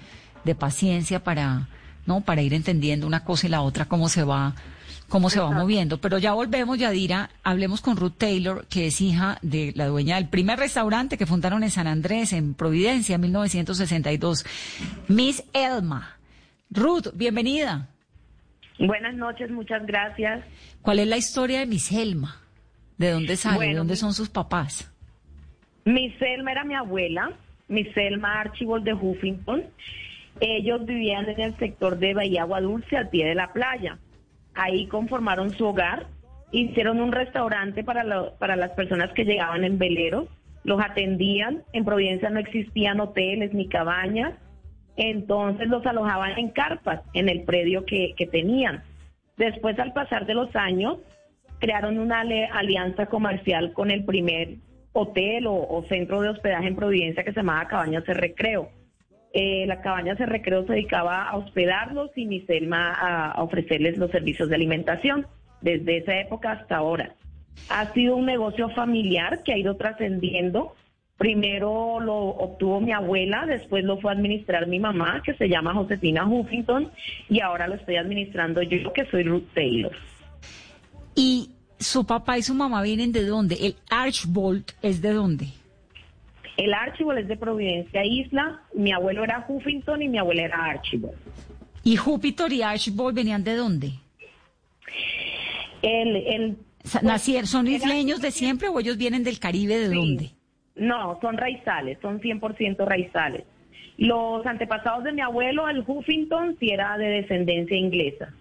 de 0.45 0.55
paciencia 0.55 1.25
para, 1.25 1.67
¿no? 2.05 2.21
Para 2.21 2.43
ir 2.43 2.53
entendiendo 2.53 3.07
una 3.07 3.25
cosa 3.25 3.47
y 3.47 3.51
la 3.51 3.63
otra 3.63 3.87
cómo 3.87 4.11
se 4.11 4.23
va 4.23 4.55
cómo 5.09 5.31
se 5.31 5.41
va 5.41 5.51
moviendo. 5.51 5.99
Pero 5.99 6.19
ya 6.19 6.33
volvemos, 6.33 6.79
Yadira, 6.79 7.31
hablemos 7.43 7.81
con 7.81 7.97
Ruth 7.97 8.17
Taylor, 8.19 8.67
que 8.69 8.87
es 8.87 9.01
hija 9.01 9.39
de 9.43 9.73
la 9.75 9.87
dueña 9.87 10.17
del 10.17 10.29
primer 10.29 10.59
restaurante 10.59 11.19
que 11.19 11.27
fundaron 11.27 11.63
en 11.63 11.71
San 11.71 11.87
Andrés, 11.87 12.33
en 12.33 12.55
Providencia, 12.55 13.15
en 13.15 13.21
1962. 13.23 14.45
Miss 15.09 15.45
Elma, 15.53 16.17
Ruth, 16.71 17.09
bienvenida. 17.15 17.89
Buenas 18.79 19.15
noches, 19.15 19.51
muchas 19.51 19.87
gracias. 19.87 20.45
¿Cuál 20.83 20.99
es 20.99 21.07
la 21.07 21.17
historia 21.17 21.61
de 21.61 21.67
Miss 21.67 21.85
Selma? 21.85 22.41
¿De 22.99 23.11
dónde 23.11 23.37
sale? 23.37 23.69
¿De 23.69 23.75
dónde 23.75 23.97
son 23.97 24.13
sus 24.13 24.29
papás? 24.29 24.93
Mi 25.85 26.11
Selma 26.19 26.53
era 26.53 26.65
mi 26.65 26.75
abuela, 26.75 27.31
mi 27.69 27.85
Selma 27.93 28.41
Archibald 28.41 28.85
de 28.85 28.95
Huffington. 28.95 29.65
Ellos 30.41 30.85
vivían 30.85 31.29
en 31.29 31.41
el 31.41 31.57
sector 31.59 31.99
de 31.99 32.13
Bahía 32.13 32.43
Agua 32.43 32.61
Dulce, 32.61 32.97
al 32.97 33.09
pie 33.09 33.27
de 33.27 33.35
la 33.35 33.53
playa. 33.53 33.99
Ahí 34.57 34.87
conformaron 34.87 35.51
su 35.51 35.67
hogar, 35.67 36.07
hicieron 36.51 37.01
un 37.01 37.13
restaurante 37.13 37.85
para, 37.85 38.31
para 38.39 38.57
las 38.57 38.71
personas 38.73 39.13
que 39.13 39.25
llegaban 39.25 39.65
en 39.65 39.79
velero, 39.79 40.29
los 40.65 40.81
atendían. 40.83 41.63
En 41.73 41.85
Providencia 41.85 42.31
no 42.31 42.41
existían 42.41 42.99
hoteles 43.01 43.53
ni 43.53 43.69
cabañas, 43.69 44.35
entonces 44.97 45.69
los 45.69 45.85
alojaban 45.87 46.39
en 46.39 46.49
carpas, 46.49 47.03
en 47.13 47.29
el 47.29 47.45
predio 47.45 47.85
que, 47.85 48.15
que 48.17 48.27
tenían. 48.27 48.83
Después, 49.37 49.79
al 49.79 49.93
pasar 49.93 50.25
de 50.25 50.35
los 50.35 50.55
años, 50.57 50.99
crearon 51.59 51.99
una 51.99 52.21
alianza 52.21 53.07
comercial 53.07 53.73
con 53.75 53.91
el 53.91 54.05
primer 54.05 54.57
hotel 54.93 55.47
o, 55.47 55.55
o 55.55 55.85
centro 55.85 56.23
de 56.23 56.31
hospedaje 56.31 56.69
en 56.69 56.77
Providencia 56.77 57.23
que 57.23 57.33
se 57.33 57.41
llamaba 57.41 57.69
Cabañas 57.69 58.05
de 58.07 58.15
Recreo. 58.15 58.71
Eh, 59.33 59.67
la 59.67 59.83
Cabañas 59.83 60.19
de 60.19 60.27
Recreo 60.27 60.67
se 60.67 60.73
dedicaba 60.73 61.29
a 61.29 61.37
hospedarlos 61.37 62.11
y 62.17 62.27
mi 62.27 62.41
Selma 62.43 62.93
a, 62.93 63.33
a 63.33 63.43
ofrecerles 63.43 63.99
los 63.99 64.11
servicios 64.11 64.49
de 64.49 64.55
alimentación 64.55 65.27
desde 65.61 65.99
esa 65.99 66.19
época 66.19 66.53
hasta 66.53 66.77
ahora. 66.77 67.15
Ha 67.69 67.93
sido 67.93 68.17
un 68.17 68.27
negocio 68.27 68.69
familiar 68.71 69.43
que 69.43 69.53
ha 69.53 69.59
ido 69.59 69.77
trascendiendo. 69.77 70.75
Primero 71.19 71.99
lo 72.01 72.15
obtuvo 72.15 72.81
mi 72.81 72.93
abuela, 72.93 73.47
después 73.47 73.85
lo 73.85 73.99
fue 73.99 74.11
a 74.11 74.15
administrar 74.15 74.67
mi 74.67 74.79
mamá, 74.79 75.23
que 75.25 75.35
se 75.35 75.49
llama 75.49 75.73
Josefina 75.73 76.27
Huffington, 76.27 76.91
y 77.31 77.41
ahora 77.41 77.67
lo 77.67 77.75
estoy 77.75 77.97
administrando 77.97 78.63
yo, 78.63 78.93
que 78.93 79.07
soy 79.07 79.23
Ruth 79.23 79.49
Taylor. 79.55 79.93
¿Y 81.15 81.51
su 81.79 82.07
papá 82.07 82.37
y 82.37 82.43
su 82.43 82.55
mamá 82.55 82.83
vienen 82.83 83.13
de 83.13 83.25
dónde? 83.25 83.55
¿El 83.55 83.77
Archbold 83.89 84.65
es 84.83 85.01
de 85.01 85.13
dónde? 85.13 85.47
El 86.57 86.73
Archibald 86.73 87.21
es 87.21 87.29
de 87.29 87.37
Providencia 87.37 88.05
Isla, 88.05 88.63
mi 88.75 88.93
abuelo 88.93 89.25
era 89.25 89.45
Huffington 89.47 90.03
y 90.03 90.09
mi 90.09 90.19
abuela 90.19 90.43
era 90.43 90.65
Archibald. 90.65 91.17
¿Y 91.85 91.97
Júpiter 91.97 92.53
y 92.53 92.63
Archbold 92.63 93.15
venían 93.15 93.45
de 93.45 93.55
dónde? 93.55 93.93
El, 95.83 96.17
el, 96.17 96.57
¿Son 97.45 97.67
isleños 97.67 98.21
de 98.21 98.31
siempre 98.31 98.69
o 98.69 98.81
ellos 98.81 98.97
vienen 98.97 99.23
del 99.23 99.39
Caribe 99.39 99.79
de 99.79 99.95
dónde? 99.95 100.31
no, 100.77 101.19
son 101.21 101.37
raizales, 101.37 101.99
son 102.01 102.21
100% 102.21 102.85
raizales. 102.87 103.45
Los 103.99 104.45
antepasados 104.45 105.05
de 105.05 105.13
mi 105.13 105.23
abuelo, 105.23 105.69
el 105.69 105.83
Huffington, 105.87 106.57
sí 106.61 106.69
era 106.71 106.99
de 106.99 107.07
descendencia 107.07 107.77
inglesa. 107.77 108.33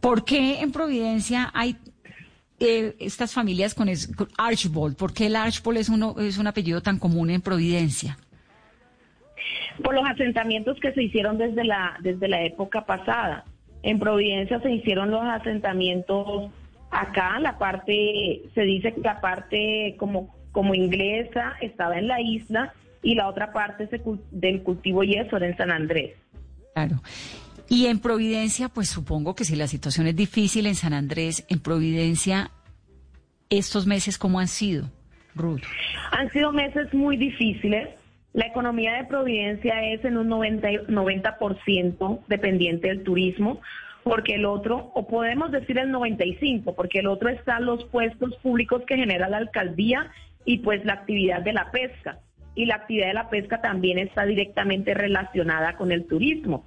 ¿Por 0.00 0.24
qué 0.24 0.60
en 0.60 0.70
Providencia 0.70 1.50
hay 1.52 1.76
eh, 2.62 2.96
estas 3.00 3.32
familias 3.34 3.74
con, 3.74 3.88
es- 3.88 4.06
con 4.14 4.28
Archbold? 4.38 4.96
¿Por 4.96 5.12
qué 5.12 5.26
el 5.26 5.36
Archbold 5.36 5.78
es, 5.78 5.88
uno, 5.88 6.14
es 6.18 6.38
un 6.38 6.46
apellido 6.46 6.80
tan 6.80 6.98
común 6.98 7.30
en 7.30 7.40
Providencia? 7.40 8.16
Por 9.82 9.94
los 9.94 10.04
asentamientos 10.08 10.78
que 10.80 10.92
se 10.92 11.02
hicieron 11.02 11.38
desde 11.38 11.64
la, 11.64 11.96
desde 12.00 12.28
la 12.28 12.42
época 12.42 12.84
pasada. 12.84 13.44
En 13.82 13.98
Providencia 13.98 14.60
se 14.60 14.70
hicieron 14.70 15.10
los 15.10 15.22
asentamientos 15.22 16.50
acá, 16.90 17.40
la 17.40 17.58
parte, 17.58 18.42
se 18.54 18.60
dice 18.62 18.92
que 18.94 19.00
la 19.00 19.20
parte 19.20 19.96
como, 19.98 20.34
como 20.52 20.74
inglesa 20.74 21.54
estaba 21.60 21.98
en 21.98 22.06
la 22.06 22.20
isla 22.20 22.74
y 23.02 23.14
la 23.14 23.28
otra 23.28 23.52
parte 23.52 23.88
se 23.88 24.00
del 24.30 24.62
cultivo 24.62 25.02
yeso 25.02 25.36
era 25.36 25.48
en 25.48 25.56
San 25.56 25.70
Andrés. 25.72 26.14
Claro. 26.74 27.02
Y 27.68 27.86
en 27.86 28.00
Providencia, 28.00 28.68
pues 28.68 28.88
supongo 28.88 29.34
que 29.34 29.44
si 29.44 29.56
la 29.56 29.66
situación 29.66 30.06
es 30.06 30.16
difícil 30.16 30.66
en 30.66 30.74
San 30.74 30.92
Andrés, 30.92 31.44
en 31.48 31.60
Providencia, 31.60 32.50
estos 33.50 33.86
meses, 33.86 34.18
¿cómo 34.18 34.40
han 34.40 34.48
sido, 34.48 34.90
Ruth? 35.34 35.62
Han 36.10 36.30
sido 36.32 36.52
meses 36.52 36.92
muy 36.92 37.16
difíciles. 37.16 37.88
La 38.34 38.46
economía 38.46 38.94
de 38.94 39.04
Providencia 39.04 39.84
es 39.92 40.04
en 40.04 40.16
un 40.16 40.28
90, 40.28 40.70
y- 40.72 40.78
90% 40.88 42.20
dependiente 42.28 42.88
del 42.88 43.02
turismo, 43.02 43.60
porque 44.04 44.34
el 44.34 44.46
otro, 44.46 44.90
o 44.94 45.06
podemos 45.06 45.52
decir 45.52 45.78
el 45.78 45.90
95%, 45.90 46.74
porque 46.74 47.00
el 47.00 47.06
otro 47.06 47.28
están 47.28 47.66
los 47.66 47.84
puestos 47.84 48.34
públicos 48.42 48.82
que 48.86 48.96
genera 48.96 49.28
la 49.28 49.36
alcaldía 49.38 50.10
y 50.44 50.58
pues 50.58 50.84
la 50.84 50.94
actividad 50.94 51.42
de 51.42 51.52
la 51.52 51.70
pesca. 51.70 52.18
Y 52.54 52.66
la 52.66 52.74
actividad 52.76 53.06
de 53.08 53.14
la 53.14 53.30
pesca 53.30 53.60
también 53.62 53.98
está 53.98 54.24
directamente 54.26 54.92
relacionada 54.92 55.76
con 55.76 55.92
el 55.92 56.04
turismo, 56.06 56.64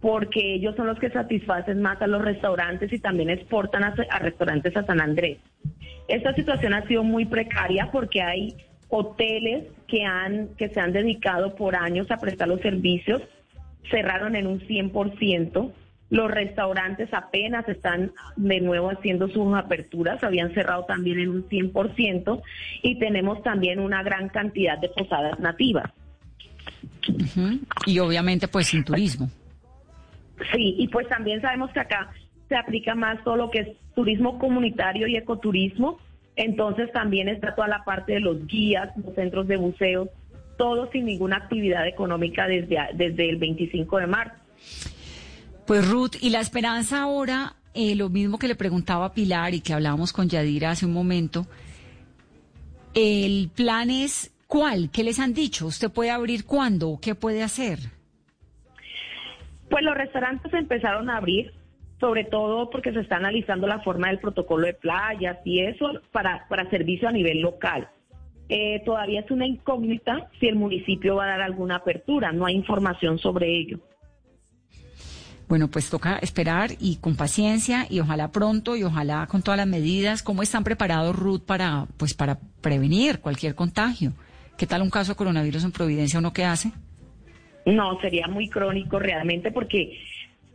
porque 0.00 0.54
ellos 0.54 0.76
son 0.76 0.86
los 0.86 0.98
que 0.98 1.10
satisfacen 1.10 1.82
más 1.82 2.00
a 2.00 2.06
los 2.06 2.22
restaurantes 2.22 2.92
y 2.92 2.98
también 2.98 3.30
exportan 3.30 3.84
a, 3.84 3.94
a 4.10 4.18
restaurantes 4.18 4.76
a 4.76 4.84
San 4.84 5.00
Andrés. 5.00 5.38
Esta 6.06 6.34
situación 6.34 6.72
ha 6.74 6.86
sido 6.86 7.02
muy 7.02 7.26
precaria 7.26 7.90
porque 7.92 8.22
hay 8.22 8.56
hoteles 8.88 9.64
que 9.86 10.04
han 10.04 10.48
que 10.56 10.68
se 10.68 10.80
han 10.80 10.92
dedicado 10.92 11.54
por 11.54 11.76
años 11.76 12.10
a 12.10 12.16
prestar 12.16 12.48
los 12.48 12.60
servicios, 12.60 13.22
cerraron 13.90 14.36
en 14.36 14.46
un 14.46 14.60
100%. 14.60 15.72
Los 16.10 16.30
restaurantes 16.30 17.12
apenas 17.12 17.68
están 17.68 18.12
de 18.36 18.60
nuevo 18.62 18.90
haciendo 18.90 19.28
sus 19.28 19.54
aperturas, 19.54 20.24
habían 20.24 20.54
cerrado 20.54 20.84
también 20.84 21.18
en 21.18 21.28
un 21.28 21.48
100% 21.48 22.42
y 22.82 22.98
tenemos 22.98 23.42
también 23.42 23.78
una 23.78 24.02
gran 24.02 24.30
cantidad 24.30 24.78
de 24.78 24.88
posadas 24.88 25.38
nativas. 25.38 25.92
Y 27.84 27.98
obviamente, 27.98 28.48
pues 28.48 28.68
sin 28.68 28.84
turismo. 28.84 29.30
Sí, 30.52 30.76
y 30.78 30.88
pues 30.88 31.08
también 31.08 31.40
sabemos 31.40 31.70
que 31.72 31.80
acá 31.80 32.10
se 32.48 32.56
aplica 32.56 32.94
más 32.94 33.22
todo 33.24 33.36
lo 33.36 33.50
que 33.50 33.60
es 33.60 33.68
turismo 33.94 34.38
comunitario 34.38 35.06
y 35.06 35.16
ecoturismo, 35.16 35.98
entonces 36.36 36.90
también 36.92 37.28
está 37.28 37.54
toda 37.54 37.68
la 37.68 37.84
parte 37.84 38.14
de 38.14 38.20
los 38.20 38.46
guías, 38.46 38.90
los 38.96 39.14
centros 39.14 39.48
de 39.48 39.56
buceo, 39.56 40.08
todo 40.56 40.90
sin 40.90 41.06
ninguna 41.06 41.36
actividad 41.36 41.86
económica 41.86 42.46
desde, 42.46 42.78
desde 42.94 43.28
el 43.28 43.36
25 43.36 43.98
de 43.98 44.06
marzo. 44.06 44.34
Pues 45.66 45.88
Ruth, 45.88 46.14
y 46.20 46.30
la 46.30 46.40
esperanza 46.40 47.02
ahora, 47.02 47.56
eh, 47.74 47.94
lo 47.94 48.08
mismo 48.08 48.38
que 48.38 48.48
le 48.48 48.54
preguntaba 48.54 49.06
a 49.06 49.12
Pilar 49.12 49.54
y 49.54 49.60
que 49.60 49.74
hablábamos 49.74 50.12
con 50.12 50.28
Yadira 50.28 50.70
hace 50.70 50.86
un 50.86 50.92
momento, 50.92 51.46
el 52.94 53.50
plan 53.54 53.90
es 53.90 54.32
¿cuál? 54.46 54.90
¿Qué 54.90 55.04
les 55.04 55.18
han 55.18 55.34
dicho? 55.34 55.66
¿Usted 55.66 55.90
puede 55.90 56.10
abrir 56.10 56.44
cuándo? 56.44 56.98
¿Qué 57.00 57.14
puede 57.14 57.42
hacer? 57.42 57.97
Pues 59.70 59.84
los 59.84 59.94
restaurantes 59.94 60.52
empezaron 60.54 61.10
a 61.10 61.16
abrir, 61.18 61.52
sobre 62.00 62.24
todo 62.24 62.70
porque 62.70 62.92
se 62.92 63.00
está 63.00 63.16
analizando 63.16 63.66
la 63.66 63.80
forma 63.80 64.08
del 64.08 64.18
protocolo 64.18 64.66
de 64.66 64.74
playas 64.74 65.38
y 65.44 65.60
eso 65.60 66.00
para, 66.12 66.46
para 66.48 66.68
servicio 66.70 67.08
a 67.08 67.12
nivel 67.12 67.40
local. 67.40 67.88
Eh, 68.48 68.82
todavía 68.84 69.20
es 69.20 69.30
una 69.30 69.46
incógnita 69.46 70.30
si 70.40 70.46
el 70.46 70.56
municipio 70.56 71.16
va 71.16 71.24
a 71.24 71.28
dar 71.28 71.42
alguna 71.42 71.76
apertura, 71.76 72.32
no 72.32 72.46
hay 72.46 72.54
información 72.54 73.18
sobre 73.18 73.58
ello. 73.58 73.78
Bueno, 75.48 75.68
pues 75.68 75.88
toca 75.88 76.18
esperar 76.18 76.72
y 76.78 76.96
con 76.96 77.16
paciencia 77.16 77.86
y 77.88 78.00
ojalá 78.00 78.30
pronto 78.30 78.76
y 78.76 78.84
ojalá 78.84 79.26
con 79.26 79.42
todas 79.42 79.56
las 79.56 79.66
medidas. 79.66 80.22
¿Cómo 80.22 80.42
están 80.42 80.62
preparados, 80.62 81.16
Ruth, 81.16 81.40
para, 81.40 81.86
pues, 81.96 82.12
para 82.12 82.38
prevenir 82.60 83.20
cualquier 83.20 83.54
contagio? 83.54 84.12
¿Qué 84.58 84.66
tal 84.66 84.82
un 84.82 84.90
caso 84.90 85.12
de 85.12 85.16
coronavirus 85.16 85.64
en 85.64 85.72
Providencia? 85.72 86.18
¿Uno 86.18 86.34
qué 86.34 86.44
hace? 86.44 86.72
No, 87.74 88.00
sería 88.00 88.26
muy 88.28 88.48
crónico 88.48 88.98
realmente 88.98 89.50
porque 89.50 89.98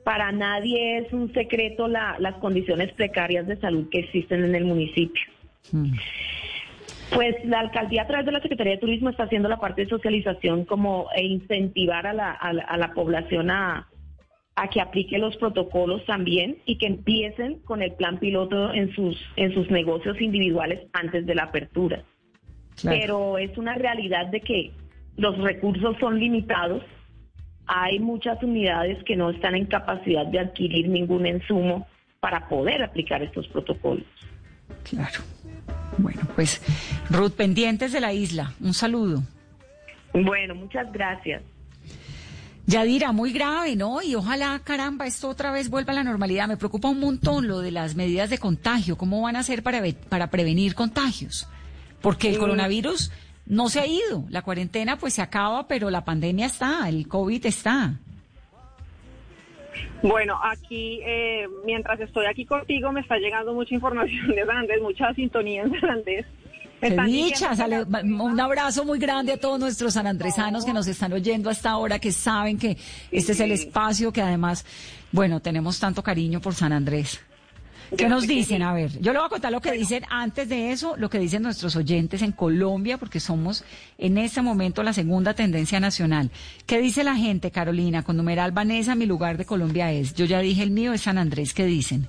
para 0.03 0.32
nadie 0.32 0.97
es 0.97 1.14
un 1.14 1.32
secreto 1.34 1.88
la- 1.88 2.16
las 2.20 2.36
condiciones 2.36 2.91
precarias 2.93 3.47
de 3.47 3.57
salud 3.57 3.89
que 3.89 3.99
existen 3.99 4.43
en 4.43 4.55
el 4.55 4.66
municipio. 4.66 5.24
Mm. 5.72 5.93
Pues 7.14 7.36
la 7.45 7.59
alcaldía 7.59 8.01
a 8.03 8.07
través 8.07 8.26
de 8.26 8.32
la 8.32 8.41
Secretaría 8.41 8.74
de 8.74 8.80
Turismo 8.80 9.09
está 9.09 9.24
haciendo 9.24 9.47
la 9.47 9.59
parte 9.59 9.84
de 9.84 9.89
socialización 9.89 10.66
como 10.66 11.07
e 11.16 11.24
incentivar 11.24 12.07
a 12.07 12.14
la, 12.14 12.32
a 12.32 12.51
la- 12.53 12.64
a 12.64 12.78
la 12.78 12.93
población 12.93 13.51
a, 13.51 13.88
a 14.55 14.68
que 14.70 14.82
aplique 14.82 15.18
los 15.20 15.38
protocolos 15.38 16.03
también 16.05 16.57
y 16.66 16.78
que 16.78 16.88
empiecen 16.88 17.59
con 17.59 17.82
el 17.84 17.91
plan 17.93 18.18
piloto 18.18 18.74
en 18.74 18.93
sus 18.95 19.16
en 19.36 19.53
sus 19.53 19.70
negocios 19.70 20.20
individuales 20.22 20.80
antes 20.93 21.26
de 21.26 21.36
la 21.36 21.43
apertura. 21.43 22.03
Claro. 22.82 22.97
Pero 22.99 23.38
es 23.38 23.55
una 23.57 23.76
realidad 23.76 24.28
de 24.28 24.41
que 24.41 24.72
los 25.18 25.38
recursos 25.38 25.95
son 25.99 26.20
limitados. 26.20 26.84
Hay 27.68 27.99
muchas 27.99 28.41
unidades 28.43 29.03
que 29.05 29.16
no 29.16 29.30
están 29.30 29.55
en 29.55 29.66
capacidad 29.66 30.26
de 30.26 30.39
adquirir 30.39 30.88
ningún 30.89 31.26
insumo 31.26 31.88
para 32.20 32.47
poder 32.49 32.84
aplicar 32.84 33.22
estos 33.24 33.47
protocolos. 33.47 34.05
Claro. 34.84 35.20
Bueno, 35.97 36.22
pues 36.36 36.61
Ruth, 37.09 37.34
pendientes 37.34 37.91
de 37.91 37.99
la 38.01 38.14
isla. 38.14 38.53
Un 38.59 38.74
saludo. 38.74 39.24
Bueno, 40.14 40.55
muchas 40.55 40.91
gracias. 40.91 41.41
Yadira, 42.66 43.11
muy 43.11 43.34
grave, 43.34 43.76
¿no? 43.76 44.01
Y 44.01 44.16
ojalá, 44.16 44.59
caramba, 44.64 45.05
esto 45.05 45.28
otra 45.28 45.51
vez 45.51 45.70
vuelva 45.70 45.91
a 45.91 45.95
la 45.95 46.03
normalidad. 46.03 46.47
Me 46.47 46.55
preocupa 46.55 46.88
un 46.89 46.99
montón 46.99 47.47
lo 47.47 47.59
de 47.59 47.72
las 47.72 47.95
medidas 47.95 48.30
de 48.30 48.38
contagio. 48.38 48.97
¿Cómo 48.97 49.22
van 49.22 49.36
a 49.36 49.39
hacer 49.39 49.64
para, 49.64 49.82
para 50.07 50.28
prevenir 50.28 50.74
contagios? 50.74 51.47
Porque 52.01 52.30
el 52.30 52.38
Mm. 52.38 52.39
coronavirus 52.39 53.11
no 53.46 53.70
se 53.70 53.80
ha 53.80 53.88
ido. 53.88 54.26
La 54.30 54.41
cuarentena 54.41 54.98
pues 54.98 55.14
se 55.14 55.22
acaba, 55.22 55.68
pero 55.68 55.89
la 55.89 56.04
pandemia 56.06 56.46
está, 56.48 56.88
el 56.89 57.08
COVID 57.08 57.46
está. 57.46 57.94
Bueno, 60.02 60.38
aquí, 60.44 61.00
eh, 61.06 61.46
mientras 61.66 62.00
estoy 62.00 62.26
aquí 62.26 62.46
contigo, 62.46 62.91
me 62.91 63.00
está 63.02 63.18
llegando 63.18 63.54
mucha 63.54 63.74
información 63.74 64.28
de 64.36 64.46
San 64.46 64.58
Andrés, 64.58 64.82
mucha 64.82 65.14
sintonía 65.14 65.64
en 65.64 65.80
San 65.80 65.89
Andrés. 65.89 66.26
Me 66.82 66.89
Qué 66.89 66.96
están 66.96 67.06
dicha, 67.08 67.56
sale- 67.56 67.84
un 67.84 68.39
abrazo 68.39 68.84
muy 68.84 69.00
grande 69.00 69.32
a 69.32 69.38
todos 69.39 69.58
nuestros 69.58 69.94
sanandresanos 69.94 70.66
que 70.66 70.74
nos 70.74 70.86
están 70.88 71.14
oyendo 71.14 71.50
hasta 71.50 71.70
ahora, 71.72 71.98
que 72.00 72.12
saben 72.12 72.58
que 72.58 72.78
este 73.10 73.32
es 73.32 73.39
el 73.39 73.54
espacio 73.54 74.12
que 74.12 74.22
además, 74.22 74.66
bueno, 75.14 75.39
tenemos 75.39 75.80
tanto 75.80 76.04
cariño 76.04 76.41
por 76.41 76.54
San 76.54 76.74
Andrés. 76.74 77.22
¿Qué 77.98 78.10
nos 78.10 78.28
dicen? 78.28 78.62
A 78.62 78.74
ver, 78.74 79.00
yo 79.00 79.14
le 79.14 79.20
voy 79.20 79.26
a 79.26 79.30
contar 79.30 79.52
lo 79.52 79.62
que 79.62 79.72
dicen 79.72 80.04
antes 80.10 80.50
de 80.50 80.72
eso, 80.72 80.96
lo 80.98 81.10
que 81.10 81.20
dicen 81.20 81.44
nuestros 81.44 81.76
oyentes 81.76 82.22
en 82.22 82.32
Colombia, 82.32 82.98
porque 82.98 83.20
somos 83.20 83.64
en 83.98 84.18
este 84.18 84.41
momento 84.41 84.84
la 84.84 84.94
segunda 84.94 85.34
tendencia 85.34 85.80
nacional. 85.80 86.32
¿Qué 86.66 86.80
dice 86.80 87.04
la 87.04 87.16
gente, 87.16 87.52
Carolina? 87.52 88.04
Con 88.04 88.18
numeral 88.18 88.52
Vanessa, 88.52 88.96
mi 88.96 89.06
lugar 89.06 89.38
de 89.38 89.46
Colombia 89.46 89.91
es. 89.91 90.14
Yo 90.14 90.26
ya 90.26 90.39
dije 90.39 90.64
el 90.64 90.72
mío 90.72 90.94
es 90.94 91.02
San 91.02 91.18
Andrés. 91.18 91.54
¿Qué 91.54 91.66
dicen? 91.66 92.08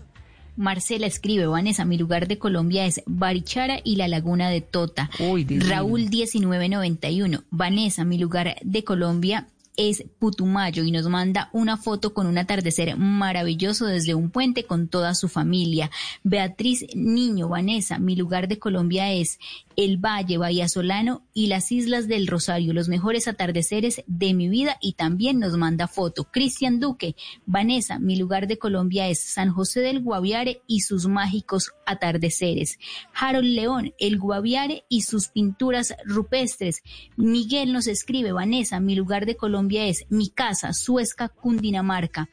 Marcela 0.57 1.07
escribe, 1.07 1.47
Vanessa, 1.47 1.85
mi 1.85 1.99
lugar 1.99 2.29
de 2.29 2.39
Colombia 2.39 2.87
es 2.87 3.03
Barichara 3.07 3.81
y 3.83 3.97
la 3.97 4.07
Laguna 4.07 4.49
de 4.51 4.61
Tota. 4.61 5.11
Uy. 5.19 5.45
Raúl 5.45 6.09
1991, 6.09 7.43
Vanessa, 7.51 8.05
mi 8.05 8.19
lugar 8.19 8.55
de 8.63 8.85
Colombia 8.85 9.49
es 9.77 10.05
Putumayo 10.19 10.85
y 10.85 10.91
nos 10.91 11.09
manda 11.09 11.51
una 11.53 11.77
foto 11.77 12.15
con 12.15 12.27
un 12.27 12.39
atardecer 12.39 12.97
maravilloso 12.97 13.87
desde 13.87 14.15
un 14.15 14.31
puente 14.31 14.65
con 14.65 14.89
toda 14.89 15.15
su 15.15 15.29
familia. 15.29 15.91
Beatriz 16.23 16.87
Niño, 16.95 17.49
Vanessa, 17.49 17.99
mi 17.99 18.17
lugar 18.17 18.49
de 18.49 18.59
Colombia 18.59 19.13
es 19.13 19.39
el 19.77 19.99
Valle, 19.99 20.39
Bahía 20.39 20.69
Solano 20.69 21.27
y 21.35 21.49
las 21.49 21.73
Islas 21.73 22.07
del 22.07 22.29
Rosario, 22.29 22.73
los 22.73 22.89
mejores 22.89 23.27
atardeceres 23.27 24.05
de 24.07 24.33
mi 24.33 24.49
vida 24.49 24.77
y 24.81 24.93
también 24.93 25.41
nos 25.41 25.57
manda 25.57 25.89
foto. 25.89 26.25
Cristian 26.31 26.79
Duque, 26.79 27.17
Vanessa, 27.45 27.99
mi 27.99 28.17
lugar 28.17 28.47
de 28.47 28.59
Colombia 28.59 29.09
es 29.09 29.21
San 29.21 29.51
José 29.51 29.81
del 29.81 30.01
Guaviare 30.01 30.63
y 30.69 30.81
sus 30.81 31.09
mágicos 31.09 31.73
atardeceres. 31.87 32.79
Harold 33.13 33.49
León, 33.49 33.95
el 33.99 34.19
Guaviare 34.19 34.85
y 34.89 35.03
sus 35.03 35.29
pinturas 35.29 35.95
rupestres. 36.05 36.83
Miguel 37.17 37.73
nos 37.73 37.89
escribe, 37.89 38.33
Vanessa, 38.33 38.79
mi 38.79 38.95
lugar 38.95 39.27
de 39.27 39.37
Colombia 39.37 39.64
es 39.71 40.07
mi 40.09 40.31
casa, 40.31 40.73
Suezca, 40.73 41.29
Cundinamarca. 41.29 42.29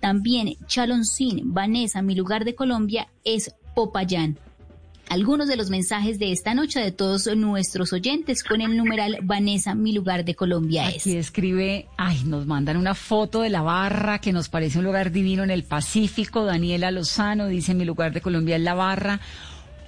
También 0.00 0.54
Chaloncín, 0.66 1.52
Vanessa, 1.52 2.02
mi 2.02 2.14
lugar 2.14 2.44
de 2.44 2.54
Colombia 2.54 3.08
es 3.24 3.54
Popayán 3.74 4.38
algunos 5.08 5.48
de 5.48 5.56
los 5.56 5.70
mensajes 5.70 6.18
de 6.18 6.32
esta 6.32 6.54
noche 6.54 6.80
de 6.80 6.90
todos 6.90 7.26
nuestros 7.36 7.92
oyentes 7.92 8.42
con 8.42 8.60
el 8.60 8.76
numeral 8.76 9.18
Vanessa, 9.22 9.74
mi 9.74 9.92
lugar 9.92 10.24
de 10.24 10.34
Colombia 10.34 10.88
es. 10.88 11.02
Aquí 11.02 11.16
escribe, 11.16 11.86
ay, 11.96 12.22
nos 12.24 12.46
mandan 12.46 12.76
una 12.76 12.94
foto 12.94 13.42
de 13.42 13.50
la 13.50 13.62
barra 13.62 14.20
que 14.20 14.32
nos 14.32 14.48
parece 14.48 14.78
un 14.78 14.84
lugar 14.84 15.12
divino 15.12 15.44
en 15.44 15.50
el 15.50 15.64
Pacífico. 15.64 16.44
Daniela 16.44 16.90
Lozano 16.90 17.46
dice 17.46 17.74
mi 17.74 17.84
lugar 17.84 18.12
de 18.12 18.20
Colombia 18.20 18.56
es 18.56 18.62
la 18.62 18.74
barra. 18.74 19.20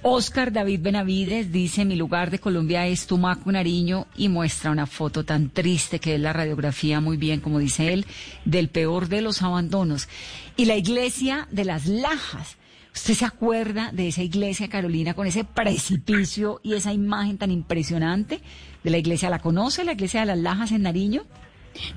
Oscar 0.01 0.53
David 0.53 0.79
Benavides 0.81 1.51
dice 1.51 1.83
mi 1.83 1.95
lugar 1.97 2.31
de 2.31 2.39
Colombia 2.39 2.87
es 2.87 3.05
Tumaco, 3.05 3.51
Nariño 3.51 4.07
y 4.15 4.29
muestra 4.29 4.71
una 4.71 4.85
foto 4.85 5.25
tan 5.25 5.49
triste 5.49 5.99
que 5.99 6.15
es 6.15 6.21
la 6.21 6.31
radiografía 6.31 7.01
muy 7.01 7.17
bien, 7.17 7.41
como 7.41 7.59
dice 7.59 7.91
él, 7.91 8.05
del 8.45 8.69
peor 8.69 9.09
de 9.09 9.21
los 9.21 9.41
abandonos. 9.41 10.07
Y 10.55 10.65
la 10.65 10.77
iglesia 10.77 11.47
de 11.51 11.65
las 11.65 11.85
Lajas. 11.85 12.55
¿Usted 12.95 13.13
se 13.13 13.25
acuerda 13.25 13.91
de 13.93 14.07
esa 14.07 14.23
iglesia, 14.23 14.67
Carolina, 14.67 15.13
con 15.13 15.27
ese 15.27 15.43
precipicio 15.43 16.59
y 16.63 16.73
esa 16.73 16.91
imagen 16.91 17.37
tan 17.37 17.51
impresionante 17.51 18.41
de 18.83 18.89
la 18.89 18.97
iglesia? 18.97 19.29
¿La 19.29 19.39
conoce, 19.39 19.83
la 19.83 19.93
iglesia 19.93 20.21
de 20.21 20.25
las 20.27 20.39
Lajas 20.39 20.71
en 20.71 20.81
Nariño? 20.83 21.23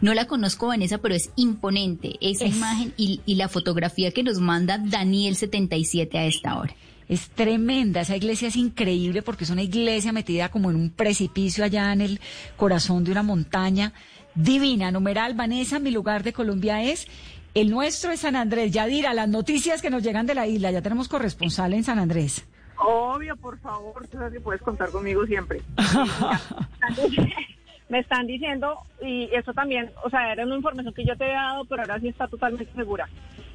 No 0.01 0.13
la 0.13 0.27
conozco, 0.27 0.67
Vanessa, 0.67 0.99
pero 0.99 1.15
es 1.15 1.31
imponente 1.37 2.17
esa 2.21 2.45
Es- 2.45 2.55
imagen 2.57 2.93
y, 2.97 3.21
y 3.27 3.37
la 3.37 3.49
fotografía 3.49 4.11
que 4.11 4.23
nos 4.23 4.39
manda 4.39 4.79
Daniel77 4.79 6.15
a 6.17 6.25
esta 6.27 6.59
hora. 6.59 6.75
Es 7.09 7.31
tremenda, 7.31 8.01
esa 8.01 8.17
iglesia 8.17 8.49
es 8.49 8.57
increíble 8.57 9.23
porque 9.23 9.45
es 9.45 9.51
una 9.51 9.63
iglesia 9.63 10.13
metida 10.13 10.51
como 10.51 10.71
en 10.71 10.77
un 10.77 10.91
precipicio 10.91 11.65
allá 11.65 11.93
en 11.93 12.01
el 12.01 12.21
corazón 12.57 13.05
de 13.05 13.13
una 13.13 13.23
montaña 13.23 13.93
divina. 14.35 14.91
Numeral, 14.91 15.35
Vanessa, 15.35 15.79
mi 15.79 15.91
lugar 15.91 16.23
de 16.23 16.33
Colombia 16.33 16.83
es, 16.83 17.07
el 17.55 17.71
nuestro 17.71 18.11
es 18.11 18.21
San 18.21 18.37
Andrés. 18.37 18.73
Yadira, 18.73 19.15
las 19.15 19.29
noticias 19.29 19.83
que 19.83 19.91
nos 19.91 20.03
llegan 20.03 20.27
de 20.27 20.35
la 20.35 20.47
isla, 20.47 20.71
ya 20.71 20.83
tenemos 20.83 21.09
corresponsal 21.09 21.75
en 21.75 21.85
San 21.85 21.99
Andrés. 21.99 22.47
Obvio, 22.79 23.37
por 23.37 23.59
favor, 23.61 24.07
tú 24.09 24.17
sabes 24.17 24.33
que 24.33 24.41
puedes 24.41 24.63
contar 24.63 24.91
conmigo 24.91 25.25
siempre. 25.27 25.61
Me 27.89 27.99
están 27.99 28.27
diciendo, 28.27 28.79
y 29.03 29.29
eso 29.35 29.53
también, 29.53 29.91
o 30.03 30.09
sea, 30.09 30.33
era 30.33 30.47
una 30.47 30.57
información 30.57 30.95
que 30.95 31.05
yo 31.05 31.15
te 31.17 31.25
había 31.25 31.43
dado, 31.43 31.65
pero 31.67 31.83
ahora 31.83 32.01
sí 32.01 32.09
está 32.09 32.27
totalmente 32.27 32.73
segura. 32.75 33.07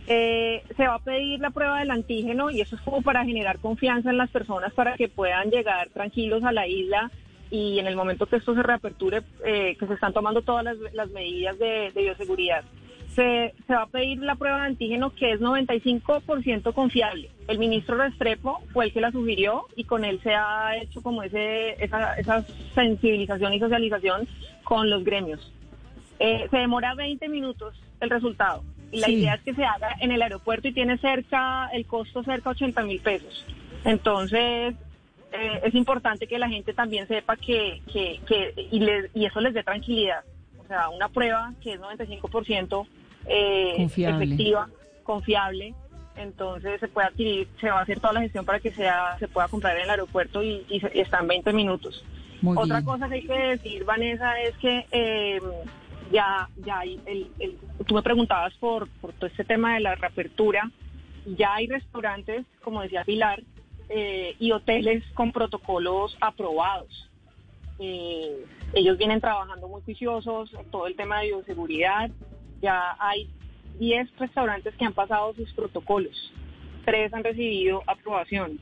Eh, 0.10 0.64
se 0.78 0.88
va 0.88 0.96
a 0.96 1.00
pedir 1.00 1.42
la 1.42 1.50
prueba 1.50 1.80
del 1.80 1.92
antígeno 1.92 2.50
y 2.50 2.62
eso 2.62 2.78
es 2.78 2.82
como 2.82 3.02
para 3.02 3.26
generar 3.26 3.60
confianza 3.60 4.10
en 4.10 4.18
las 4.18 4.30
personas 4.30 4.74
para 4.74 4.96
que 4.96 5.10
puedan 5.10 5.50
llegar 5.50 5.90
tranquilos 5.90 6.46
a 6.46 6.54
la 6.54 6.66
isla 6.66 7.12
y 7.52 7.80
en 7.80 7.88
el 7.88 7.98
momento 7.98 8.26
que 8.26 8.38
esto 8.38 8.56
se 8.56 8.64
reaperture, 8.64 9.22
eh, 9.46 9.76
que 9.78 9.86
se 9.86 9.94
están 9.94 10.14
tomando 10.14 10.42
todas 10.42 10.64
las, 10.64 10.78
las 10.94 11.10
medidas 11.12 11.60
de, 11.60 11.92
bioseguridad. 11.94 12.64
Se, 13.16 13.54
se 13.66 13.74
va 13.74 13.82
a 13.82 13.88
pedir 13.88 14.20
la 14.20 14.36
prueba 14.36 14.62
de 14.62 14.68
antígeno 14.68 15.14
que 15.14 15.34
es 15.34 15.42
95% 15.42 16.74
confiable. 16.74 17.30
El 17.50 17.60
ministro 17.60 17.98
Restrepo 17.98 18.62
fue 18.72 18.86
el 18.86 18.94
que 18.94 19.02
la 19.02 19.12
sugirió 19.12 19.66
y 19.76 19.84
con 19.84 20.06
él 20.06 20.22
se 20.24 20.34
ha 20.34 20.78
hecho 20.78 21.02
como 21.02 21.24
ese, 21.24 21.84
esa, 21.84 22.14
esa 22.14 22.46
sensibilización 22.76 23.54
y 23.54 23.60
socialización 23.60 24.26
con 24.64 24.90
los 24.90 25.04
gremios. 25.04 25.52
Eh, 26.20 26.48
se 26.50 26.58
demora 26.58 26.96
20 26.96 27.28
minutos 27.28 27.76
el 28.00 28.10
resultado 28.10 28.64
la 28.92 29.08
Sí. 29.08 29.14
idea 29.16 29.36
es 29.36 29.42
que 29.42 29.54
se 29.54 29.64
haga 29.66 29.96
en 30.00 30.12
el 30.12 30.22
aeropuerto 30.22 30.68
y 30.68 30.74
tiene 30.74 30.98
cerca, 30.98 31.70
el 31.74 31.86
costo 31.86 32.24
cerca 32.24 32.52
80 32.52 32.84
mil 32.84 33.00
pesos. 33.02 33.46
Entonces, 33.86 34.76
eh, 35.32 35.60
es 35.64 35.76
importante 35.76 36.28
que 36.28 36.40
la 36.40 36.50
gente 36.50 36.74
también 36.74 37.08
sepa 37.08 37.36
que, 37.36 37.82
que, 37.92 38.20
que 38.28 38.54
y, 38.72 38.80
les- 38.80 39.10
y 39.14 39.26
eso 39.26 39.40
les 39.42 39.54
dé 39.54 39.64
tranquilidad. 39.64 40.22
O 40.64 40.68
sea, 40.68 40.90
una 40.90 41.10
prueba 41.10 41.54
que 41.62 41.74
es 41.74 41.80
95% 41.80 42.88
eh, 43.26 43.74
Confiable. 43.78 44.26
efectiva, 44.26 44.70
confiable, 45.04 45.74
entonces 46.16 46.80
se 46.80 46.88
puede 46.88 47.08
adquirir, 47.08 47.48
se 47.60 47.70
va 47.70 47.80
a 47.80 47.82
hacer 47.84 48.00
toda 48.00 48.14
la 48.14 48.22
gestión 48.22 48.46
para 48.46 48.60
que 48.60 48.72
sea, 48.72 49.18
se 49.20 49.28
pueda 49.28 49.48
comprar 49.50 49.76
en 49.78 49.84
el 49.84 49.90
aeropuerto 49.90 50.42
y, 50.44 50.66
y 50.70 50.82
y 50.94 51.00
está 51.00 51.20
en 51.20 51.28
20 51.28 51.54
minutos. 51.54 52.04
Muy 52.42 52.58
Otra 52.58 52.78
bien. 52.78 52.86
cosa 52.86 53.08
que 53.10 53.16
hay 53.16 53.26
que 53.28 53.34
decir, 53.34 53.84
Vanessa, 53.84 54.40
es 54.42 54.56
que 54.58 54.86
eh, 54.92 55.40
ya, 56.12 56.50
ya 56.58 56.80
hay 56.80 57.00
el, 57.06 57.58
tú 57.86 57.96
me 57.96 58.02
preguntabas 58.02 58.54
por, 58.56 58.88
por 59.02 59.14
todo 59.14 59.28
este 59.28 59.44
tema 59.44 59.76
de 59.76 59.82
la 59.82 59.96
reapertura, 59.96 60.70
ya 61.26 61.56
hay 61.56 61.68
restaurantes, 61.68 62.46
como 62.64 62.82
decía 62.82 63.04
Pilar, 63.04 63.44
eh, 63.90 64.36
y 64.40 64.52
hoteles 64.52 65.04
con 65.14 65.32
protocolos 65.32 66.18
aprobados. 66.20 67.10
Eh, 67.80 68.46
ellos 68.74 68.98
vienen 68.98 69.22
trabajando 69.22 69.68
muy 69.68 69.82
juiciosos 69.82 70.54
en 70.54 70.70
todo 70.72 70.88
el 70.88 70.96
tema 70.96 71.20
de 71.20 71.28
bioseguridad. 71.28 72.10
Ya 72.62 72.96
hay 73.00 73.30
10 73.80 74.18
restaurantes 74.18 74.76
que 74.76 74.86
han 74.86 74.94
pasado 74.94 75.34
sus 75.36 75.52
protocolos. 75.54 76.34
Tres 76.86 77.14
han 77.14 77.24
recibido 77.24 77.84
aprobación. 77.88 78.60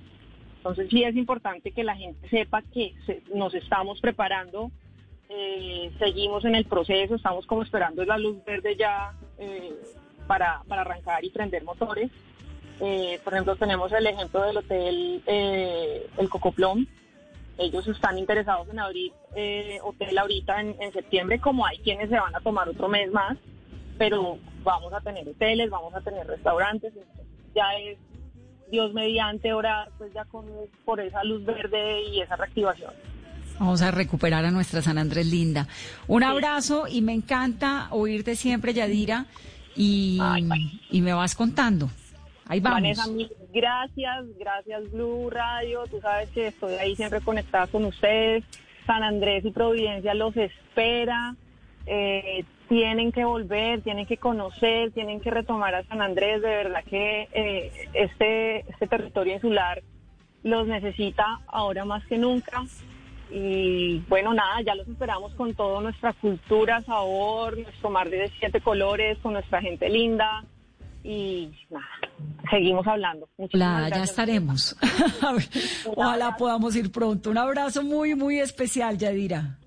Entonces 0.58 0.90
sí 0.90 1.04
es 1.04 1.16
importante 1.16 1.72
que 1.72 1.84
la 1.84 1.96
gente 1.96 2.28
sepa 2.30 2.62
que 2.62 2.94
nos 3.34 3.54
estamos 3.54 4.02
preparando, 4.02 4.72
eh, 5.30 5.92
seguimos 6.00 6.46
en 6.46 6.56
el 6.56 6.66
proceso, 6.66 7.16
estamos 7.16 7.46
como 7.46 7.64
esperando 7.64 8.04
la 8.06 8.18
luz 8.18 8.44
verde 8.46 8.76
ya 8.76 9.14
eh, 9.38 9.74
para, 10.28 10.64
para 10.68 10.82
arrancar 10.82 11.24
y 11.24 11.30
prender 11.30 11.64
motores. 11.64 12.12
Eh, 12.80 13.20
por 13.24 13.34
ejemplo, 13.34 13.56
tenemos 13.56 13.92
el 13.94 14.06
ejemplo 14.06 14.42
del 14.42 14.58
hotel 14.58 15.24
eh, 15.26 16.08
El 16.18 16.30
Cocoplom. 16.30 16.86
Ellos 17.58 17.88
están 17.88 18.18
interesados 18.18 18.68
en 18.70 18.80
abrir 18.80 19.14
eh, 19.34 19.80
hotel 19.82 20.18
ahorita 20.18 20.60
en, 20.60 20.76
en 20.82 20.92
septiembre, 20.92 21.40
como 21.40 21.66
hay 21.66 21.78
quienes 21.78 22.10
se 22.10 22.20
van 22.20 22.36
a 22.36 22.42
tomar 22.42 22.68
otro 22.68 22.90
mes 22.90 23.10
más, 23.12 23.38
pero 23.98 24.38
vamos 24.64 24.92
a 24.92 25.00
tener 25.00 25.28
hoteles, 25.28 25.70
vamos 25.70 25.94
a 25.96 26.02
tener 26.02 26.28
restaurantes, 26.28 26.94
ya 27.54 27.78
es 27.78 27.98
Dios 28.70 28.94
mediante 28.94 29.54
orar, 29.54 29.90
pues 29.98 30.12
ya 30.14 30.26
con 30.26 30.46
por 30.84 31.00
esa 31.00 31.24
luz 31.24 31.46
verde 31.46 32.02
y 32.02 32.20
esa 32.20 32.36
reactivación. 32.36 32.94
Vamos 33.60 33.82
a 33.82 33.92
recuperar 33.92 34.44
a 34.46 34.52
nuestra 34.52 34.82
San 34.82 34.98
Andrés 34.98 35.28
linda. 35.28 35.68
Un 36.08 36.24
abrazo 36.24 36.88
y 36.90 37.02
me 37.02 37.14
encanta 37.14 37.88
oírte 37.92 38.36
siempre, 38.36 38.74
Yadira, 38.74 39.28
y, 39.76 40.20
y 40.90 41.02
me 41.02 41.14
vas 41.14 41.36
contando. 41.36 41.90
Ahí 42.48 42.60
vamos. 42.60 42.82
Vanessa, 42.82 43.08
mil 43.08 43.30
gracias, 43.54 44.26
gracias 44.38 44.92
Blue 44.92 45.30
Radio, 45.30 45.86
tú 45.90 46.00
sabes 46.02 46.30
que 46.30 46.48
estoy 46.48 46.74
ahí 46.76 46.96
siempre 46.96 47.22
conectada 47.22 47.68
con 47.68 47.86
ustedes. 47.86 48.44
San 48.86 49.02
Andrés 49.02 49.44
y 49.46 49.52
Providencia 49.52 50.14
los 50.14 50.38
espera, 50.38 51.36
eh, 51.88 52.44
tienen 52.70 53.12
que 53.12 53.26
volver, 53.26 53.82
tienen 53.82 54.06
que 54.06 54.18
conocer, 54.18 54.92
tienen 54.92 55.22
que 55.22 55.32
retomar 55.32 55.74
a 55.74 55.84
San 55.86 56.02
Andrés, 56.02 56.42
de 56.42 56.50
verdad 56.50 56.84
que 56.84 57.28
eh, 57.34 57.72
este, 57.94 58.60
este 58.70 58.88
territorio 58.88 59.34
insular 59.34 59.82
los 60.44 60.68
necesita 60.68 61.42
ahora 61.48 61.86
más 61.86 62.06
que 62.06 62.20
nunca. 62.20 62.64
Y 63.32 64.00
bueno, 64.08 64.34
nada, 64.34 64.62
ya 64.62 64.76
los 64.76 64.88
esperamos 64.88 65.34
con 65.34 65.54
toda 65.56 65.82
nuestra 65.82 66.14
cultura, 66.14 66.82
sabor, 66.84 67.58
nuestro 67.58 67.90
mar 67.90 68.10
de 68.10 68.32
siete 68.40 68.62
colores, 68.62 69.18
con 69.20 69.34
nuestra 69.34 69.62
gente 69.62 69.90
linda. 69.90 70.44
y 71.04 71.52
nada, 71.70 71.86
seguimos 72.50 72.86
hablando. 72.88 73.28
Muchísimas 73.38 73.90
la, 73.90 73.98
ya 73.98 74.04
estaremos. 74.04 74.76
Ojalá 75.96 76.36
podamos 76.38 76.76
ir 76.76 76.92
pronto. 76.92 77.30
Un 77.30 77.38
abrazo 77.38 77.84
muy, 77.84 78.16
muy 78.16 78.40
especial, 78.40 78.98
Yadira. 78.98 79.60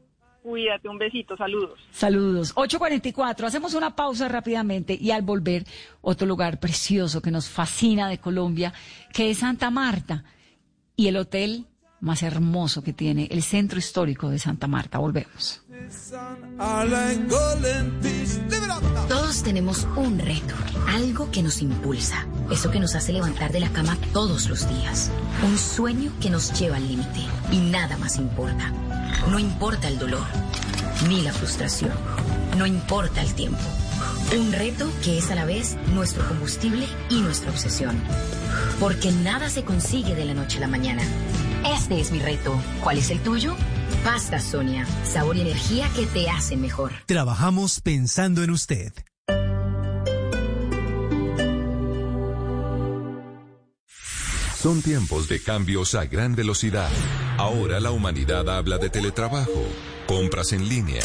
Cuídate, 0.42 0.88
un 0.88 0.98
besito, 0.98 1.36
saludos. 1.36 1.78
Saludos. 1.90 2.54
8.44, 2.54 3.44
hacemos 3.44 3.74
una 3.74 3.94
pausa 3.94 4.28
rápidamente 4.28 4.96
y 4.98 5.10
al 5.10 5.22
volver, 5.22 5.64
otro 6.00 6.26
lugar 6.26 6.58
precioso 6.58 7.20
que 7.20 7.30
nos 7.30 7.50
fascina 7.50 8.08
de 8.08 8.18
Colombia, 8.18 8.72
que 9.12 9.30
es 9.30 9.38
Santa 9.38 9.70
Marta 9.70 10.24
y 10.96 11.08
el 11.08 11.16
hotel 11.18 11.66
más 12.00 12.22
hermoso 12.22 12.82
que 12.82 12.92
tiene, 12.92 13.28
el 13.30 13.42
centro 13.42 13.78
histórico 13.78 14.28
de 14.30 14.38
Santa 14.38 14.66
Marta. 14.66 14.98
Volvemos. 14.98 15.62
Todos 19.08 19.42
tenemos 19.42 19.86
un 19.96 20.18
reto, 20.18 20.54
algo 20.86 21.30
que 21.30 21.42
nos 21.42 21.62
impulsa, 21.62 22.26
eso 22.50 22.70
que 22.70 22.80
nos 22.80 22.94
hace 22.94 23.12
levantar 23.12 23.52
de 23.52 23.60
la 23.60 23.70
cama 23.70 23.96
todos 24.12 24.48
los 24.48 24.68
días, 24.68 25.10
un 25.44 25.56
sueño 25.56 26.12
que 26.20 26.30
nos 26.30 26.58
lleva 26.58 26.76
al 26.76 26.86
límite 26.86 27.20
y 27.50 27.58
nada 27.58 27.96
más 27.96 28.16
importa. 28.16 28.72
No 29.30 29.38
importa 29.38 29.88
el 29.88 29.98
dolor, 29.98 30.26
ni 31.08 31.22
la 31.22 31.32
frustración, 31.32 31.92
no 32.56 32.66
importa 32.66 33.22
el 33.22 33.34
tiempo. 33.34 33.58
Un 34.36 34.52
reto 34.52 34.90
que 35.02 35.18
es 35.18 35.30
a 35.30 35.34
la 35.34 35.44
vez 35.44 35.76
nuestro 35.94 36.26
combustible 36.28 36.86
y 37.10 37.20
nuestra 37.20 37.50
obsesión. 37.50 38.00
Porque 38.80 39.10
nada 39.10 39.48
se 39.50 39.64
consigue 39.64 40.14
de 40.14 40.24
la 40.24 40.34
noche 40.34 40.58
a 40.58 40.62
la 40.62 40.68
mañana. 40.68 41.02
Este 41.74 42.00
es 42.00 42.10
mi 42.10 42.18
reto. 42.18 42.60
¿Cuál 42.82 42.98
es 42.98 43.10
el 43.10 43.20
tuyo? 43.20 43.56
Pasta 44.04 44.40
Sonia, 44.40 44.86
sabor 45.04 45.36
y 45.36 45.40
energía 45.42 45.88
que 45.94 46.06
te 46.06 46.30
hacen 46.30 46.60
mejor. 46.60 46.92
Trabajamos 47.06 47.80
pensando 47.80 48.42
en 48.42 48.50
usted. 48.50 48.92
Son 54.60 54.82
tiempos 54.82 55.28
de 55.28 55.40
cambios 55.40 55.94
a 55.94 56.06
gran 56.06 56.34
velocidad. 56.34 56.90
Ahora 57.36 57.78
la 57.78 57.92
humanidad 57.92 58.50
habla 58.50 58.78
de 58.78 58.90
teletrabajo, 58.90 59.64
compras 60.08 60.52
en 60.52 60.68
línea, 60.68 61.04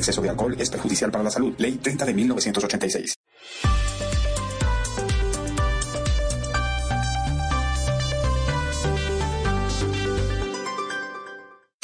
exceso 0.00 0.20
de 0.20 0.30
alcohol 0.30 0.56
es 0.58 0.68
perjudicial 0.68 1.10
para 1.10 1.24
la 1.24 1.30
salud. 1.30 1.54
Ley 1.58 1.78
30 1.78 2.04
de 2.04 2.14
1986. 2.14 3.14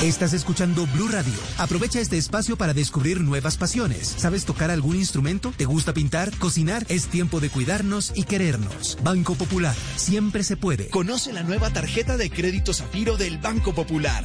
Estás 0.07 0.35
escuchando 0.35 0.87
Blue 0.95 1.09
Radio. 1.09 1.33
Aprovecha 1.59 1.99
este 1.99 2.17
espacio 2.17 2.57
para 2.57 2.73
descubrir 2.73 3.21
nuevas 3.23 3.57
pasiones. 3.57 4.07
¿Sabes 4.07 4.45
tocar 4.45 4.71
algún 4.71 4.95
instrumento? 4.95 5.53
¿Te 5.57 5.64
gusta 5.64 5.95
pintar? 5.95 6.31
¿Cocinar? 6.39 6.87
Es 6.89 7.09
tiempo 7.09 7.41
de 7.41 7.51
cuidarnos 7.51 8.12
y 8.14 8.23
querernos. 8.23 8.99
Banco 9.03 9.35
Popular. 9.35 9.75
Siempre 9.97 10.45
se 10.45 10.57
puede. 10.57 10.91
Conoce 10.91 11.33
la 11.33 11.43
nueva 11.43 11.73
tarjeta 11.73 12.17
de 12.17 12.31
crédito 12.31 12.73
Zafiro 12.73 13.17
del 13.17 13.39
Banco 13.39 13.75
Popular, 13.75 14.25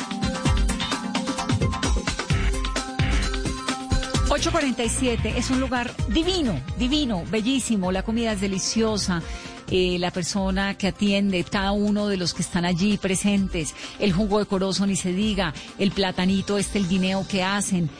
847 4.41 5.37
es 5.37 5.51
un 5.51 5.59
lugar 5.59 5.93
divino, 6.07 6.59
divino, 6.79 7.23
bellísimo. 7.29 7.91
La 7.91 8.01
comida 8.01 8.31
es 8.31 8.41
deliciosa. 8.41 9.21
Eh, 9.69 9.97
la 9.99 10.09
persona 10.09 10.75
que 10.79 10.87
atiende, 10.87 11.43
cada 11.43 11.73
uno 11.73 12.07
de 12.07 12.17
los 12.17 12.33
que 12.33 12.41
están 12.41 12.65
allí 12.65 12.97
presentes, 12.97 13.75
el 13.99 14.13
jugo 14.13 14.39
de 14.39 14.47
corozo 14.47 14.87
ni 14.87 14.95
se 14.95 15.13
diga, 15.13 15.53
el 15.77 15.91
platanito, 15.91 16.57
este, 16.57 16.79
el 16.79 16.89
guineo 16.89 17.27
que 17.27 17.43
hacen, 17.43 17.91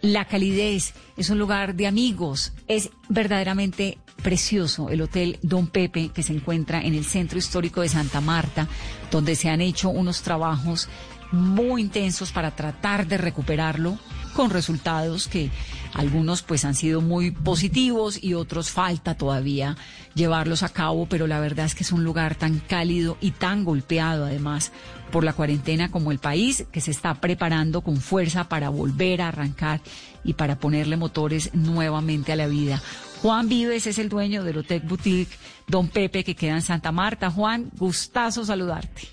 la 0.00 0.24
calidez, 0.24 0.94
es 1.18 1.28
un 1.28 1.38
lugar 1.38 1.74
de 1.74 1.86
amigos, 1.86 2.54
es 2.66 2.88
verdaderamente 3.10 3.98
precioso 4.22 4.88
el 4.88 5.02
Hotel 5.02 5.38
Don 5.42 5.66
Pepe 5.66 6.08
que 6.14 6.22
se 6.22 6.32
encuentra 6.32 6.80
en 6.80 6.94
el 6.94 7.04
centro 7.04 7.38
histórico 7.38 7.82
de 7.82 7.90
Santa 7.90 8.22
Marta, 8.22 8.68
donde 9.10 9.36
se 9.36 9.50
han 9.50 9.60
hecho 9.60 9.90
unos 9.90 10.22
trabajos 10.22 10.88
muy 11.30 11.82
intensos 11.82 12.32
para 12.32 12.56
tratar 12.56 13.06
de 13.06 13.18
recuperarlo 13.18 13.98
con 14.34 14.50
resultados 14.50 15.28
que 15.28 15.50
algunos 15.94 16.42
pues 16.42 16.64
han 16.64 16.74
sido 16.74 17.00
muy 17.00 17.30
positivos 17.30 18.22
y 18.22 18.34
otros 18.34 18.70
falta 18.70 19.16
todavía 19.16 19.76
llevarlos 20.14 20.62
a 20.62 20.68
cabo, 20.68 21.06
pero 21.06 21.26
la 21.26 21.40
verdad 21.40 21.66
es 21.66 21.74
que 21.74 21.82
es 21.82 21.92
un 21.92 22.04
lugar 22.04 22.34
tan 22.34 22.58
cálido 22.58 23.16
y 23.20 23.32
tan 23.32 23.64
golpeado 23.64 24.24
además 24.24 24.72
por 25.10 25.24
la 25.24 25.32
cuarentena 25.32 25.90
como 25.90 26.12
el 26.12 26.18
país, 26.18 26.66
que 26.70 26.80
se 26.80 26.90
está 26.90 27.14
preparando 27.14 27.80
con 27.80 27.96
fuerza 27.96 28.48
para 28.48 28.68
volver 28.68 29.22
a 29.22 29.28
arrancar 29.28 29.80
y 30.24 30.34
para 30.34 30.58
ponerle 30.58 30.96
motores 30.96 31.52
nuevamente 31.54 32.32
a 32.32 32.36
la 32.36 32.46
vida. 32.46 32.80
Juan 33.22 33.48
Vives 33.48 33.86
es 33.86 33.98
el 33.98 34.08
dueño 34.08 34.44
del 34.44 34.58
Hotel 34.58 34.80
Boutique 34.80 35.36
Don 35.66 35.88
Pepe 35.88 36.24
que 36.24 36.34
queda 36.34 36.54
en 36.54 36.62
Santa 36.62 36.92
Marta. 36.92 37.30
Juan, 37.30 37.70
gustazo 37.76 38.44
saludarte. 38.44 39.08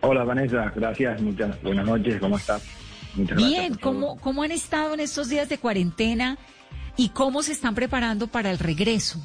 Hola 0.00 0.24
Vanessa, 0.24 0.72
gracias, 0.74 1.20
muchas 1.22 1.60
buenas 1.62 1.86
noches, 1.86 2.20
¿cómo 2.20 2.36
estás? 2.36 2.62
Bien, 3.16 3.74
¿cómo, 3.74 4.18
¿cómo 4.20 4.42
han 4.42 4.52
estado 4.52 4.94
en 4.94 5.00
estos 5.00 5.28
días 5.28 5.48
de 5.48 5.58
cuarentena 5.58 6.38
y 6.96 7.10
cómo 7.10 7.42
se 7.42 7.52
están 7.52 7.74
preparando 7.74 8.26
para 8.26 8.50
el 8.50 8.58
regreso? 8.58 9.20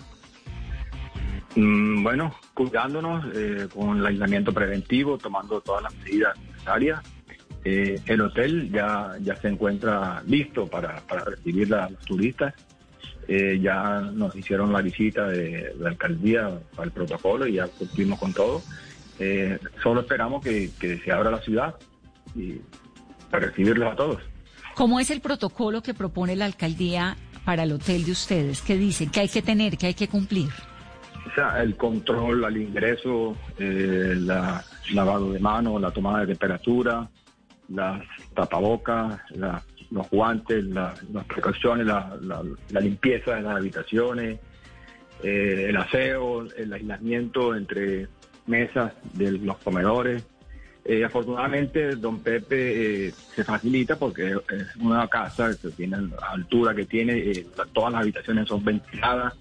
Mm, 1.55 2.03
bueno, 2.03 2.33
cuidándonos 2.53 3.25
eh, 3.35 3.67
con 3.73 3.97
el 3.97 4.05
aislamiento 4.05 4.53
preventivo, 4.53 5.17
tomando 5.17 5.59
todas 5.61 5.83
las 5.83 5.95
medidas 5.95 6.37
necesarias. 6.39 7.01
Eh, 7.63 7.99
el 8.05 8.21
hotel 8.21 8.71
ya, 8.71 9.15
ya 9.21 9.35
se 9.35 9.49
encuentra 9.49 10.23
listo 10.25 10.67
para, 10.67 11.01
para 11.01 11.25
recibir 11.25 11.73
a 11.73 11.89
los 11.89 11.99
turistas. 12.05 12.53
Eh, 13.27 13.59
ya 13.61 13.99
nos 13.99 14.35
hicieron 14.35 14.73
la 14.73 14.81
visita 14.81 15.27
de 15.27 15.73
la 15.79 15.89
alcaldía 15.89 16.59
el 16.81 16.91
protocolo 16.91 17.45
y 17.45 17.53
ya 17.53 17.67
cumplimos 17.67 18.19
con 18.19 18.33
todo. 18.33 18.61
solo 19.83 20.01
esperamos 20.01 20.43
que, 20.43 20.71
que 20.79 20.97
se 20.97 21.11
abra 21.11 21.29
la 21.29 21.41
ciudad 21.41 21.75
y 22.35 22.59
para 23.31 23.47
recibirlos 23.47 23.91
a 23.91 23.95
todos. 23.95 24.21
¿Cómo 24.75 24.99
es 24.99 25.09
el 25.09 25.21
protocolo 25.21 25.81
que 25.81 25.93
propone 25.93 26.35
la 26.35 26.45
alcaldía 26.45 27.17
para 27.45 27.63
el 27.63 27.71
hotel 27.73 28.05
de 28.05 28.11
ustedes? 28.11 28.61
¿Qué 28.61 28.77
dicen? 28.77 29.09
¿Qué 29.09 29.21
hay 29.21 29.29
que 29.29 29.41
tener? 29.41 29.77
¿Qué 29.77 29.87
hay 29.87 29.93
que 29.93 30.07
cumplir? 30.07 30.49
O 31.29 31.35
sea, 31.35 31.61
el 31.61 31.75
control 31.75 32.45
al 32.45 32.57
ingreso, 32.57 33.37
eh, 33.57 34.13
la 34.17 34.63
lavado 34.93 35.31
de 35.31 35.39
manos, 35.39 35.79
la 35.81 35.91
tomada 35.91 36.21
de 36.21 36.27
temperatura, 36.27 37.09
las 37.69 38.01
tapabocas, 38.33 39.21
los 39.91 40.09
guantes, 40.09 40.63
las 40.65 40.99
precauciones, 41.27 41.85
la, 41.85 42.81
limpieza 42.81 43.35
de 43.35 43.41
las 43.41 43.57
habitaciones, 43.57 44.39
eh, 45.23 45.67
el 45.69 45.77
aseo, 45.77 46.45
el 46.57 46.73
aislamiento 46.73 47.55
entre 47.55 48.07
mesas 48.47 48.93
de 49.13 49.31
los 49.33 49.57
comedores, 49.57 50.25
Eh, 50.83 51.03
afortunadamente, 51.05 51.95
don 51.95 52.19
Pepe 52.21 53.07
eh, 53.07 53.13
se 53.35 53.43
facilita 53.43 53.97
porque 53.99 54.31
es 54.31 54.75
una 54.79 55.07
casa 55.07 55.51
que 55.61 55.69
tiene 55.69 55.97
la 56.01 56.17
altura 56.31 56.73
que 56.73 56.85
tiene, 56.85 57.17
eh, 57.17 57.45
todas 57.71 57.91
las 57.93 58.01
habitaciones 58.01 58.47
son 58.47 58.63
ventiladas. 58.65 59.33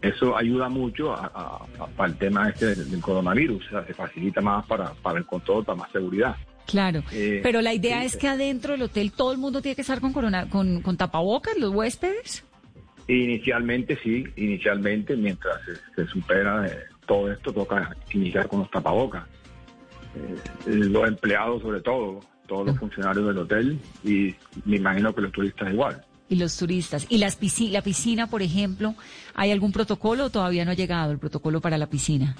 Eso 0.00 0.36
ayuda 0.36 0.68
mucho 0.68 1.12
a- 1.12 1.26
a- 1.34 1.82
a- 1.84 1.86
para 1.88 2.10
el 2.10 2.18
tema 2.18 2.48
este 2.48 2.74
del, 2.74 2.90
del 2.90 3.00
coronavirus. 3.00 3.66
O 3.66 3.70
sea, 3.70 3.86
se 3.86 3.94
facilita 3.94 4.40
más 4.40 4.64
para, 4.66 4.92
para 4.94 5.18
el 5.18 5.26
control, 5.26 5.64
para 5.64 5.76
más 5.78 5.92
seguridad. 5.92 6.34
Claro. 6.66 7.02
Eh, 7.12 7.40
Pero 7.42 7.60
la 7.60 7.74
idea 7.74 8.02
es 8.04 8.16
que 8.16 8.28
adentro 8.28 8.72
del 8.72 8.82
hotel 8.82 9.12
todo 9.12 9.30
el 9.32 9.38
mundo 9.38 9.60
tiene 9.60 9.74
que 9.76 9.82
estar 9.82 10.00
con, 10.00 10.12
corona, 10.12 10.48
con, 10.48 10.80
con 10.80 10.96
tapabocas, 10.96 11.56
los 11.58 11.72
huéspedes. 11.74 12.44
Inicialmente 13.08 13.98
sí, 14.02 14.24
inicialmente 14.36 15.16
mientras 15.16 15.60
se, 15.64 15.74
se 15.94 16.08
supera 16.10 16.66
eh, 16.66 16.78
todo 17.06 17.30
esto 17.30 17.52
toca 17.52 17.94
iniciar 18.12 18.48
con 18.48 18.60
los 18.60 18.70
tapabocas. 18.70 19.24
Eh, 20.14 20.36
los 20.66 21.08
empleados 21.08 21.62
sobre 21.62 21.80
todo, 21.80 22.20
todos 22.46 22.66
los 22.66 22.78
funcionarios 22.78 23.26
del 23.26 23.38
hotel 23.38 23.78
y 24.04 24.34
me 24.64 24.76
imagino 24.76 25.14
que 25.14 25.22
los 25.22 25.32
turistas 25.32 25.72
igual. 25.72 26.04
Y 26.28 26.36
los 26.36 26.56
turistas. 26.56 27.06
¿Y 27.10 27.18
las 27.18 27.38
pisci- 27.40 27.70
la 27.70 27.82
piscina, 27.82 28.26
por 28.26 28.42
ejemplo, 28.42 28.94
hay 29.34 29.50
algún 29.50 29.70
protocolo 29.72 30.26
o 30.26 30.30
todavía 30.30 30.64
no 30.64 30.70
ha 30.70 30.74
llegado 30.74 31.12
el 31.12 31.18
protocolo 31.18 31.60
para 31.60 31.76
la 31.78 31.88
piscina? 31.88 32.36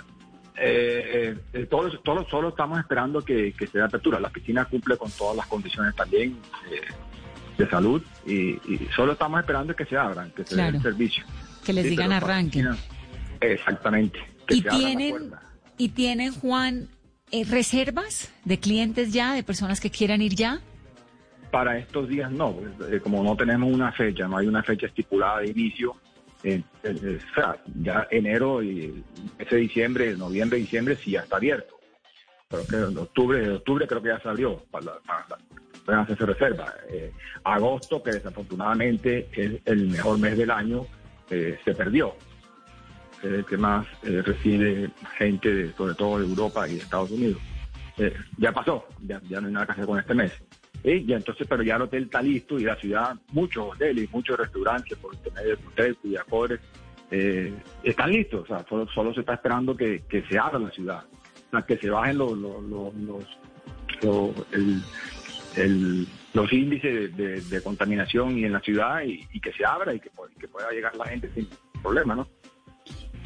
Eh, 0.56 1.34
eh, 1.34 1.38
eh, 1.54 1.66
todos, 1.66 1.98
todos, 2.04 2.26
solo 2.30 2.50
estamos 2.50 2.78
esperando 2.78 3.22
que, 3.22 3.52
que 3.52 3.66
se 3.66 3.78
dé 3.78 3.84
apertura. 3.84 4.20
La 4.20 4.30
piscina 4.30 4.64
cumple 4.66 4.96
con 4.96 5.10
todas 5.10 5.36
las 5.36 5.46
condiciones 5.46 5.94
también 5.96 6.36
eh, 6.70 6.80
de 7.58 7.68
salud 7.68 8.02
y, 8.26 8.50
y 8.72 8.88
solo 8.94 9.12
estamos 9.12 9.40
esperando 9.40 9.74
que 9.74 9.84
se 9.86 9.96
abran, 9.96 10.30
que 10.30 10.44
se 10.44 10.54
dé 10.54 10.62
Claro. 10.62 10.76
el 10.76 10.82
servicio. 10.82 11.24
Que 11.64 11.72
les 11.72 11.84
Sí, 11.84 11.90
digan 11.90 12.12
arranquen. 12.12 12.68
piscina, 12.70 12.76
Exactamente. 13.40 14.18
que 14.46 14.56
¿Y 14.56 14.62
se 14.62 14.68
tienen. 14.70 15.32
¿Y 15.78 15.88
tienen, 15.90 16.32
Juan, 16.34 16.88
eh, 17.32 17.44
reservas 17.44 18.32
de 18.44 18.58
clientes 18.58 19.12
ya, 19.12 19.34
de 19.34 19.42
personas 19.42 19.80
que 19.80 19.90
quieran 19.90 20.20
ir 20.20 20.34
ya? 20.34 20.60
Para 21.50 21.78
estos 21.78 22.08
días 22.08 22.30
no, 22.30 22.52
pues, 22.52 22.92
eh, 22.92 23.00
como 23.00 23.22
no 23.24 23.36
tenemos 23.36 23.72
una 23.72 23.90
fecha, 23.92 24.28
no 24.28 24.36
hay 24.36 24.46
una 24.46 24.62
fecha 24.62 24.86
estipulada 24.86 25.40
de 25.40 25.48
inicio. 25.48 25.96
eh, 26.44 26.62
ya 27.80 28.06
enero 28.10 28.62
y 28.62 29.02
ese 29.38 29.56
diciembre, 29.56 30.16
noviembre, 30.16 30.58
diciembre 30.58 30.96
sí 30.96 31.12
ya 31.12 31.20
está 31.20 31.36
abierto. 31.36 31.78
Pero 32.48 32.88
en 32.90 32.98
octubre, 32.98 33.50
octubre 33.50 33.86
creo 33.86 34.02
que 34.02 34.08
ya 34.08 34.20
se 34.20 34.28
abrió 34.28 34.62
para, 34.70 34.98
para, 35.06 35.38
pueden 35.86 36.00
hacerse 36.00 36.26
reservas. 36.26 36.74
Eh, 36.90 37.12
agosto, 37.44 38.02
que 38.02 38.12
desafortunadamente 38.12 39.28
es 39.32 39.60
el 39.64 39.88
mejor 39.88 40.18
mes 40.18 40.36
del 40.36 40.50
año, 40.50 40.86
se 41.28 41.74
perdió. 41.74 42.14
Es 43.22 43.32
el 43.32 43.44
que 43.44 43.56
más 43.56 43.86
eh, 44.02 44.20
recibe 44.22 44.90
gente, 45.16 45.52
de- 45.54 45.72
sobre 45.72 45.94
todo 45.94 46.18
de 46.18 46.26
Europa 46.26 46.68
y 46.68 46.72
de 46.74 46.78
Estados 46.80 47.10
Unidos. 47.10 47.40
Eh, 47.98 48.12
ya 48.38 48.52
pasó, 48.52 48.86
ya, 49.06 49.20
no 49.40 49.46
hay 49.48 49.52
nada 49.52 49.66
que 49.66 49.72
hacer 49.72 49.86
con 49.86 49.98
este 49.98 50.14
mes. 50.14 50.32
Ya 50.82 51.16
entonces, 51.16 51.46
pero 51.48 51.62
ya 51.62 51.76
el 51.76 51.82
hotel 51.82 52.04
está 52.04 52.20
listo 52.20 52.58
y 52.58 52.64
la 52.64 52.74
ciudad, 52.76 53.14
muchos 53.30 53.72
hoteles, 53.74 54.10
muchos 54.10 54.36
restaurantes, 54.36 54.98
por 54.98 55.14
intermedio 55.14 55.56
del 55.56 55.66
hotel, 55.68 55.96
Cuyacores, 55.98 56.60
eh, 57.12 57.54
están 57.84 58.10
listos. 58.10 58.42
O 58.42 58.46
sea, 58.46 58.64
solo, 58.92 59.14
se 59.14 59.20
está 59.20 59.34
esperando 59.34 59.76
que, 59.76 60.02
se 60.28 60.38
abra 60.38 60.58
la 60.58 60.70
ciudad, 60.70 61.04
o 61.46 61.50
sea, 61.52 61.62
que 61.62 61.76
se 61.76 61.88
bajen 61.90 62.18
los, 62.18 62.32
los, 62.36 62.64
los, 62.64 64.34
el- 64.52 64.82
el- 65.56 66.08
índices 66.52 67.16
de, 67.16 67.40
contaminación 67.62 68.36
y 68.38 68.44
en 68.46 68.52
la 68.54 68.60
ciudad 68.60 69.02
y, 69.02 69.20
y 69.32 69.38
que 69.40 69.52
se 69.52 69.64
abra 69.64 69.94
y 69.94 70.00
que, 70.00 70.10
pu- 70.10 70.34
que 70.40 70.48
pueda 70.48 70.70
llegar 70.72 70.96
la 70.96 71.04
gente 71.06 71.30
sin 71.34 71.46
problema, 71.82 72.14
¿no? 72.16 72.26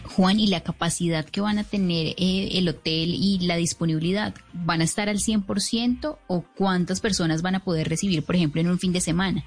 Juan, 0.07 0.39
¿y 0.41 0.47
la 0.49 0.61
capacidad 0.63 1.25
que 1.25 1.41
van 1.41 1.59
a 1.59 1.65
tener 1.65 2.09
eh, 2.19 2.49
el 2.53 2.69
hotel 2.69 3.15
y 3.15 3.39
la 3.47 3.57
disponibilidad? 3.57 4.35
¿Van 4.53 4.81
a 4.81 4.85
estar 4.85 5.09
al 5.09 5.17
100% 5.19 6.19
o 6.27 6.45
cuántas 6.57 7.01
personas 7.01 7.43
van 7.43 7.55
a 7.57 7.61
poder 7.65 7.89
recibir, 7.89 8.23
por 8.25 8.37
ejemplo, 8.37 8.61
en 8.61 8.69
un 8.71 8.79
fin 8.79 8.93
de 8.93 9.01
semana? 9.01 9.45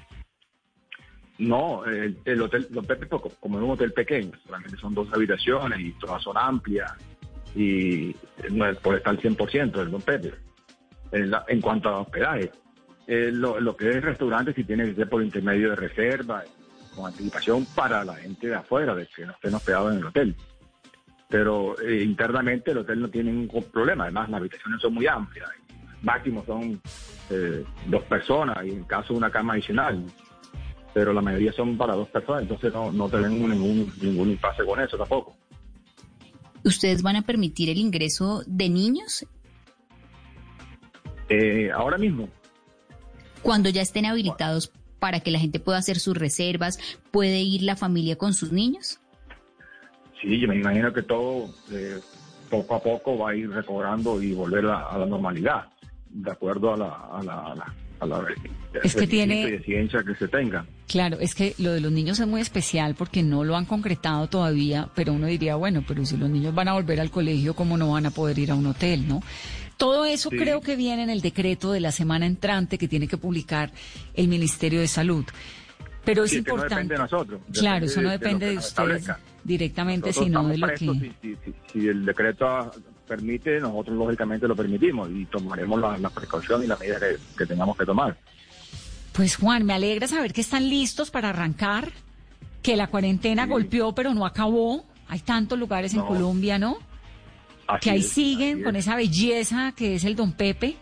No, 1.38 1.84
el, 1.86 2.18
el 2.24 2.42
hotel, 2.42 2.66
Don 2.70 2.84
Pepe, 2.84 3.06
como 3.08 3.58
es 3.58 3.64
un 3.64 3.70
hotel 3.70 3.92
pequeño, 3.92 4.30
solamente 4.44 4.76
son 4.76 4.92
dos 4.94 5.08
habitaciones 5.12 5.80
y 5.80 5.92
todas 5.92 6.22
son 6.22 6.36
amplias 6.36 6.92
y 7.56 8.14
no 8.50 8.66
puede 8.82 8.98
estar 8.98 9.14
al 9.14 9.20
100% 9.20 9.80
el 9.80 9.90
Don 9.90 10.02
Pepe. 10.02 10.34
En, 11.12 11.30
la- 11.30 11.44
en 11.48 11.60
cuanto 11.62 11.88
a 11.88 12.00
hospedaje, 12.00 12.50
lo, 13.06 13.58
lo 13.58 13.74
que 13.76 13.88
es 13.88 14.02
restaurante 14.02 14.52
sí 14.52 14.64
tiene 14.64 14.84
que 14.84 14.94
ser 14.94 15.08
por 15.08 15.22
intermedio 15.22 15.70
de 15.70 15.76
reserva, 15.76 16.44
con 16.94 17.06
anticipación 17.06 17.64
para 17.74 18.04
la 18.04 18.16
gente 18.16 18.48
de 18.48 18.54
afuera, 18.56 18.94
de 18.94 19.06
que 19.06 19.24
no 19.24 19.32
estén 19.32 19.54
hospedados 19.54 19.92
en 19.92 19.98
el 19.98 20.04
hotel. 20.06 20.36
Pero 21.30 21.80
eh, 21.80 22.02
internamente 22.02 22.72
el 22.72 22.78
hotel 22.78 23.00
no 23.00 23.08
tiene 23.08 23.32
ningún 23.32 23.64
problema, 23.64 24.04
además 24.04 24.28
las 24.28 24.40
habitaciones 24.40 24.80
son 24.82 24.94
muy 24.94 25.06
amplias, 25.06 25.48
máximo 26.02 26.44
son 26.44 26.80
eh, 27.30 27.64
dos 27.86 28.02
personas 28.04 28.58
y 28.66 28.70
en 28.70 28.84
caso 28.84 29.14
de 29.14 29.18
una 29.18 29.30
cama 29.30 29.54
adicional 29.54 30.04
pero 30.92 31.12
la 31.12 31.20
mayoría 31.20 31.52
son 31.52 31.76
para 31.76 31.94
dos 31.94 32.08
personas, 32.08 32.42
entonces 32.42 32.72
no, 32.72 32.90
no 32.90 33.08
tenemos 33.08 33.48
ningún, 33.48 33.92
ningún 34.00 34.30
impasse 34.30 34.64
con 34.64 34.80
eso 34.80 34.96
tampoco. 34.96 35.36
¿Ustedes 36.64 37.02
van 37.02 37.16
a 37.16 37.22
permitir 37.22 37.70
el 37.70 37.78
ingreso 37.78 38.42
de 38.46 38.68
niños 38.68 39.26
Eh, 41.28 41.70
ahora 41.70 41.96
mismo, 41.96 42.28
cuando 43.42 43.70
ya 43.70 43.82
estén 43.82 44.04
habilitados 44.04 44.72
para 44.98 45.20
que 45.20 45.30
la 45.30 45.38
gente 45.38 45.60
pueda 45.60 45.78
hacer 45.78 45.98
sus 45.98 46.16
reservas? 46.16 46.78
¿Puede 47.10 47.40
ir 47.40 47.62
la 47.62 47.76
familia 47.76 48.16
con 48.16 48.34
sus 48.34 48.52
niños? 48.52 48.99
Sí, 50.20 50.38
yo 50.40 50.48
me 50.48 50.56
imagino 50.56 50.92
que 50.92 51.02
todo 51.02 51.48
eh, 51.72 51.98
poco 52.48 52.74
a 52.74 52.82
poco 52.82 53.18
va 53.18 53.30
a 53.30 53.34
ir 53.36 53.50
recobrando 53.50 54.22
y 54.22 54.32
volver 54.32 54.66
a, 54.66 54.88
a 54.88 54.98
la 54.98 55.06
normalidad, 55.06 55.66
de 56.10 56.30
acuerdo 56.30 56.74
a 56.74 56.76
la, 56.76 56.86
a 56.88 57.22
la, 57.22 57.34
a 57.34 57.54
la, 57.54 57.74
a 58.00 58.06
la 58.06 58.24
Es 58.82 58.94
que 58.94 59.06
tiene- 59.06 59.44
requisito 59.44 59.62
y 59.62 59.64
ciencia 59.74 60.02
que 60.02 60.14
se 60.14 60.28
tenga. 60.28 60.64
Claro, 60.88 61.18
es 61.20 61.34
que 61.36 61.54
lo 61.58 61.70
de 61.72 61.80
los 61.80 61.92
niños 61.92 62.18
es 62.18 62.26
muy 62.26 62.40
especial 62.40 62.94
porque 62.96 63.22
no 63.22 63.44
lo 63.44 63.56
han 63.56 63.64
concretado 63.64 64.26
todavía, 64.28 64.88
pero 64.96 65.12
uno 65.12 65.26
diría, 65.28 65.54
bueno, 65.54 65.84
pero 65.86 66.04
si 66.04 66.16
los 66.16 66.28
niños 66.28 66.52
van 66.54 66.66
a 66.68 66.72
volver 66.72 67.00
al 67.00 67.10
colegio, 67.10 67.54
¿cómo 67.54 67.76
no 67.76 67.92
van 67.92 68.06
a 68.06 68.10
poder 68.10 68.38
ir 68.40 68.50
a 68.50 68.56
un 68.56 68.66
hotel, 68.66 69.06
no? 69.06 69.22
Todo 69.76 70.04
eso 70.04 70.28
Sí. 70.30 70.36
creo 70.36 70.60
que 70.60 70.76
viene 70.76 71.04
en 71.04 71.10
el 71.10 71.20
decreto 71.22 71.72
de 71.72 71.80
la 71.80 71.90
semana 71.92 72.26
entrante 72.26 72.76
que 72.76 72.88
tiene 72.88 73.06
que 73.08 73.16
publicar 73.16 73.70
el 74.14 74.28
Ministerio 74.28 74.80
de 74.80 74.88
Salud. 74.88 75.24
Pero 76.04 76.24
es 76.24 76.30
Sí, 76.30 76.36
que 76.42 76.42
no 76.50 76.54
importante. 76.56 76.74
depende 76.74 76.94
de 76.94 77.00
nosotros. 77.00 77.40
Claro, 77.52 77.86
eso 77.86 78.00
no 78.02 78.08
de- 78.10 78.18
de 78.18 78.24
depende 78.24 78.46
de, 78.50 78.56
ustedes 78.58 79.06
directamente, 79.44 80.08
Nosotros 80.08 80.26
sino 80.26 80.48
de 80.48 80.58
lo 80.58 80.66
prestos, 80.66 80.96
que... 80.98 81.12
si, 81.22 81.36
si- 81.36 81.36
si- 81.44 81.54
si 81.80 81.88
el 81.88 82.04
decreto 82.04 82.70
permite, 83.06 83.60
nosotros 83.60 83.96
lógicamente 83.96 84.46
lo 84.48 84.54
permitimos 84.56 85.10
y 85.10 85.26
tomaremos 85.26 85.80
la, 85.80 85.98
la 85.98 86.10
precaución 86.10 86.62
y 86.62 86.66
la 86.66 86.76
medida 86.76 86.98
que, 87.00 87.16
que 87.36 87.46
tengamos 87.46 87.76
que 87.76 87.84
tomar. 87.84 88.16
Pues 89.12 89.36
Juan, 89.36 89.64
me 89.66 89.72
alegra 89.74 90.06
saber 90.06 90.32
que 90.32 90.40
están 90.40 90.68
listos 90.68 91.10
para 91.10 91.30
arrancar, 91.30 91.90
que 92.62 92.76
la 92.76 92.86
cuarentena 92.86 93.46
golpeó 93.46 93.94
pero 93.94 94.14
no 94.14 94.24
acabó. 94.24 94.84
Hay 95.08 95.18
tantos 95.20 95.58
lugares 95.58 95.92
en. 95.94 96.02
Colombia, 96.02 96.58
¿no? 96.58 96.78
Así 97.66 97.80
que 97.82 97.90
ahí 97.90 97.98
es, 98.00 98.08
siguen 98.10 98.62
con 98.62 98.76
es. 98.76 98.86
esa 98.86 98.96
belleza 98.96 99.72
que 99.76 99.96
es 99.96 100.04
el 100.04 100.14
Don 100.14 100.32
Pepe. 100.32 100.76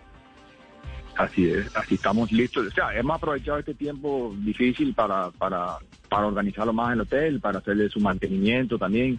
Así 1.19 1.51
es, 1.51 1.75
así 1.77 1.97
estamos 1.97 2.31
listos. 2.33 2.69
O 2.69 2.71
sea, 2.71 2.95
hemos 2.97 3.17
aprovechado 3.17 3.59
este 3.59 3.75
tiempo 3.75 4.35
difícil 4.39 4.95
para, 4.95 5.31
para, 5.33 5.77
para 6.09 6.27
organizarlo 6.29 6.73
más 6.73 6.87
en 6.89 6.93
el 6.95 7.01
hotel, 7.01 7.41
para 7.41 7.59
hacerle 7.59 7.91
su 7.91 7.99
mantenimiento 8.01 8.79
también. 8.79 9.19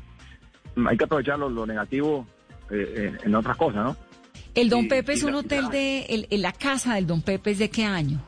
Hay 0.88 0.98
que 0.98 1.04
aprovechar 1.04 1.38
lo, 1.38 1.50
lo 1.50 1.66
negativo 1.66 2.26
eh, 2.72 3.12
en, 3.22 3.28
en 3.28 3.36
otras 3.36 3.58
cosas, 3.58 3.84
¿no? 3.84 3.98
El 4.56 4.70
Don 4.70 4.88
Pepe 4.88 5.14
es 5.14 5.24
un 5.24 5.34
la- 5.34 5.40
hotel 5.40 5.68
de... 5.70 6.02
el- 6.10 6.28
el- 6.30 6.42
la 6.42 6.54
casa 6.54 6.96
del 6.96 7.06
Don 7.06 7.22
Pepe 7.22 7.52
es 7.52 7.60
de 7.60 7.70
qué 7.70 7.84
año? 7.84 8.22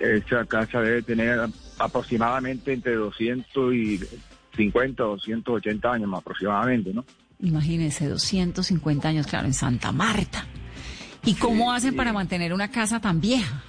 Esa 0.00 0.44
casa 0.44 0.80
debe 0.80 1.02
tener 1.02 1.38
aproximadamente 1.78 2.72
entre 2.72 2.94
250 2.96 5.04
o 5.04 5.08
280 5.12 5.92
años 5.92 6.08
más 6.08 6.20
aproximadamente, 6.20 6.92
¿no? 6.92 7.04
Imagínense, 7.40 8.08
250 8.08 9.08
años, 9.08 9.26
claro, 9.26 9.46
en 9.46 9.54
Santa 9.54 9.92
Marta. 9.92 10.46
¿Y 11.26 11.34
cómo 11.34 11.72
hacen 11.72 11.96
para 11.96 12.12
mantener 12.12 12.54
una 12.54 12.70
casa 12.70 13.00
tan 13.00 13.20
vieja? 13.20 13.62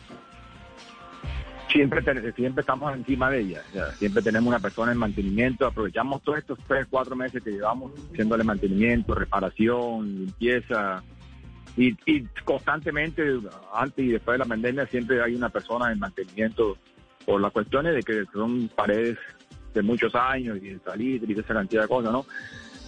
Siempre, 1.72 2.01
siempre 2.34 2.62
estamos 2.62 2.95
encima 2.95 3.30
de 3.30 3.41
ella, 3.41 3.62
siempre 3.97 4.22
tenemos 4.22 4.47
una 4.47 4.60
persona 4.60 4.93
en 4.93 4.97
mantenimiento, 4.97 5.66
aprovechamos 5.66 6.22
todos 6.22 6.38
estos 6.38 6.58
tres, 6.66 6.88
cuatro 6.89 7.16
meses 7.16 7.43
que 7.43 7.51
llevamos 7.51 7.91
haciéndole 8.12 8.43
mantenimiento, 8.43 9.14
reparación, 9.14 10.08
limpieza, 10.18 11.03
y, 11.76 11.95
y 12.05 12.26
constantemente, 12.45 13.22
antes 13.74 14.05
y 14.05 14.10
después 14.10 14.36
de 14.36 14.39
la 14.39 14.45
pandemia, 14.45 14.88
siempre 14.88 15.22
hay 15.22 15.36
una 15.36 15.49
persona 15.49 15.91
en 15.91 15.99
mantenimiento 15.99 16.78
por 17.26 17.41
las 17.41 17.51
cuestiones 17.51 17.95
de 17.95 18.01
que 18.01 18.24
son 18.32 18.70
paredes 18.70 19.18
de 19.74 19.82
muchos 19.82 20.16
años 20.16 20.58
y 20.58 20.70
de 20.70 20.80
salir 20.80 21.24
y 21.30 21.34
de 21.34 21.41
esa 21.41 21.53
cantidad 21.53 21.82
de 21.82 21.88
cosas, 21.88 22.12
¿no? 22.12 22.26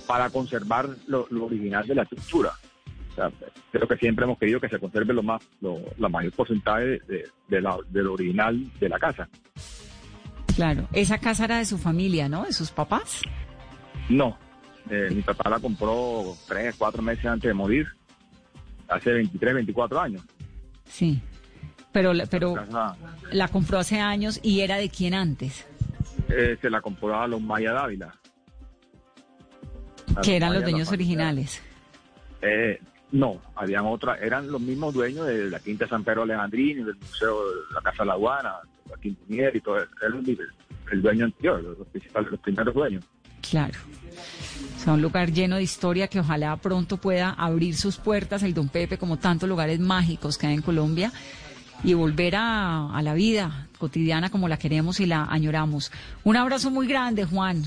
Para 0.07 0.29
conservar 0.29 0.87
lo, 1.07 1.27
lo 1.29 1.45
original 1.45 1.85
de 1.85 1.95
la 1.95 2.03
estructura. 2.03 2.53
Sea, 3.19 3.31
creo 3.71 3.87
que 3.87 3.97
siempre 3.97 4.23
hemos 4.25 4.37
querido 4.37 4.59
que 4.61 4.69
se 4.69 4.79
conserve 4.79 5.13
lo 5.13 5.23
más, 5.23 5.41
lo, 5.61 5.77
la 5.97 6.07
mayor 6.09 6.31
porcentaje 6.33 6.85
de, 6.85 6.99
de, 7.07 7.23
de 7.49 7.61
la, 7.61 7.77
de 7.89 8.03
lo 8.03 8.13
original 8.13 8.63
de 8.79 8.87
la 8.89 8.97
casa. 8.99 9.27
Claro, 10.55 10.87
esa 10.93 11.17
casa 11.17 11.45
era 11.45 11.57
de 11.57 11.65
su 11.65 11.77
familia, 11.77 12.29
¿no? 12.29 12.45
De 12.45 12.53
sus 12.53 12.71
papás. 12.71 13.21
No, 14.09 14.37
eh, 14.89 15.09
mi 15.11 15.21
papá 15.21 15.49
la 15.49 15.59
compró 15.59 16.35
tres, 16.47 16.75
cuatro 16.77 17.01
meses 17.01 17.25
antes 17.25 17.47
de 17.49 17.53
morir 17.53 17.87
hace 18.87 19.11
23, 19.11 19.53
24 19.55 19.99
años. 19.99 20.21
Sí. 20.85 21.21
Pero, 21.91 22.13
la- 22.13 22.25
pero 22.25 22.53
Casa, 22.53 22.95
la 23.31 23.47
compró 23.49 23.79
hace 23.79 23.99
años 23.99 24.39
y 24.43 24.61
era 24.61 24.77
de 24.77 24.89
quién 24.89 25.13
antes, 25.13 25.65
eh, 26.29 26.57
se 26.61 26.69
la 26.69 26.81
compró 26.81 27.19
a 27.19 27.27
los 27.27 27.41
Maya 27.41 27.73
Dávila. 27.73 28.13
A 30.15 30.21
que 30.21 30.35
eran 30.37 30.53
los 30.53 30.63
dueños 30.63 30.87
La- 30.87 30.93
originales. 30.93 31.61
Eh, 32.41 32.79
no, 33.11 33.41
habían 33.55 33.85
otras, 33.85 34.21
eran 34.21 34.51
los 34.51 34.61
mismos 34.61 34.93
dueños 34.93 35.27
de 35.27 35.49
la 35.49 35.59
Quinta 35.59 35.87
San 35.87 36.03
Pedro 36.03 36.23
Alejandrini, 36.23 36.83
del 36.83 36.95
Museo 36.95 37.47
de 37.49 37.55
la 37.73 37.81
Casa 37.81 38.05
la 38.05 38.13
Aduana, 38.13 38.55
Joaquín 38.87 39.17
Munier 39.27 39.55
y 39.55 39.61
todo, 39.61 39.77
era 39.77 39.87
el, 40.91 41.01
dueño 41.01 41.25
anterior, 41.25 41.63
los, 41.63 41.87
principales, 41.87 42.31
los 42.31 42.39
primeros 42.39 42.73
dueños. 42.73 43.03
Claro. 43.49 43.77
O 44.75 44.79
sea, 44.79 44.93
un 44.93 45.01
lugar 45.01 45.31
lleno 45.31 45.55
de 45.55 45.63
historia 45.63 46.07
que 46.07 46.19
ojalá 46.19 46.55
pronto 46.57 46.97
pueda 46.97 47.31
abrir 47.31 47.75
sus 47.75 47.97
puertas 47.97 48.43
el 48.43 48.53
Don 48.53 48.69
Pepe, 48.69 48.97
como 48.97 49.17
tantos 49.17 49.49
lugares 49.49 49.79
mágicos 49.79 50.37
que 50.37 50.47
hay 50.47 50.55
en 50.55 50.61
Colombia, 50.61 51.11
y 51.83 51.93
volver 51.93 52.35
a 52.35 52.99
la 53.01 53.13
vida 53.13 53.67
cotidiana 53.77 54.29
como 54.29 54.49
la 54.49 54.57
queremos 54.57 54.99
y 54.99 55.05
la 55.05 55.23
añoramos. 55.23 55.91
Un 56.23 56.35
abrazo 56.35 56.69
muy 56.69 56.87
grande, 56.87 57.25
Juan. 57.25 57.63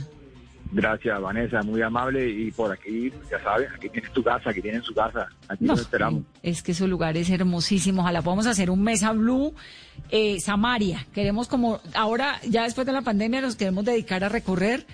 Gracias, 0.74 1.20
Vanessa, 1.20 1.62
muy 1.62 1.82
amable 1.82 2.26
y 2.28 2.50
por 2.50 2.72
aquí, 2.72 3.12
ya 3.30 3.38
saben, 3.42 3.68
aquí 3.74 3.90
tienes 3.90 4.10
tu 4.12 4.22
casa, 4.22 4.48
aquí 4.48 4.62
tienen 4.62 4.82
su 4.82 4.94
casa, 4.94 5.28
aquí 5.46 5.64
No, 5.64 5.74
nos 5.74 5.82
esperamos. 5.82 6.22
Es 6.42 6.62
que 6.62 6.72
su 6.72 6.88
lugar 6.88 7.14
es 7.18 7.28
hermosísimo. 7.28 8.00
Ojalá 8.00 8.22
podamos 8.22 8.46
hacer 8.46 8.70
un 8.70 8.82
Mesa 8.82 9.12
Blue 9.12 9.54
eh, 10.08 10.40
Samaria. 10.40 11.06
Queremos 11.12 11.46
como, 11.46 11.80
ahora 11.94 12.40
ya 12.48 12.62
después 12.62 12.86
de 12.86 12.92
la 12.94 13.02
pandemia 13.02 13.42
nos 13.42 13.54
queremos 13.56 13.84
dedicar 13.84 14.24
a 14.24 14.30
recorrer 14.30 14.86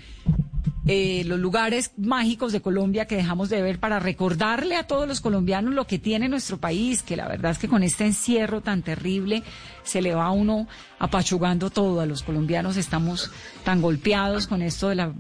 eh, 0.90 1.22
los 1.26 1.38
lugares 1.38 1.92
mágicos 1.98 2.50
de 2.50 2.62
Colombia 2.62 3.06
que 3.06 3.14
dejamos 3.14 3.50
de 3.50 3.60
ver 3.60 3.78
para 3.78 3.98
recordarle 3.98 4.74
a 4.74 4.86
todos 4.86 5.06
los 5.06 5.20
colombianos 5.20 5.74
lo 5.74 5.86
que 5.86 5.98
tiene 5.98 6.30
nuestro 6.30 6.56
país, 6.56 7.02
que 7.02 7.14
la 7.14 7.28
verdad 7.28 7.52
es 7.52 7.58
que 7.58 7.68
con 7.68 7.82
este 7.82 8.06
encierro 8.06 8.62
tan 8.62 8.82
terrible 8.82 9.42
se 9.82 10.00
le 10.00 10.14
va 10.14 10.24
a 10.24 10.30
uno 10.30 10.66
apachugando 10.98 11.68
todo. 11.68 12.00
A 12.00 12.06
los 12.06 12.22
colombianos 12.22 12.78
estamos 12.78 13.30
tan 13.64 13.82
golpeados 13.82 14.46
con 14.46 14.62
esto 14.62 14.88
de 14.88 14.94
la 14.94 15.06
eh, 15.06 15.12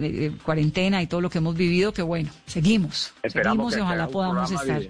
eh, 0.00 0.32
cuarentena 0.44 1.00
y 1.00 1.06
todo 1.06 1.20
lo 1.20 1.30
que 1.30 1.38
hemos 1.38 1.54
vivido 1.54 1.92
que 1.92 2.02
bueno, 2.02 2.30
seguimos. 2.46 3.14
Esperamos 3.22 3.74
seguimos 3.74 3.76
y 3.76 3.80
ojalá 3.80 4.08
podamos 4.08 4.50
estar. 4.50 4.82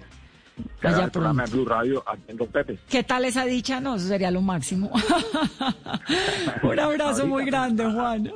allá 0.83 1.09
programa. 1.09 1.45
Blue 1.45 1.67
Radio 1.67 2.03
Pepe. 2.51 2.79
¿Qué 2.89 3.03
tal 3.03 3.27
esa 3.27 3.45
dicha? 3.45 3.81
No, 3.81 3.97
eso 3.97 4.09
sería 4.09 4.31
lo 4.31 4.41
máximo. 4.41 4.91
Un 6.63 6.81
abrazo 6.81 7.27
muy 7.27 7.45
grande, 7.45 7.85
Juan. 7.85 8.33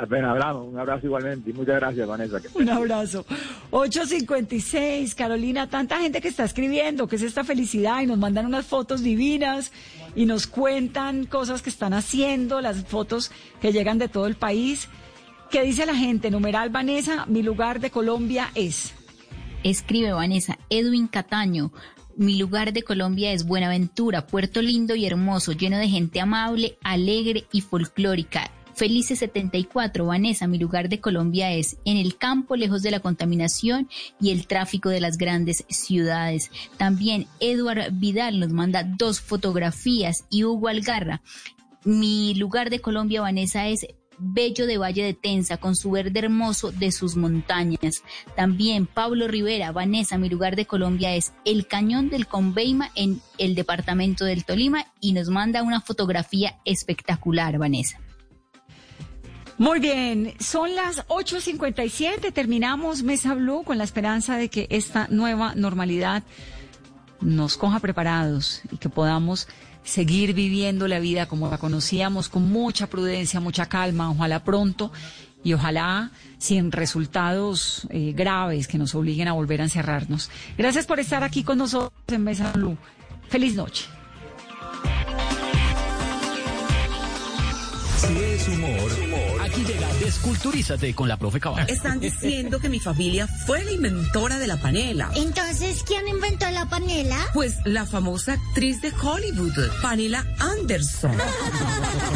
Apenas 0.00 0.30
hablamos, 0.30 0.68
un 0.68 0.78
abrazo 0.78 1.06
igualmente 1.06 1.50
y 1.50 1.52
muchas 1.52 1.74
gracias, 1.74 2.06
Vanessa. 2.06 2.40
que- 2.40 2.48
Un 2.56 2.68
abrazo. 2.68 3.26
856, 3.70 5.14
Carolina, 5.16 5.68
tanta 5.68 5.98
gente 5.98 6.20
que 6.20 6.28
está 6.28 6.44
escribiendo, 6.44 7.08
que 7.08 7.16
es 7.16 7.22
esta 7.22 7.42
felicidad 7.42 8.00
y 8.02 8.06
nos 8.06 8.16
mandan 8.16 8.46
unas 8.46 8.66
fotos 8.66 9.02
divinas 9.02 9.72
y 10.14 10.24
nos 10.26 10.46
cuentan 10.46 11.26
cosas 11.26 11.62
que 11.62 11.70
están 11.70 11.94
haciendo, 11.94 12.60
las 12.60 12.84
fotos 12.84 13.32
que 13.60 13.72
llegan 13.72 13.98
de 13.98 14.08
todo 14.08 14.26
el 14.26 14.36
país. 14.36 14.88
¿Qué 15.50 15.62
dice 15.62 15.84
la 15.84 15.96
gente? 15.96 16.30
Numeral 16.30 16.70
Vanessa, 16.70 17.26
mi 17.26 17.42
lugar 17.42 17.80
de 17.80 17.90
Colombia 17.90 18.50
es. 18.54 18.94
Escribe 19.64 20.12
Vanessa, 20.12 20.58
Edwin 20.70 21.08
Cataño. 21.08 21.72
Mi 22.16 22.36
lugar 22.36 22.72
de 22.72 22.82
Colombia 22.82 23.32
es 23.32 23.44
Buenaventura, 23.46 24.26
puerto 24.26 24.60
lindo 24.62 24.94
y 24.94 25.06
hermoso, 25.06 25.52
lleno 25.52 25.78
de 25.78 25.88
gente 25.88 26.20
amable, 26.20 26.76
alegre 26.82 27.46
y 27.52 27.60
folclórica. 27.62 28.50
Felice 28.78 29.16
74, 29.16 30.06
Vanessa, 30.06 30.46
mi 30.46 30.56
lugar 30.56 30.88
de 30.88 31.00
Colombia 31.00 31.52
es 31.52 31.78
en 31.84 31.96
el 31.96 32.16
campo, 32.16 32.54
lejos 32.54 32.80
de 32.80 32.92
la 32.92 33.00
contaminación 33.00 33.88
y 34.20 34.30
el 34.30 34.46
tráfico 34.46 34.88
de 34.88 35.00
las 35.00 35.18
grandes 35.18 35.64
ciudades. 35.68 36.52
También 36.76 37.26
Eduard 37.40 37.90
Vidal 37.94 38.38
nos 38.38 38.52
manda 38.52 38.84
dos 38.84 39.20
fotografías 39.20 40.26
y 40.30 40.44
Hugo 40.44 40.68
Algarra. 40.68 41.22
Mi 41.82 42.36
lugar 42.36 42.70
de 42.70 42.78
Colombia, 42.78 43.20
Vanessa, 43.20 43.66
es 43.66 43.84
bello 44.16 44.64
de 44.64 44.78
Valle 44.78 45.02
de 45.02 45.14
Tensa, 45.14 45.56
con 45.56 45.74
su 45.74 45.90
verde 45.90 46.20
hermoso 46.20 46.70
de 46.70 46.92
sus 46.92 47.16
montañas. 47.16 48.04
También 48.36 48.86
Pablo 48.86 49.26
Rivera, 49.26 49.72
Vanessa, 49.72 50.18
mi 50.18 50.28
lugar 50.28 50.54
de 50.54 50.66
Colombia 50.66 51.16
es 51.16 51.32
el 51.44 51.66
Cañón 51.66 52.10
del 52.10 52.28
Conveima 52.28 52.92
en 52.94 53.20
el 53.38 53.56
departamento 53.56 54.24
del 54.24 54.44
Tolima 54.44 54.86
y 55.00 55.14
nos 55.14 55.30
manda 55.30 55.64
una 55.64 55.80
fotografía 55.80 56.60
espectacular, 56.64 57.58
Vanessa. 57.58 57.98
Muy 59.58 59.80
bien, 59.80 60.34
son 60.38 60.76
las 60.76 61.04
8.57, 61.08 62.32
terminamos 62.32 63.02
Mesa 63.02 63.34
Blue 63.34 63.64
con 63.64 63.76
la 63.76 63.82
esperanza 63.82 64.36
de 64.36 64.48
que 64.48 64.68
esta 64.70 65.08
nueva 65.10 65.56
normalidad 65.56 66.22
nos 67.20 67.56
coja 67.56 67.80
preparados 67.80 68.62
y 68.70 68.76
que 68.76 68.88
podamos 68.88 69.48
seguir 69.82 70.32
viviendo 70.32 70.86
la 70.86 71.00
vida 71.00 71.26
como 71.26 71.50
la 71.50 71.58
conocíamos, 71.58 72.28
con 72.28 72.48
mucha 72.48 72.86
prudencia, 72.86 73.40
mucha 73.40 73.66
calma, 73.66 74.10
ojalá 74.12 74.44
pronto 74.44 74.92
y 75.42 75.54
ojalá 75.54 76.12
sin 76.38 76.70
resultados 76.70 77.88
eh, 77.90 78.12
graves 78.14 78.68
que 78.68 78.78
nos 78.78 78.94
obliguen 78.94 79.26
a 79.26 79.32
volver 79.32 79.60
a 79.60 79.64
encerrarnos. 79.64 80.30
Gracias 80.56 80.86
por 80.86 81.00
estar 81.00 81.24
aquí 81.24 81.42
con 81.42 81.58
nosotros 81.58 81.92
en 82.06 82.22
Mesa 82.22 82.52
Blue. 82.52 82.78
Feliz 83.28 83.56
noche. 83.56 83.86
Si 87.96 88.16
es 88.16 88.48
humor, 88.48 89.07
aquí 89.48 89.64
llega 89.64 89.88
Desculturízate 90.00 90.94
con 90.94 91.08
la 91.08 91.16
profe 91.16 91.40
Cabal. 91.40 91.68
Están 91.68 92.00
diciendo 92.00 92.60
que 92.60 92.68
mi 92.68 92.80
familia 92.80 93.26
fue 93.26 93.64
la 93.64 93.72
inventora 93.72 94.38
de 94.38 94.46
la 94.46 94.56
panela. 94.58 95.10
Entonces, 95.14 95.82
¿quién 95.86 96.06
inventó 96.06 96.48
la 96.50 96.68
panela? 96.68 97.18
Pues 97.32 97.56
la 97.64 97.86
famosa 97.86 98.34
actriz 98.34 98.80
de 98.80 98.92
Hollywood, 98.92 99.52
Pamela 99.82 100.24
Anderson. 100.38 101.12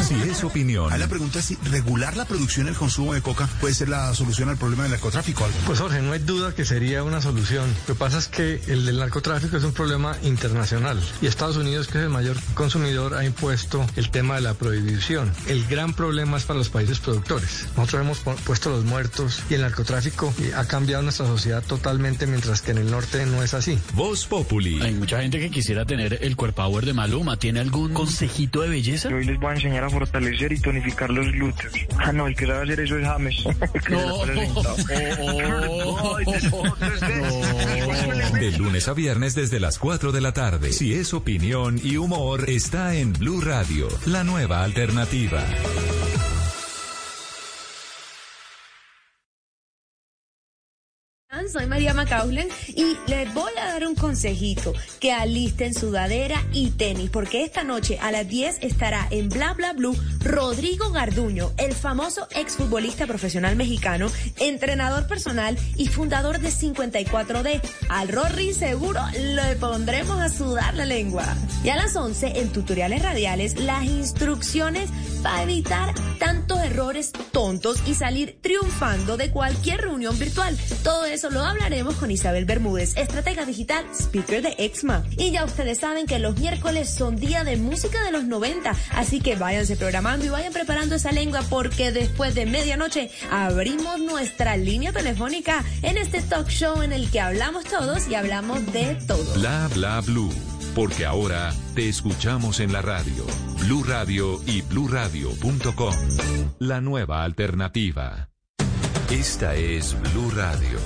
Si 0.07 0.15
es 0.29 0.45
opinión, 0.45 0.93
Ahí 0.93 0.99
la 0.99 1.09
pregunta 1.09 1.39
es 1.39 1.47
si 1.47 1.55
regular 1.57 2.17
la 2.17 2.25
producción 2.25 2.67
y 2.67 2.71
el 2.71 2.77
consumo 2.77 3.15
de 3.15 3.23
coca 3.23 3.49
puede 3.61 3.75
ser 3.75 3.89
la 3.89 4.15
solución 4.15 4.49
al 4.49 4.57
problema 4.57 4.85
del 4.85 4.93
narcotráfico. 4.93 5.49
Pues 5.67 5.79
Jorge, 5.79 6.01
no 6.03 6.13
hay 6.13 6.19
duda 6.19 6.55
que 6.55 6.65
sería 6.65 7.03
una 7.03 7.21
solución. 7.21 7.69
Lo 7.89 7.95
que 7.95 7.99
pasa 7.99 8.19
es 8.19 8.29
que 8.29 8.61
el 8.69 8.85
del 8.85 8.99
narcotráfico 8.99 9.57
es 9.57 9.65
un 9.65 9.73
problema 9.73 10.17
internacional 10.23 11.01
y 11.21 11.27
Estados 11.27 11.57
Unidos, 11.57 11.89
que 11.89 11.99
es 11.99 12.05
el 12.05 12.11
mayor 12.11 12.37
consumidor, 12.55 13.15
ha 13.15 13.25
impuesto 13.25 13.87
el 13.97 14.11
tema 14.11 14.37
de 14.37 14.43
la 14.43 14.55
prohibición. 14.55 15.33
El 15.47 15.67
gran 15.67 15.95
problema 15.95 16.37
es 16.37 16.45
para 16.45 16.59
los 16.59 16.69
países 16.69 16.99
productores. 16.99 17.22
Nosotros 17.77 18.03
hemos 18.03 18.25
pu- 18.25 18.37
puesto 18.45 18.71
los 18.71 18.85
muertos 18.85 19.43
y 19.51 19.55
el 19.55 19.63
narcotráfico 19.63 20.33
ha 20.57 20.65
cambiado 20.67 21.03
nuestra 21.03 21.27
sociedad 21.27 21.63
totalmente, 21.63 22.27
mientras 22.27 22.63
que 22.63 22.71
en 22.71 22.79
el 22.79 22.91
norte 22.91 23.27
no 23.27 23.43
es 23.43 23.53
así. 23.55 23.79
Voz 23.95 24.27
Populi. 24.27 24.81
Hay 24.81 24.95
mucha 24.95 25.21
gente 25.21 25.39
que 25.41 25.51
quisiera 25.51 25.85
tener 25.85 26.19
el 26.23 26.37
cuerpo 26.37 26.53
power 26.53 26.85
de 26.85 26.93
Maluma. 26.93 27.39
¿Tiene 27.39 27.61
algún 27.61 27.95
consejito 27.95 28.61
de 28.61 28.69
belleza? 28.69 29.09
Hoy 29.09 29.25
les 29.25 29.41
voy 29.41 29.53
a 29.53 29.55
enseñar 29.55 29.85
a 29.85 29.91
fortalecer 29.91 30.53
y 30.53 30.61
tonificar 30.61 31.09
los 31.11 31.27
glúteos. 31.33 31.73
Ah, 31.99 32.13
no, 32.13 32.27
el 32.27 32.37
que 32.37 32.47
sabe 32.47 32.63
hacer 32.65 32.81
eso 32.81 32.99
es 32.99 33.07
James. 33.07 33.37
De 38.39 38.51
lunes 38.59 38.89
a 38.89 38.93
viernes 38.95 39.35
desde 39.35 39.61
las 39.61 39.79
4 39.79 40.13
de 40.13 40.21
la 40.21 40.33
tarde. 40.33 40.73
Si 40.73 40.95
es 40.95 41.15
opinión 41.15 41.81
y 41.83 41.97
humor, 41.97 42.49
está 42.49 42.95
en 42.95 43.13
Blue 43.13 43.41
Radio, 43.41 43.89
la 44.07 44.25
nueva 44.25 44.63
alternativa. 44.65 45.43
Soy 51.53 51.67
María 51.67 51.93
Macaulen 51.93 52.49
y 52.69 52.97
les 53.09 53.35
voy 53.35 53.53
a 53.61 53.67
dar 53.67 53.87
un 53.87 53.95
consejito, 53.95 54.73
que 55.01 55.13
alisten 55.13 55.75
sudadera 55.75 56.43
y 56.51 56.71
tenis, 56.71 57.11
porque 57.11 57.45
esta 57.45 57.63
noche 57.63 57.99
a 58.01 58.11
las 58.11 58.27
10 58.27 58.61
estará 58.63 59.07
en 59.11 59.29
Bla 59.29 59.53
Bla 59.53 59.75
Blue 59.75 59.95
Rodrigo 60.21 60.91
Garduño, 60.93 61.53
el 61.59 61.75
famoso 61.75 62.27
exfutbolista 62.31 63.07
profesional 63.07 63.55
mexicano, 63.57 64.07
entrenador 64.39 65.07
personal 65.07 65.59
y 65.77 65.89
fundador 65.89 66.39
de 66.39 66.49
54D. 66.49 67.61
Al 67.91 68.09
Rory 68.09 68.55
seguro 68.55 69.03
le 69.13 69.55
pondremos 69.57 70.19
a 70.21 70.31
sudar 70.31 70.73
la 70.73 70.87
lengua. 70.87 71.25
Y 71.63 71.69
a 71.69 71.77
las 71.77 71.95
11 71.95 72.41
en 72.41 72.49
tutoriales 72.49 73.03
radiales 73.03 73.61
las 73.61 73.85
instrucciones 73.85 74.89
para 75.23 75.43
evitar 75.43 75.95
tantos 76.19 76.61
errores 76.61 77.13
tontos 77.33 77.83
y 77.87 77.95
salir 77.95 78.39
triunfando 78.41 79.17
de 79.17 79.31
cualquier 79.31 79.83
reunión 79.83 80.19
virtual. 80.19 80.57
Todo 80.83 81.05
eso 81.05 81.31
lo 81.31 81.41
hablaremos 81.41 81.95
con 81.97 82.11
Isabel 82.11 82.45
Bermúdez, 82.45 82.97
estratega 82.97 83.45
digital, 83.45 83.85
speaker 83.95 84.43
de 84.43 84.55
Exma. 84.59 85.05
Y 85.17 85.31
ya 85.31 85.45
ustedes 85.45 85.79
saben 85.79 86.07
que 86.07 86.19
los 86.19 86.39
miércoles 86.39 86.91
son 86.91 87.17
día 87.17 87.45
de 87.45 87.57
música 87.57 88.03
de 88.03 88.13
los 88.13 88.25
90, 88.25 88.75
así 88.93 89.21
que 89.21 89.37
váyanse 89.37 89.77
programando 89.77 90.25
y 90.25 90.29
vayan 90.29 90.53
preparando 90.53 90.97
esa 90.97 91.13
lengua 91.13 91.43
porque 91.49 91.93
después 91.93 92.35
de 92.35 92.47
medianoche 92.47 93.11
abrimos 93.31 94.01
nuestra 94.01 94.57
línea 94.57 94.93
telefónica 94.93 95.65
en 95.83 95.99
este 95.99 96.21
talk 96.23 96.49
show 96.49 96.83
en 96.83 96.93
el 96.93 97.11
que 97.11 97.21
hablamos 97.21 97.65
todos 97.65 98.09
y 98.09 98.15
hablamos 98.15 98.65
de 98.73 98.97
todo. 99.07 99.35
Bla 99.35 99.69
bla 99.75 100.01
blue. 100.01 100.52
Porque 100.75 101.05
ahora 101.05 101.53
te 101.75 101.89
escuchamos 101.89 102.61
en 102.61 102.73
la 102.73 102.81
radio. 102.81 103.27
Blue 103.61 103.85
Radio 103.85 104.41
y 104.47 104.63
bluradio.com. 104.63 105.95
La 106.59 106.81
nueva 106.81 107.25
alternativa. 107.25 108.29
Esta 109.11 109.55
es 109.55 109.95
Blue 110.01 110.31
Radio. 110.31 110.79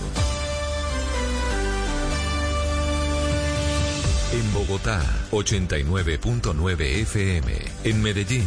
En 4.32 4.52
Bogotá, 4.52 5.00
89.9 5.30 6.80
FM. 7.02 7.52
En 7.84 8.02
Medellín. 8.02 8.46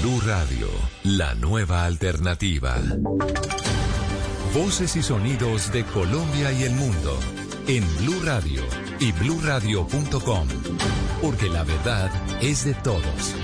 Blue 0.00 0.20
Radio, 0.24 0.66
la 1.04 1.34
nueva 1.34 1.84
alternativa. 1.84 2.76
Voces 4.54 4.96
y 4.96 5.02
sonidos 5.02 5.70
de 5.72 5.84
Colombia 5.84 6.52
y 6.52 6.62
el 6.62 6.72
mundo 6.72 7.18
en 7.66 7.84
Blue 7.98 8.20
Radio 8.24 8.62
y 8.98 9.12
bluradio.com, 9.12 10.48
porque 11.20 11.50
la 11.50 11.64
verdad 11.64 12.10
es 12.40 12.64
de 12.64 12.72
todos. 12.74 13.34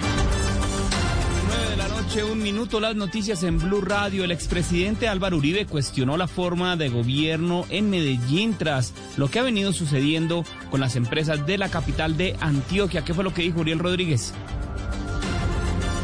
9 1.49 1.71
de 1.71 1.77
la 1.77 1.89
noche, 1.89 2.25
un 2.25 2.43
minuto, 2.43 2.81
las 2.81 2.97
noticias 2.97 3.43
en 3.43 3.59
Blue 3.59 3.83
Radio. 3.83 4.25
El 4.25 4.31
expresidente 4.31 5.09
Álvaro 5.09 5.37
Uribe 5.37 5.67
cuestionó 5.67 6.17
la 6.17 6.27
forma 6.27 6.77
de 6.77 6.89
gobierno 6.89 7.67
en 7.69 7.91
Medellín 7.91 8.55
tras 8.57 8.95
lo 9.19 9.31
que 9.31 9.41
ha 9.41 9.43
venido 9.43 9.75
sucediendo 9.75 10.43
con 10.71 10.81
las 10.81 10.97
empresas 10.97 11.47
de 11.47 11.59
la 11.59 11.69
capital 11.69 12.17
de 12.17 12.35
Antioquia. 12.41 13.05
¿Qué 13.05 13.13
fue 13.13 13.25
lo 13.25 13.35
que 13.35 13.43
dijo 13.43 13.61
Uriel 13.61 13.79
Rodríguez? 13.79 14.33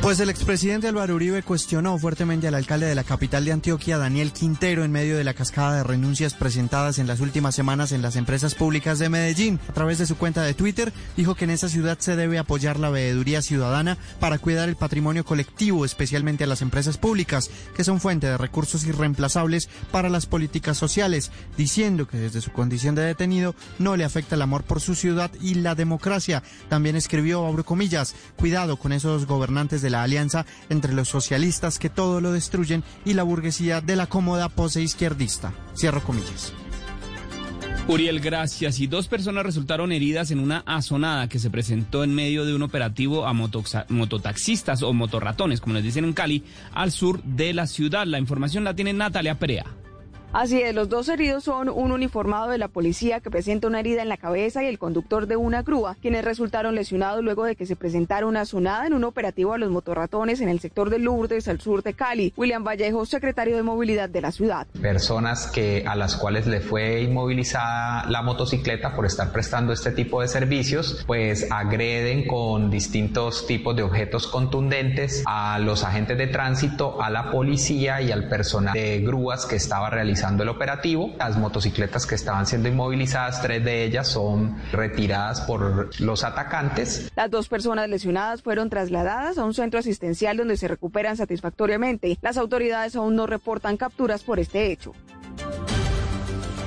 Pues 0.03 0.19
el 0.19 0.31
expresidente 0.31 0.89
Álvaro 0.89 1.15
Uribe 1.15 1.45
cuestionó 1.45 1.97
fuertemente 1.97 2.49
al 2.49 2.57
alcalde 2.57 2.87
de 2.87 2.97
la 2.97 3.05
capital 3.05 3.45
de 3.45 3.53
Antioquia, 3.53 3.99
Daniel 3.99 4.33
Quintero, 4.33 4.83
en 4.83 4.91
medio 4.91 5.17
de 5.17 5.23
la 5.23 5.33
cascada 5.33 5.77
de 5.77 5.85
renuncias 5.85 6.35
presentadas 6.35 6.99
en 6.99 7.07
las 7.07 7.21
últimas 7.21 7.55
semanas 7.55 7.93
en 7.93 8.03
las 8.03 8.17
empresas 8.17 8.57
públicas 8.57 8.99
de 8.99 9.09
Medellín. 9.09 9.61
A 9.69 9.73
través 9.73 9.99
de 9.99 10.07
su 10.07 10.17
cuenta 10.17 10.43
de 10.43 10.55
Twitter, 10.55 10.93
dijo 11.17 11.37
que 11.37 11.45
en 11.45 11.51
esa 11.51 11.69
ciudad 11.69 11.99
se 12.01 12.17
debe 12.17 12.41
apoyar 12.41 12.81
la 12.81 12.91
veeduría 12.91 13.43
ciudadana 13.43 13.97
para 14.19 14.39
cuidar 14.39 14.69
el 14.69 14.75
patrimonio 14.75 15.25
colectivo, 15.25 15.85
especialmente 15.85 16.43
a 16.43 16.49
las 16.49 16.63
empresas 16.63 16.99
públicas, 16.99 17.49
que 17.77 17.85
son 17.85 18.01
fuente 18.01 18.27
de 18.27 18.39
recursos 18.39 18.85
irreemplazables 18.85 19.69
para 19.93 20.09
las 20.09 20.27
políticas 20.27 20.77
sociales, 20.77 21.31
diciendo 21.57 22.09
que 22.09 22.17
desde 22.17 22.41
su 22.41 22.51
condición 22.51 22.97
de 22.97 23.03
detenido 23.03 23.55
no 23.79 23.97
le 23.97 24.05
afecta 24.05 24.35
el 24.35 24.43
amor 24.43 24.65
por 24.65 24.81
su 24.81 24.97
ciudad 24.97 25.31
y 25.41 25.55
la 25.55 25.77
democracia. 25.77 26.43
También 26.69 26.97
escribió, 26.97 27.47
abro 27.47 27.65
comillas, 27.65 28.17
cuidado 28.35 28.77
con 28.79 28.93
esos 28.93 29.27
gobernantes 29.27 29.81
de 29.81 29.92
la 29.93 30.03
alianza 30.03 30.45
entre 30.69 30.93
los 30.93 31.09
socialistas 31.09 31.79
que 31.79 31.89
todo 31.89 32.21
lo 32.21 32.33
destruyen 32.33 32.83
y 33.05 33.15
la 33.15 33.23
burguesía 33.23 33.81
de 33.81 33.95
la 33.95 34.09
cómoda 34.09 34.49
pose 34.49 34.83
izquierdista. 34.83 35.53
Cierro 35.77 36.03
comillas. 36.03 36.53
Uriel, 37.89 38.21
gracias. 38.21 38.79
Y 38.79 38.87
dos 38.87 39.09
personas 39.09 39.45
resultaron 39.45 39.91
heridas 39.91 40.31
en 40.31 40.39
una 40.39 40.63
azonada 40.67 41.29
que 41.29 41.41
se 41.41 41.51
presentó 41.51 42.05
en 42.05 42.15
medio 42.15 42.45
de 42.45 42.55
un 42.55 42.63
operativo 42.63 43.27
a 43.27 43.33
mototaxistas 43.33 44.83
o 44.83 44.93
motorratones, 44.93 45.61
como 45.61 45.75
les 45.75 45.85
dicen 45.85 46.05
en 46.05 46.13
Cali, 46.13 46.45
al 46.73 46.93
sur 46.93 47.23
de 47.25 47.53
la 47.53 47.67
ciudad. 47.67 48.07
La 48.07 48.21
información 48.21 48.65
la 48.65 48.75
tiene 48.75 48.93
Natalia 48.93 49.39
Perea. 49.39 49.67
Así 50.33 50.63
es, 50.63 50.75
los 50.75 50.89
dos 50.89 51.11
heridos 51.11 51.45
son 51.45 51.69
un 51.69 51.93
uniformado 51.93 52.49
de 52.49 52.57
la 52.57 52.69
policía 52.69 53.21
que 53.21 53.31
presenta 53.31 53.67
una 53.67 53.81
herida 53.81 54.01
en 54.01 54.09
la 54.09 54.17
cabeza 54.17 54.65
y 54.65 54.67
el 54.67 54.79
conductor 54.79 55.27
de 55.27 55.37
una 55.37 55.61
grúa, 55.63 55.95
quienes 56.01 56.25
resultaron 56.25 56.75
lesionados 56.75 57.23
luego 57.23 57.45
de 57.45 57.55
que 57.55 57.67
se 57.67 57.77
presentara 57.77 58.25
una 58.25 58.47
sonada 58.47 58.87
en 58.87 58.95
un 58.95 59.05
operativo 59.05 59.53
a 59.53 59.59
los 59.59 59.71
motorratones 59.71 60.41
en 60.41 60.49
el 60.49 60.59
sector 60.59 60.89
de 60.89 61.01
Lourdes, 61.01 61.49
al 61.49 61.61
sur 61.61 61.83
de 61.83 61.93
Cali. 61.93 62.33
William 62.35 62.65
Vallejo, 62.65 63.05
secretario 63.05 63.57
de 63.57 63.63
Movilidad 63.63 64.09
de 64.09 64.23
la 64.23 64.33
ciudad. 64.33 64.67
Personas 64.81 65.49
que 65.49 65.85
a 65.87 65.97
las 65.97 66.17
cuales 66.17 66.47
le 66.47 66.63
fue 66.63 67.03
inmovilizada 67.03 68.07
la 68.09 68.23
motocicleta 68.23 68.97
por 68.97 69.05
estar 69.05 69.33
prestando 69.33 69.75
este 69.75 69.91
tipo 69.91 70.23
de 70.23 70.29
servicios, 70.29 71.05
pues 71.07 71.47
agreden 71.51 72.27
con 72.27 72.71
distintos 72.71 73.47
tipos 73.47 73.77
de 73.77 73.83
objetos 73.83 74.29
contundentes 74.29 75.25
a 75.27 75.59
los 75.59 75.85
agentes 75.85 76.17
de 76.17 76.29
tránsito, 76.29 77.03
a 77.03 77.11
la 77.11 77.31
policía 77.31 78.01
y 78.01 78.11
al 78.11 78.31
personal 78.31 78.73
de 78.73 79.01
grúas 79.01 79.45
que 79.45 79.57
estaba 79.57 79.91
realizando 79.91 80.22
el 80.23 80.49
operativo. 80.49 81.13
Las 81.19 81.37
motocicletas 81.37 82.07
que 82.07 82.15
estaban 82.15 82.47
siendo 82.47 82.69
inmovilizadas, 82.69 83.43
tres 83.43 83.65
de 83.65 83.85
ellas 83.85 84.09
son 84.09 84.57
retiradas 84.73 85.41
por 85.43 86.01
los 86.01 86.25
atacantes. 86.25 87.11
Las 87.17 87.31
dos 87.31 87.49
personas 87.49 87.89
lesionadas 87.89 88.43
fueron 88.43 88.71
trasladadas 88.71 89.39
a 89.39 89.45
un 89.45 89.55
centro 89.55 89.81
asistencial 89.81 90.37
donde 90.37 90.57
se 90.57 90.69
recuperan 90.69 91.17
satisfactoriamente. 91.17 92.19
Las 92.23 92.37
autoridades 92.37 92.97
aún 92.97 93.17
no 93.17 93.27
reportan 93.27 93.77
capturas 93.77 94.23
por 94.23 94.39
este 94.39 94.71
hecho. 94.71 94.93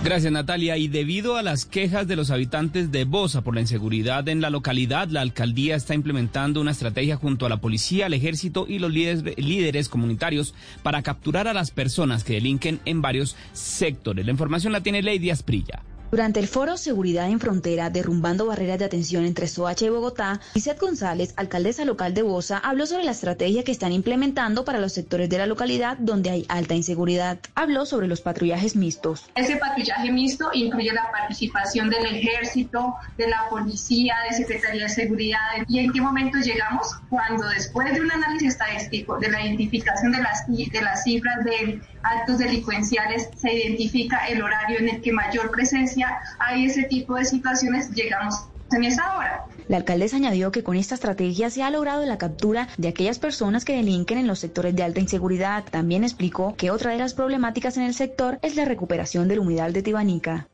Gracias 0.06 0.32
Natalia. 0.32 0.78
Y 0.78 0.88
debido 0.88 1.36
a 1.36 1.42
las 1.42 1.66
quejas 1.66 2.08
de 2.08 2.16
los 2.16 2.30
habitantes 2.30 2.92
de 2.92 3.06
Bosa 3.06 3.42
por 3.42 3.56
la 3.56 3.62
inseguridad 3.62 4.30
en 4.30 4.40
la 4.40 4.52
localidad, 4.52 5.08
la 5.08 5.22
alcaldía 5.22 5.76
está 5.76 5.96
implementando 5.96 6.62
una 6.62 6.70
estrategia 6.70 7.18
junto 7.18 7.48
a 7.48 7.50
la 7.50 7.58
policía, 7.58 8.06
el 8.06 8.14
ejército 8.14 8.68
y 8.70 8.78
los 8.78 8.92
líderes, 8.92 9.24
líderes 9.38 9.90
comunitarios 9.90 10.54
para 10.84 11.02
capturar 11.02 11.48
a 11.48 11.56
las 11.56 11.72
personas 11.72 12.24
que 12.24 12.34
delinquen 12.34 12.82
en 12.86 13.02
varios 13.02 13.36
sectores. 13.54 14.28
La 14.28 14.32
información 14.32 14.74
la 14.74 14.82
tiene 14.82 15.02
Lady 15.02 15.32
Asprilla. 15.32 15.82
Durante 16.12 16.40
el 16.40 16.48
foro 16.48 16.78
Seguridad 16.78 17.30
en 17.30 17.40
Frontera, 17.40 17.90
derrumbando 17.90 18.46
barreras 18.46 18.80
de 18.80 18.86
atención 18.86 19.26
entre 19.26 19.48
Soacha 19.48 19.86
y 19.86 19.90
Bogotá, 19.90 20.40
Lizeth 20.54 20.80
González, 20.80 21.34
alcaldesa 21.36 21.84
local 21.84 22.14
de 22.14 22.22
Bosa, 22.22 22.60
habló 22.60 22.86
sobre 22.86 23.04
la 23.04 23.12
estrategia 23.12 23.64
que 23.64 23.72
están 23.72 23.92
implementando 23.92 24.64
para 24.66 24.80
los 24.80 24.94
sectores 24.94 25.30
de 25.30 25.40
la 25.40 25.48
localidad 25.48 25.98
donde 25.98 26.30
hay 26.30 26.46
alta 26.48 26.76
inseguridad. 26.76 27.40
Habló 27.56 27.86
sobre 27.86 28.08
los 28.08 28.22
patrullajes 28.22 28.76
mixtos. 28.76 29.26
Ese 29.36 29.58
patrullaje 29.58 30.12
mixto 30.12 30.50
incluye 30.54 30.94
la 30.94 31.10
participación 31.12 31.90
del 31.90 32.06
ejército, 32.06 32.96
de 33.18 33.28
la 33.28 33.50
policía, 33.50 34.16
de 34.30 34.38
Secretaría 34.38 34.84
de 34.84 34.90
Seguridad. 34.90 35.40
¿Y 35.68 35.80
en 35.80 35.92
qué 35.92 36.02
momento 36.02 36.38
llegamos? 36.38 36.88
Cuando 37.10 37.48
después 37.50 37.94
de 37.94 38.02
un 38.02 38.12
análisis 38.12 38.50
estadístico, 38.50 39.18
de 39.18 39.32
la 39.32 39.44
identificación 39.44 40.12
de 40.12 40.22
las, 40.22 40.46
de 40.48 40.82
las 40.82 41.04
cifras 41.04 41.44
de 41.44 41.82
actos 42.04 42.38
delincuenciales, 42.38 43.30
se 43.36 43.52
identifica 43.52 44.28
el 44.28 44.44
horario 44.44 44.80
en 44.80 44.90
el 44.90 45.02
que 45.02 45.12
mayor 45.12 45.50
presencia 45.52 45.95
hay 46.40 46.66
ese 46.66 46.84
tipo 46.84 47.16
de 47.16 47.26
situaciones, 47.26 47.90
llegamos 47.92 48.36
en 48.72 48.84
esa 48.84 49.18
hora. 49.18 49.46
La 49.68 49.78
alcaldesa 49.78 50.18
añadió 50.18 50.52
que 50.52 50.64
con 50.64 50.76
esta 50.76 50.96
estrategia 50.96 51.50
se 51.50 51.64
ha 51.64 51.72
logrado 51.72 52.06
la 52.06 52.18
captura 52.18 52.68
de 52.78 52.88
aquellas 52.88 53.20
personas 53.20 53.66
que 53.66 53.76
delinquen 53.76 54.18
en 54.18 54.28
los 54.28 54.40
sectores 54.40 54.76
de 54.76 54.84
alta 54.84 55.00
inseguridad. 55.00 55.64
También 55.64 56.04
explicó 56.04 56.56
que 56.56 56.72
otra 56.72 56.92
de 56.92 56.98
las 56.98 57.14
problemáticas 57.14 57.78
en 57.78 57.84
el 57.84 57.94
sector 57.94 58.40
es 58.42 58.56
la 58.56 58.66
recuperación 58.66 59.28
del 59.28 59.40
humedal 59.40 59.74
de 59.74 59.84
Tibanica. 59.84 60.48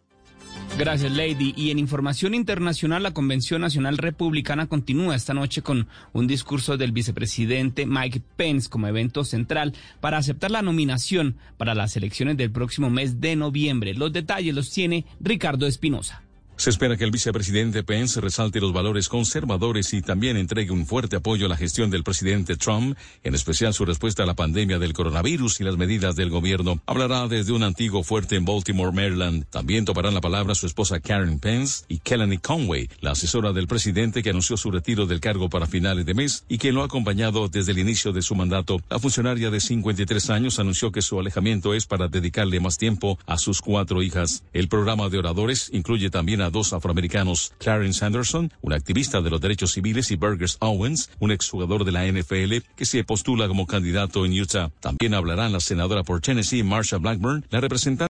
Gracias, 0.78 1.11
Lady. 1.11 1.53
Y 1.55 1.69
en 1.69 1.80
información 1.80 2.34
internacional, 2.34 3.03
la 3.03 3.13
Convención 3.13 3.61
Nacional 3.61 3.97
Republicana 3.97 4.67
continúa 4.67 5.15
esta 5.15 5.34
noche 5.34 5.61
con 5.61 5.88
un 6.13 6.28
discurso 6.28 6.78
del 6.78 6.91
vicepresidente 6.91 7.86
Mike 7.86 8.22
Pence 8.36 8.69
como 8.69 8.88
evento 8.88 9.24
central 9.24 9.74
para 9.99 10.17
aceptar 10.17 10.49
la 10.49 10.61
nominación 10.61 11.36
para 11.57 11.76
las 11.76 11.95
elecciones 11.97 12.38
del 12.38 12.51
próximo 12.51 12.89
mes 12.89 13.22
de 13.22 13.36
noviembre. 13.36 13.93
Los 13.93 14.11
detalles 14.11 14.55
los 14.55 14.72
tiene 14.72 15.05
Ricardo 15.19 15.67
Espinosa. 15.67 16.24
Se 16.62 16.70
espera 16.70 16.95
que 16.95 17.03
el 17.03 17.09
vicepresidente 17.09 17.82
Pence 17.82 18.22
resalte 18.22 18.62
los 18.62 18.72
valores 18.72 19.09
conservadores 19.09 19.95
y 19.95 20.03
también 20.03 20.38
entregue 20.38 20.70
un 20.70 20.86
fuerte 20.86 21.16
apoyo 21.16 21.47
a 21.47 21.49
la 21.49 21.57
gestión 21.57 21.89
del 21.89 22.03
presidente 22.03 22.55
Trump, 22.55 22.95
en 23.24 23.34
especial 23.34 23.74
su 23.74 23.84
respuesta 23.84 24.22
a 24.22 24.28
la 24.28 24.36
pandemia 24.36 24.78
del 24.78 24.93
coronavirus 24.93 25.59
y 25.59 25.64
las 25.64 25.76
medidas 25.78 26.16
del 26.16 26.30
gobierno. 26.30 26.80
Hablará 26.86 27.28
desde 27.28 27.51
un 27.51 27.64
antiguo 27.64 28.03
fuerte 28.03 28.36
en 28.36 28.45
Baltimore, 28.45 28.91
Maryland. 28.91 29.45
También 29.49 29.86
tomarán 29.86 30.14
la 30.14 30.22
palabra 30.22 30.53
su 30.53 30.68
esposa 30.68 30.99
Karen 30.99 31.39
Pence 31.39 31.84
y 31.88 31.97
Kelly 31.97 32.38
Conway, 32.38 32.89
la 32.99 33.14
asesora 33.14 33.53
del 33.53 33.66
presidente 33.66 34.22
que 34.22 34.30
anunció 34.30 34.55
su 34.55 34.70
retiro 34.70 35.07
del 35.07 35.20
cargo 35.20 35.49
para 35.49 35.66
finales 35.66 36.05
de 36.05 36.14
mes 36.14 36.45
y 36.47 36.59
que 36.59 36.72
lo 36.72 36.84
ha 36.84 36.86
acompañado 36.86 37.47
desde 37.47 37.72
el 37.72 37.80
inicio 37.80 38.14
de 38.14 38.22
su 38.22 38.36
mandato. 38.36 38.80
La 38.88 38.99
funcionaria 38.99 39.49
de 39.49 39.59
53 39.59 40.30
años 40.30 40.59
anunció 40.59 40.91
que 40.91 41.01
su 41.01 41.20
alejamiento 41.20 41.74
es 41.74 41.88
para 41.88 42.07
dedicarle 42.07 42.59
más 42.59 42.78
tiempo 42.78 43.18
a 43.26 43.39
sus 43.39 43.64
cuatro 43.64 44.03
hijas. 44.03 44.43
El 44.53 44.68
programa 44.68 45.09
de 45.09 45.18
oradores 45.18 45.72
incluye 45.74 46.12
también 46.12 46.41
a 46.41 46.51
dos 46.52 46.74
afroamericanos, 46.74 47.54
Clarence 47.58 48.04
Anderson, 48.04 48.52
un 48.62 48.74
activista 48.74 49.22
de 49.22 49.30
los 49.30 49.41
derechos 49.41 49.72
civiles, 49.72 50.12
y 50.12 50.16
Burgess 50.16 50.58
Owens, 50.60 51.10
un 51.20 51.32
exjugador 51.32 51.86
de 51.86 51.91
la 51.91 52.06
NFL 52.06 52.66
que 52.76 52.86
se 52.86 53.04
postula 53.04 53.47
como 53.47 53.68
candidato 53.68 54.26
en 54.26 54.39
Utah. 54.39 54.72
También 54.80 55.14
hablarán 55.14 55.52
la 55.52 55.60
senadora 55.60 56.04
por 56.04 56.22
Tennessee, 56.22 56.64
Marsha 56.64 56.97
Blackburn, 56.97 57.45
la 57.49 57.60
representante 57.60 57.91